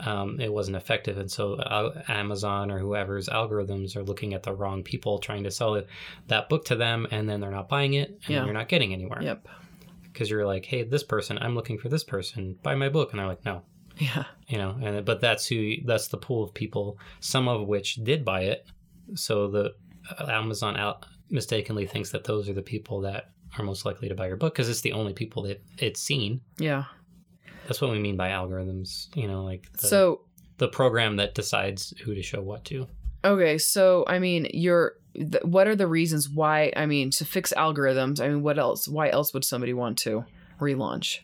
um, 0.05 0.39
it 0.39 0.51
wasn't 0.51 0.77
effective, 0.77 1.17
and 1.17 1.31
so 1.31 1.53
uh, 1.55 2.01
Amazon 2.07 2.71
or 2.71 2.79
whoever's 2.79 3.27
algorithms 3.29 3.95
are 3.95 4.03
looking 4.03 4.33
at 4.33 4.43
the 4.43 4.53
wrong 4.53 4.83
people 4.83 5.19
trying 5.19 5.43
to 5.43 5.51
sell 5.51 5.75
it, 5.75 5.87
that 6.27 6.49
book 6.49 6.65
to 6.65 6.75
them, 6.75 7.07
and 7.11 7.29
then 7.29 7.39
they're 7.41 7.51
not 7.51 7.69
buying 7.69 7.93
it, 7.93 8.09
and 8.25 8.29
Yeah. 8.29 8.45
you're 8.45 8.53
not 8.53 8.67
getting 8.69 8.93
anywhere. 8.93 9.21
Yep. 9.21 9.47
Because 10.03 10.29
you're 10.29 10.45
like, 10.45 10.65
hey, 10.65 10.83
this 10.83 11.03
person, 11.03 11.37
I'm 11.39 11.55
looking 11.55 11.77
for 11.77 11.87
this 11.89 12.03
person, 12.03 12.57
buy 12.63 12.75
my 12.75 12.89
book, 12.89 13.11
and 13.11 13.19
they're 13.19 13.27
like, 13.27 13.45
no, 13.45 13.61
Yeah. 13.97 14.25
you 14.47 14.57
know, 14.57 14.77
and 14.81 15.05
but 15.05 15.21
that's 15.21 15.47
who 15.47 15.75
that's 15.85 16.07
the 16.09 16.17
pool 16.17 16.43
of 16.43 16.53
people, 16.53 16.97
some 17.19 17.47
of 17.47 17.67
which 17.67 17.95
did 17.95 18.25
buy 18.25 18.41
it, 18.41 18.65
so 19.15 19.47
the 19.49 19.73
uh, 20.19 20.25
Amazon 20.27 20.77
out 20.77 21.05
mistakenly 21.29 21.85
thinks 21.85 22.11
that 22.11 22.23
those 22.25 22.49
are 22.49 22.53
the 22.53 22.61
people 22.61 23.01
that 23.01 23.29
are 23.57 23.63
most 23.63 23.85
likely 23.85 24.09
to 24.09 24.15
buy 24.15 24.27
your 24.27 24.35
book 24.37 24.53
because 24.53 24.67
it's 24.69 24.81
the 24.81 24.91
only 24.93 25.13
people 25.13 25.43
that 25.43 25.61
it's 25.77 26.01
seen. 26.01 26.41
Yeah. 26.57 26.85
That's 27.71 27.79
what 27.79 27.91
we 27.91 27.99
mean 27.99 28.17
by 28.17 28.31
algorithms, 28.31 29.07
you 29.15 29.29
know, 29.29 29.45
like 29.45 29.71
the, 29.79 29.87
So 29.87 30.23
the 30.57 30.67
program 30.67 31.15
that 31.15 31.35
decides 31.35 31.93
who 32.03 32.13
to 32.13 32.21
show 32.21 32.41
what 32.41 32.65
to. 32.65 32.85
Okay, 33.23 33.57
so 33.57 34.03
I 34.07 34.19
mean, 34.19 34.49
you're. 34.53 34.95
Th- 35.13 35.41
what 35.45 35.67
are 35.67 35.75
the 35.77 35.87
reasons 35.87 36.27
why? 36.27 36.73
I 36.75 36.85
mean, 36.85 37.11
to 37.11 37.23
fix 37.23 37.53
algorithms. 37.55 38.19
I 38.19 38.27
mean, 38.27 38.43
what 38.43 38.59
else? 38.59 38.89
Why 38.89 39.07
else 39.07 39.33
would 39.33 39.45
somebody 39.45 39.73
want 39.73 39.99
to 39.99 40.25
relaunch? 40.59 41.19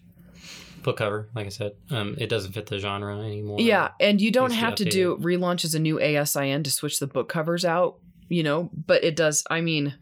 Book 0.83 0.95
cover, 0.95 1.27
like 1.35 1.47
I 1.47 1.49
said, 1.49 1.73
um, 1.91 2.15
it 2.17 2.29
doesn't 2.29 2.53
fit 2.53 2.67
the 2.67 2.79
genre 2.79 3.19
anymore. 3.19 3.59
Yeah, 3.59 3.89
and 3.99 4.21
you 4.21 4.31
don't 4.31 4.51
needs 4.51 4.61
to 4.61 4.61
be 4.61 4.65
have 4.67 4.75
to 4.75 4.85
do 4.85 5.17
relaunch 5.17 5.65
as 5.65 5.75
a 5.75 5.79
new 5.79 5.97
ASIN 5.97 6.63
to 6.63 6.71
switch 6.71 6.99
the 6.99 7.07
book 7.07 7.27
covers 7.27 7.65
out. 7.65 7.97
You 8.29 8.43
know, 8.43 8.69
but 8.73 9.03
it 9.03 9.17
does. 9.17 9.43
I 9.49 9.59
mean, 9.59 9.95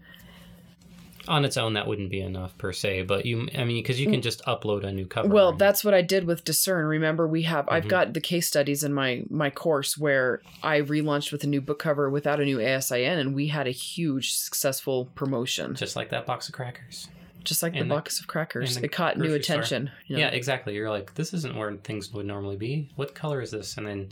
on 1.27 1.45
its 1.45 1.57
own 1.57 1.73
that 1.73 1.87
wouldn't 1.87 2.09
be 2.09 2.21
enough 2.21 2.57
per 2.57 2.71
se, 2.73 3.03
but 3.03 3.25
you, 3.25 3.47
I 3.57 3.63
mean, 3.63 3.81
because 3.81 3.99
you 3.99 4.09
can 4.09 4.21
just 4.21 4.43
upload 4.45 4.83
a 4.83 4.91
new 4.91 5.05
cover. 5.05 5.27
well, 5.29 5.51
right? 5.51 5.59
that's 5.59 5.83
what 5.83 5.93
I 5.93 6.01
did 6.01 6.25
with 6.25 6.43
Discern. 6.43 6.85
Remember, 6.85 7.27
we 7.27 7.43
have. 7.43 7.67
I've 7.69 7.85
Mhm. 7.85 7.89
got 7.89 8.13
the 8.13 8.21
case 8.21 8.47
studies 8.47 8.83
in 8.83 8.93
my 8.93 9.23
my 9.29 9.49
course 9.49 9.97
where 9.97 10.41
I 10.63 10.81
relaunched 10.81 11.31
with 11.31 11.43
a 11.43 11.47
new 11.47 11.61
book 11.61 11.79
cover 11.79 12.09
without 12.09 12.39
a 12.39 12.45
new 12.45 12.57
ASIN, 12.59 13.19
and 13.19 13.33
we 13.35 13.47
had 13.47 13.67
a 13.67 13.71
huge 13.71 14.33
successful 14.33 15.05
promotion, 15.15 15.75
just 15.75 15.95
like 15.95 16.09
that 16.09 16.25
box 16.25 16.47
of 16.47 16.53
crackers. 16.53 17.07
just 17.43 17.61
like 17.61 17.73
the 17.73 17.79
the- 17.79 17.85
box 17.85 18.19
of 18.19 18.25
crackers. 18.25 18.77
It 18.77 18.91
caught 18.91 19.19
new 19.19 19.33
attention. 19.35 19.91
you 20.07 20.15
know? 20.15 20.21
Yeah, 20.23 20.29
exactly. 20.29 20.73
You're 20.73 20.89
like, 20.89 21.13
this 21.13 21.31
isn't 21.31 21.55
where 21.55 21.71
things 21.75 22.11
would 22.11 22.25
normally 22.25 22.55
be. 22.55 22.89
What 22.95 23.13
color 23.13 23.39
is 23.39 23.51
this? 23.51 23.77
And 23.77 23.85
then, 23.85 24.09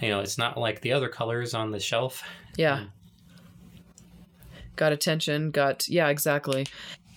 you 0.00 0.10
know, 0.10 0.20
it's 0.20 0.38
not 0.38 0.56
like 0.56 0.80
the 0.80 0.92
other 0.92 1.08
colors 1.08 1.54
on 1.54 1.72
the 1.72 1.80
shelf. 1.80 2.22
Yeah. 2.56 2.84
Got 4.78 4.92
attention, 4.92 5.50
got 5.50 5.88
yeah, 5.88 6.06
exactly. 6.06 6.64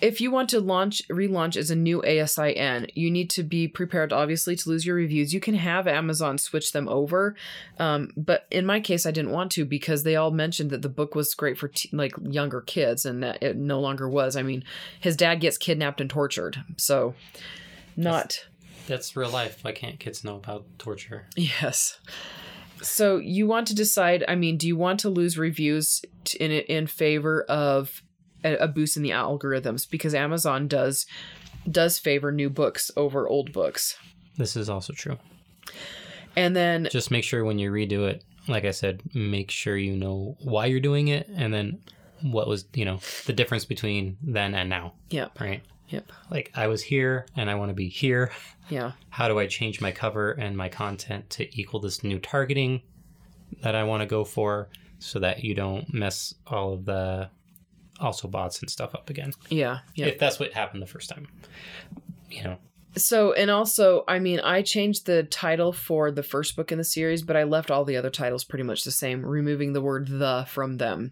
If 0.02 0.20
you 0.20 0.32
want 0.32 0.50
to 0.50 0.60
launch 0.60 1.04
relaunch 1.10 1.56
as 1.56 1.70
a 1.70 1.76
new 1.76 2.02
ASIN, 2.02 2.90
you 2.96 3.12
need 3.12 3.30
to 3.30 3.44
be 3.44 3.68
prepared 3.68 4.12
obviously 4.12 4.56
to 4.56 4.68
lose 4.70 4.84
your 4.84 4.96
reviews. 4.96 5.32
You 5.32 5.40
can 5.40 5.54
have 5.54 5.88
Amazon 5.88 6.40
switch 6.40 6.72
them 6.72 6.90
over. 6.90 7.36
Um, 7.78 8.10
but 8.18 8.48
in 8.50 8.66
my 8.66 8.80
case 8.80 9.06
I 9.06 9.12
didn't 9.12 9.30
want 9.30 9.52
to 9.52 9.64
because 9.64 10.02
they 10.02 10.16
all 10.16 10.32
mentioned 10.32 10.72
that 10.72 10.82
the 10.82 10.90
book 10.90 11.14
was 11.14 11.36
great 11.36 11.56
for 11.56 11.68
t- 11.68 11.88
like 11.94 12.14
younger 12.24 12.62
kids 12.62 13.06
and 13.06 13.22
that 13.22 13.44
it 13.44 13.58
no 13.58 13.80
longer 13.80 14.10
was. 14.10 14.36
I 14.36 14.42
mean, 14.42 14.64
his 15.00 15.16
dad 15.16 15.36
gets 15.36 15.60
kidnapped 15.60 16.02
and 16.02 16.10
tortured. 16.10 16.64
So 16.78 17.14
not 17.96 18.44
That's 18.88 19.16
real 19.16 19.30
life. 19.30 19.64
Why 19.64 19.72
can't 19.72 20.00
kids 20.00 20.24
know 20.24 20.38
about 20.38 20.66
torture? 20.80 21.28
Yes. 21.36 22.00
So 22.82 23.18
you 23.18 23.48
want 23.48 23.68
to 23.68 23.76
decide. 23.76 24.24
I 24.28 24.36
mean, 24.36 24.58
do 24.58 24.68
you 24.68 24.76
want 24.76 25.00
to 25.02 25.10
lose 25.10 25.38
reviews 25.38 26.02
in 26.40 26.52
in 26.52 26.88
favor 26.88 27.44
of 27.44 28.02
a, 28.44 28.56
a 28.56 28.68
boost 28.68 28.98
in 28.98 29.04
the 29.04 29.12
algorithms? 29.12 29.90
Because 29.90 30.16
Amazon 30.16 30.68
does 30.68 31.06
does 31.70 32.00
favor 32.00 32.32
new 32.32 32.50
books 32.50 32.92
over 32.98 33.28
old 33.28 33.52
books. 33.52 33.98
This 34.38 34.56
is 34.56 34.70
also 34.70 34.94
true. 34.94 35.18
And 36.36 36.56
then 36.56 36.88
Just 36.92 37.12
make 37.12 37.24
sure 37.24 37.44
when 37.44 37.60
you 37.60 37.72
redo 37.72 38.08
it, 38.08 38.24
like 38.48 38.66
I 38.66 38.72
said, 38.72 39.02
make 39.14 39.52
sure 39.52 39.78
you 39.78 39.96
know 39.96 40.38
why 40.40 40.68
you're 40.68 40.80
doing 40.80 41.10
it 41.10 41.28
and 41.28 41.54
then 41.54 41.82
what 42.22 42.48
was, 42.48 42.66
you 42.74 42.86
know, 42.86 43.00
the 43.26 43.34
difference 43.34 43.66
between 43.66 44.18
then 44.22 44.54
and 44.54 44.70
now, 44.70 44.94
yep, 45.10 45.40
right? 45.40 45.62
Yep, 45.92 46.12
Like 46.30 46.52
I 46.56 46.68
was 46.68 46.82
here 46.82 47.26
and 47.36 47.50
I 47.50 47.56
want 47.56 47.70
to 47.70 47.74
be 47.76 47.88
here. 47.90 48.32
yeah, 48.70 48.94
How 49.10 49.28
do 49.28 49.38
I 49.40 49.46
change 49.48 49.82
my 49.82 49.92
cover 49.92 50.32
and 50.32 50.56
my 50.58 50.70
content 50.70 51.30
to 51.32 51.60
equal 51.60 51.80
this 51.80 52.04
new 52.04 52.18
targeting 52.18 52.82
that 53.62 53.76
I 53.76 53.84
want 53.84 54.02
to 54.02 54.08
go 54.08 54.24
for 54.24 54.70
so 55.00 55.20
that 55.20 55.44
you 55.44 55.54
don't 55.54 55.94
mess 55.94 56.34
all 56.48 56.74
of 56.74 56.86
the 56.86 57.30
also 58.00 58.28
boughts 58.28 58.62
and 58.62 58.70
stuff 58.70 58.96
up 58.96 59.10
again? 59.10 59.34
yeah, 59.50 59.80
yeah. 59.96 60.08
If 60.08 60.18
that's 60.20 60.40
what 60.40 60.54
happened 60.54 60.82
the 60.82 60.88
first 60.88 61.10
time. 61.10 61.28
You 62.30 62.44
know, 62.46 62.58
So, 62.96 63.34
and 63.34 63.52
also, 63.52 64.06
I 64.08 64.20
mean, 64.20 64.40
I 64.40 64.62
changed 64.62 65.06
the 65.06 65.24
title 65.24 65.74
for 65.74 66.12
the 66.12 66.24
first 66.24 66.56
book 66.56 66.72
in 66.72 66.78
the 66.78 66.84
series, 66.86 67.22
but 67.24 67.36
I 67.36 67.44
left 67.44 67.70
all 67.70 67.84
the 67.84 67.98
other 67.98 68.10
titles 68.10 68.46
pretty 68.46 68.64
much 68.64 68.86
the 68.86 68.92
same, 68.92 69.26
removing 69.26 69.74
the 69.74 69.82
word 69.82 70.08
the 70.08 70.46
from 70.48 70.78
them. 70.78 71.12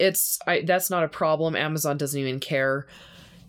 It's 0.00 0.38
I 0.46 0.62
that's 0.62 0.90
not 0.90 1.04
a 1.04 1.08
problem. 1.08 1.54
Amazon 1.54 1.96
doesn't 1.96 2.18
even 2.20 2.40
care. 2.40 2.86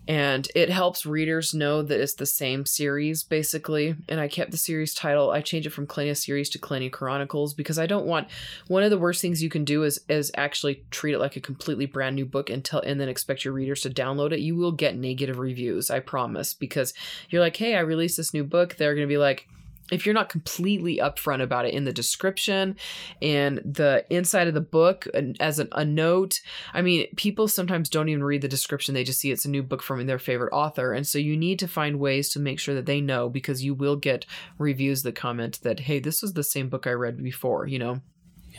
And 0.08 0.48
it 0.54 0.70
helps 0.70 1.06
readers 1.06 1.54
know 1.54 1.82
that 1.82 2.00
it's 2.00 2.14
the 2.14 2.26
same 2.26 2.66
series, 2.66 3.22
basically. 3.22 3.94
And 4.08 4.18
I 4.18 4.26
kept 4.26 4.50
the 4.50 4.56
series 4.56 4.92
title. 4.92 5.30
I 5.30 5.40
changed 5.40 5.66
it 5.66 5.70
from 5.70 5.86
Kilenya 5.86 6.16
series 6.16 6.50
to 6.50 6.58
Kilenya 6.58 6.90
Chronicles 6.90 7.54
because 7.54 7.78
I 7.78 7.86
don't 7.86 8.06
want 8.06 8.28
one 8.66 8.82
of 8.82 8.90
the 8.90 8.98
worst 8.98 9.20
things 9.20 9.42
you 9.42 9.50
can 9.50 9.64
do 9.64 9.84
is 9.84 10.00
is 10.08 10.32
actually 10.36 10.82
treat 10.90 11.14
it 11.14 11.20
like 11.20 11.36
a 11.36 11.40
completely 11.40 11.86
brand 11.86 12.16
new 12.16 12.26
book 12.26 12.50
and 12.50 12.64
tell 12.64 12.80
and 12.80 13.00
then 13.00 13.08
expect 13.08 13.44
your 13.44 13.54
readers 13.54 13.82
to 13.82 13.90
download 13.90 14.32
it. 14.32 14.40
You 14.40 14.56
will 14.56 14.72
get 14.72 14.96
negative 14.96 15.38
reviews, 15.38 15.90
I 15.90 16.00
promise, 16.00 16.54
because 16.54 16.92
you're 17.28 17.42
like, 17.42 17.56
hey, 17.56 17.76
I 17.76 17.80
released 17.80 18.16
this 18.16 18.34
new 18.34 18.42
book. 18.42 18.76
They're 18.76 18.94
going 18.94 19.06
to 19.06 19.12
be 19.12 19.18
like, 19.18 19.46
if 19.90 20.06
you're 20.06 20.14
not 20.14 20.28
completely 20.28 20.98
upfront 20.98 21.42
about 21.42 21.66
it 21.66 21.74
in 21.74 21.84
the 21.84 21.92
description 21.92 22.76
and 23.20 23.58
the 23.58 24.04
inside 24.10 24.48
of 24.48 24.54
the 24.54 24.60
book 24.60 25.06
as 25.40 25.58
an, 25.58 25.68
a 25.72 25.84
note, 25.84 26.40
I 26.72 26.82
mean, 26.82 27.06
people 27.16 27.48
sometimes 27.48 27.88
don't 27.88 28.08
even 28.08 28.24
read 28.24 28.42
the 28.42 28.48
description. 28.48 28.94
They 28.94 29.04
just 29.04 29.20
see 29.20 29.30
it's 29.30 29.44
a 29.44 29.50
new 29.50 29.62
book 29.62 29.82
from 29.82 30.06
their 30.06 30.18
favorite 30.18 30.52
author. 30.52 30.92
And 30.92 31.06
so 31.06 31.18
you 31.18 31.36
need 31.36 31.58
to 31.58 31.68
find 31.68 31.98
ways 31.98 32.30
to 32.30 32.40
make 32.40 32.60
sure 32.60 32.74
that 32.74 32.86
they 32.86 33.00
know 33.00 33.28
because 33.28 33.64
you 33.64 33.74
will 33.74 33.96
get 33.96 34.26
reviews 34.58 35.02
that 35.02 35.14
comment 35.14 35.60
that, 35.62 35.80
hey, 35.80 35.98
this 35.98 36.22
was 36.22 36.32
the 36.32 36.42
same 36.42 36.68
book 36.68 36.86
I 36.86 36.92
read 36.92 37.22
before, 37.22 37.66
you 37.66 37.78
know? 37.78 38.00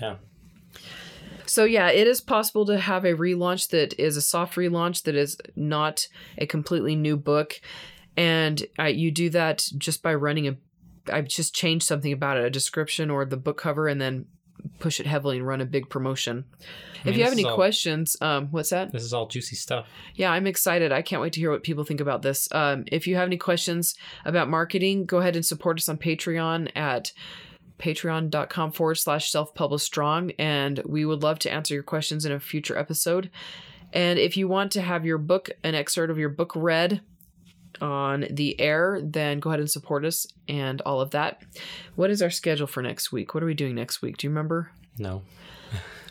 yeah. 0.01 0.15
So 1.45 1.65
yeah, 1.65 1.89
it 1.89 2.07
is 2.07 2.21
possible 2.21 2.65
to 2.67 2.79
have 2.79 3.03
a 3.03 3.13
relaunch 3.13 3.69
that 3.69 3.99
is 3.99 4.15
a 4.15 4.21
soft 4.21 4.55
relaunch 4.55 5.03
that 5.03 5.15
is 5.15 5.37
not 5.55 6.07
a 6.37 6.45
completely 6.45 6.95
new 6.95 7.17
book, 7.17 7.59
and 8.15 8.65
uh, 8.79 8.85
you 8.85 9.11
do 9.11 9.29
that 9.31 9.67
just 9.77 10.01
by 10.01 10.13
running 10.13 10.47
a. 10.47 10.55
I 11.11 11.21
just 11.21 11.53
changed 11.53 11.85
something 11.85 12.11
about 12.11 12.37
it, 12.37 12.45
a 12.45 12.49
description 12.49 13.09
or 13.09 13.25
the 13.25 13.37
book 13.37 13.57
cover, 13.57 13.87
and 13.87 13.99
then 13.99 14.25
push 14.79 14.99
it 14.99 15.05
heavily 15.07 15.37
and 15.37 15.47
run 15.47 15.61
a 15.61 15.65
big 15.65 15.89
promotion. 15.89 16.45
I 16.59 17.05
mean, 17.05 17.13
if 17.13 17.17
you 17.17 17.23
have 17.23 17.33
any 17.33 17.45
all- 17.45 17.55
questions, 17.55 18.15
um, 18.21 18.47
what's 18.51 18.69
that? 18.69 18.91
This 18.91 19.03
is 19.03 19.13
all 19.13 19.27
juicy 19.27 19.55
stuff. 19.55 19.87
Yeah, 20.15 20.31
I'm 20.31 20.47
excited. 20.47 20.91
I 20.91 21.01
can't 21.01 21.21
wait 21.21 21.33
to 21.33 21.39
hear 21.39 21.51
what 21.51 21.63
people 21.63 21.83
think 21.83 21.99
about 21.99 22.21
this. 22.21 22.47
Um, 22.51 22.83
if 22.87 23.07
you 23.07 23.15
have 23.15 23.27
any 23.27 23.37
questions 23.37 23.95
about 24.25 24.49
marketing, 24.49 25.05
go 25.05 25.17
ahead 25.17 25.35
and 25.35 25.45
support 25.45 25.79
us 25.79 25.89
on 25.89 25.97
Patreon 25.97 26.75
at 26.75 27.11
patreon.com 27.79 28.71
forward 28.71 28.95
slash 28.95 29.31
self 29.31 29.53
publish 29.55 29.83
strong. 29.83 30.31
And 30.37 30.81
we 30.85 31.05
would 31.05 31.23
love 31.23 31.39
to 31.39 31.51
answer 31.51 31.73
your 31.73 31.83
questions 31.83 32.25
in 32.25 32.31
a 32.31 32.39
future 32.39 32.77
episode. 32.77 33.29
And 33.93 34.19
if 34.19 34.37
you 34.37 34.47
want 34.47 34.71
to 34.73 34.81
have 34.81 35.05
your 35.05 35.17
book, 35.17 35.49
an 35.63 35.75
excerpt 35.75 36.11
of 36.11 36.17
your 36.17 36.29
book 36.29 36.53
read 36.55 37.01
on 37.81 38.25
the 38.29 38.59
air, 38.59 38.99
then 39.03 39.39
go 39.39 39.49
ahead 39.49 39.59
and 39.59 39.69
support 39.69 40.05
us 40.05 40.27
and 40.47 40.81
all 40.81 41.01
of 41.01 41.11
that. 41.11 41.41
What 41.95 42.09
is 42.09 42.21
our 42.21 42.29
schedule 42.29 42.67
for 42.67 42.81
next 42.81 43.11
week? 43.11 43.33
What 43.33 43.43
are 43.43 43.47
we 43.47 43.53
doing 43.53 43.75
next 43.75 44.01
week? 44.01 44.17
Do 44.17 44.27
you 44.27 44.31
remember? 44.31 44.71
No. 44.97 45.23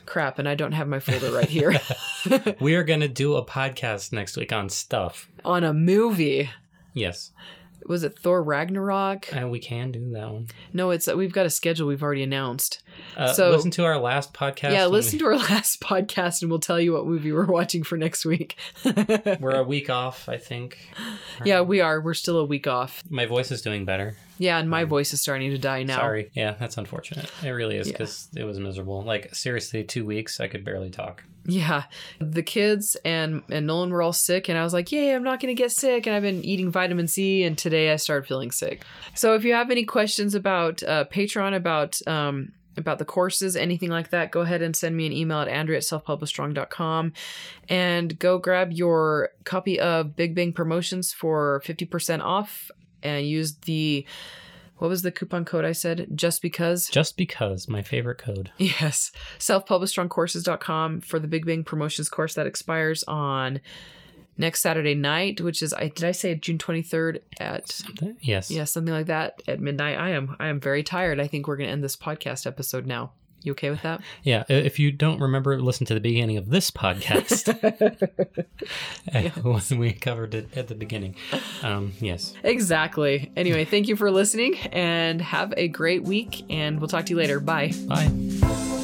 Crap, 0.06 0.38
and 0.40 0.48
I 0.48 0.56
don't 0.56 0.72
have 0.72 0.88
my 0.88 0.98
folder 0.98 1.30
right 1.30 1.48
here. 1.48 1.78
we 2.60 2.74
are 2.74 2.82
going 2.82 3.00
to 3.00 3.08
do 3.08 3.36
a 3.36 3.44
podcast 3.44 4.12
next 4.12 4.36
week 4.36 4.52
on 4.52 4.68
stuff. 4.68 5.28
on 5.44 5.62
a 5.62 5.72
movie. 5.72 6.50
Yes. 6.94 7.30
Was 7.86 8.04
it 8.04 8.18
Thor 8.18 8.42
Ragnarok? 8.42 9.34
And 9.34 9.50
we 9.50 9.58
can 9.58 9.90
do 9.92 10.10
that 10.12 10.30
one. 10.30 10.46
No, 10.72 10.90
it's 10.90 11.08
uh, 11.08 11.16
we've 11.16 11.32
got 11.32 11.46
a 11.46 11.50
schedule 11.50 11.88
we've 11.88 12.02
already 12.02 12.22
announced. 12.22 12.82
Uh, 13.16 13.32
So- 13.32 13.50
listen 13.50 13.70
to 13.72 13.84
our 13.84 13.98
last 13.98 14.32
podcast. 14.34 14.72
yeah, 14.72 14.86
listen 14.86 15.18
to 15.18 15.26
our 15.26 15.36
last 15.50 15.80
podcast 15.80 16.42
and 16.42 16.50
we'll 16.50 16.60
tell 16.60 16.80
you 16.80 16.92
what 16.92 17.06
movie 17.06 17.32
we're 17.32 17.44
watching 17.46 17.82
for 17.82 17.96
next 17.96 18.24
week. 18.24 18.56
We're 19.40 19.56
a 19.56 19.62
week 19.64 19.90
off, 19.90 20.28
I 20.28 20.36
think. 20.36 20.78
yeah, 21.44 21.60
um, 21.60 21.68
we 21.68 21.80
are. 21.80 22.00
We're 22.00 22.14
still 22.14 22.38
a 22.38 22.44
week 22.44 22.66
off. 22.66 23.02
My 23.08 23.26
voice 23.26 23.50
is 23.50 23.62
doing 23.62 23.84
better. 23.84 24.16
Yeah, 24.40 24.58
and 24.58 24.70
my 24.70 24.84
voice 24.84 25.12
is 25.12 25.20
starting 25.20 25.50
to 25.50 25.58
die 25.58 25.82
now. 25.82 25.98
Sorry. 25.98 26.30
Yeah, 26.32 26.54
that's 26.58 26.78
unfortunate. 26.78 27.30
It 27.44 27.50
really 27.50 27.76
is 27.76 27.88
Yeah. 27.88 27.92
because 27.92 28.28
it 28.34 28.44
was 28.44 28.58
miserable. 28.58 29.02
Like, 29.02 29.34
seriously, 29.34 29.84
two 29.84 30.06
weeks, 30.06 30.40
I 30.40 30.48
could 30.48 30.64
barely 30.64 30.88
talk. 30.88 31.24
Yeah, 31.44 31.84
the 32.20 32.42
kids 32.42 32.96
and 33.04 33.42
and 33.50 33.66
Nolan 33.66 33.90
were 33.90 34.00
all 34.00 34.14
sick, 34.14 34.48
and 34.48 34.56
I 34.56 34.64
was 34.64 34.72
like, 34.72 34.90
"Yay, 34.92 35.14
I'm 35.14 35.22
not 35.22 35.40
going 35.40 35.54
to 35.54 35.62
get 35.62 35.72
sick." 35.72 36.06
And 36.06 36.16
I've 36.16 36.22
been 36.22 36.42
eating 36.42 36.70
vitamin 36.70 37.06
C, 37.06 37.42
and 37.42 37.56
today 37.58 37.92
I 37.92 37.96
started 37.96 38.26
feeling 38.26 38.50
sick. 38.50 38.82
So 39.14 39.34
if 39.34 39.44
you 39.44 39.52
have 39.52 39.70
any 39.70 39.84
questions 39.84 40.34
about 40.34 40.82
uh, 40.82 41.04
Patreon, 41.12 41.54
about 41.54 42.00
um, 42.06 42.52
about 42.78 42.98
the 42.98 43.04
courses, 43.04 43.56
anything 43.56 43.90
like 43.90 44.08
that, 44.08 44.30
go 44.30 44.40
ahead 44.40 44.62
and 44.62 44.74
send 44.74 44.96
me 44.96 45.04
an 45.06 45.12
email 45.12 45.40
at 45.40 45.48
andrea 45.48 45.76
at 45.78 45.82
selfpublishstrong.com 45.82 47.12
and 47.68 48.18
go 48.18 48.38
grab 48.38 48.72
your 48.72 49.30
copy 49.44 49.78
of 49.78 50.16
Big 50.16 50.34
Bang 50.34 50.52
Promotions 50.52 51.12
for 51.12 51.62
50% 51.66 52.20
off 52.22 52.70
and 53.02 53.26
use 53.26 53.54
the 53.62 54.04
what 54.78 54.88
was 54.88 55.02
the 55.02 55.12
coupon 55.12 55.44
code 55.44 55.64
I 55.66 55.72
said? 55.72 56.08
Just 56.14 56.40
because? 56.40 56.88
Just 56.88 57.18
because, 57.18 57.68
my 57.68 57.82
favorite 57.82 58.16
code. 58.18 58.50
Yes. 58.58 59.12
selfpublishstrongcourses.com 59.38 61.00
for 61.02 61.18
the 61.18 61.28
Big 61.28 61.44
Bang 61.44 61.64
Promotions 61.64 62.08
course 62.08 62.34
that 62.34 62.46
expires 62.46 63.02
on 63.04 63.60
next 64.38 64.62
Saturday 64.62 64.94
night, 64.94 65.40
which 65.40 65.60
is 65.60 65.74
I 65.74 65.88
did 65.88 66.04
I 66.04 66.12
say 66.12 66.34
June 66.34 66.56
23rd 66.58 67.20
at 67.38 67.70
Something? 67.70 68.16
Yes. 68.20 68.50
yeah, 68.50 68.64
something 68.64 68.94
like 68.94 69.06
that 69.06 69.42
at 69.46 69.60
midnight. 69.60 69.98
I 69.98 70.10
am 70.10 70.34
I 70.40 70.46
am 70.48 70.60
very 70.60 70.82
tired. 70.82 71.20
I 71.20 71.26
think 71.26 71.46
we're 71.46 71.56
going 71.56 71.68
to 71.68 71.72
end 71.72 71.84
this 71.84 71.96
podcast 71.96 72.46
episode 72.46 72.86
now. 72.86 73.12
You 73.42 73.52
okay 73.52 73.70
with 73.70 73.82
that? 73.82 74.00
Yeah. 74.22 74.44
If 74.48 74.78
you 74.78 74.92
don't 74.92 75.20
remember, 75.20 75.60
listen 75.60 75.86
to 75.86 75.94
the 75.94 76.00
beginning 76.00 76.36
of 76.36 76.50
this 76.50 76.70
podcast 76.70 77.48
when 79.70 79.78
we 79.78 79.92
covered 79.92 80.34
it 80.34 80.56
at 80.56 80.68
the 80.68 80.74
beginning. 80.74 81.16
Um, 81.62 81.92
yes. 82.00 82.34
exactly. 82.42 83.32
Anyway, 83.36 83.64
thank 83.64 83.88
you 83.88 83.96
for 83.96 84.10
listening 84.10 84.56
and 84.72 85.22
have 85.22 85.54
a 85.56 85.68
great 85.68 86.02
week 86.02 86.44
and 86.50 86.80
we'll 86.80 86.88
talk 86.88 87.06
to 87.06 87.10
you 87.10 87.16
later. 87.16 87.40
Bye. 87.40 87.72
Bye. 87.86 88.76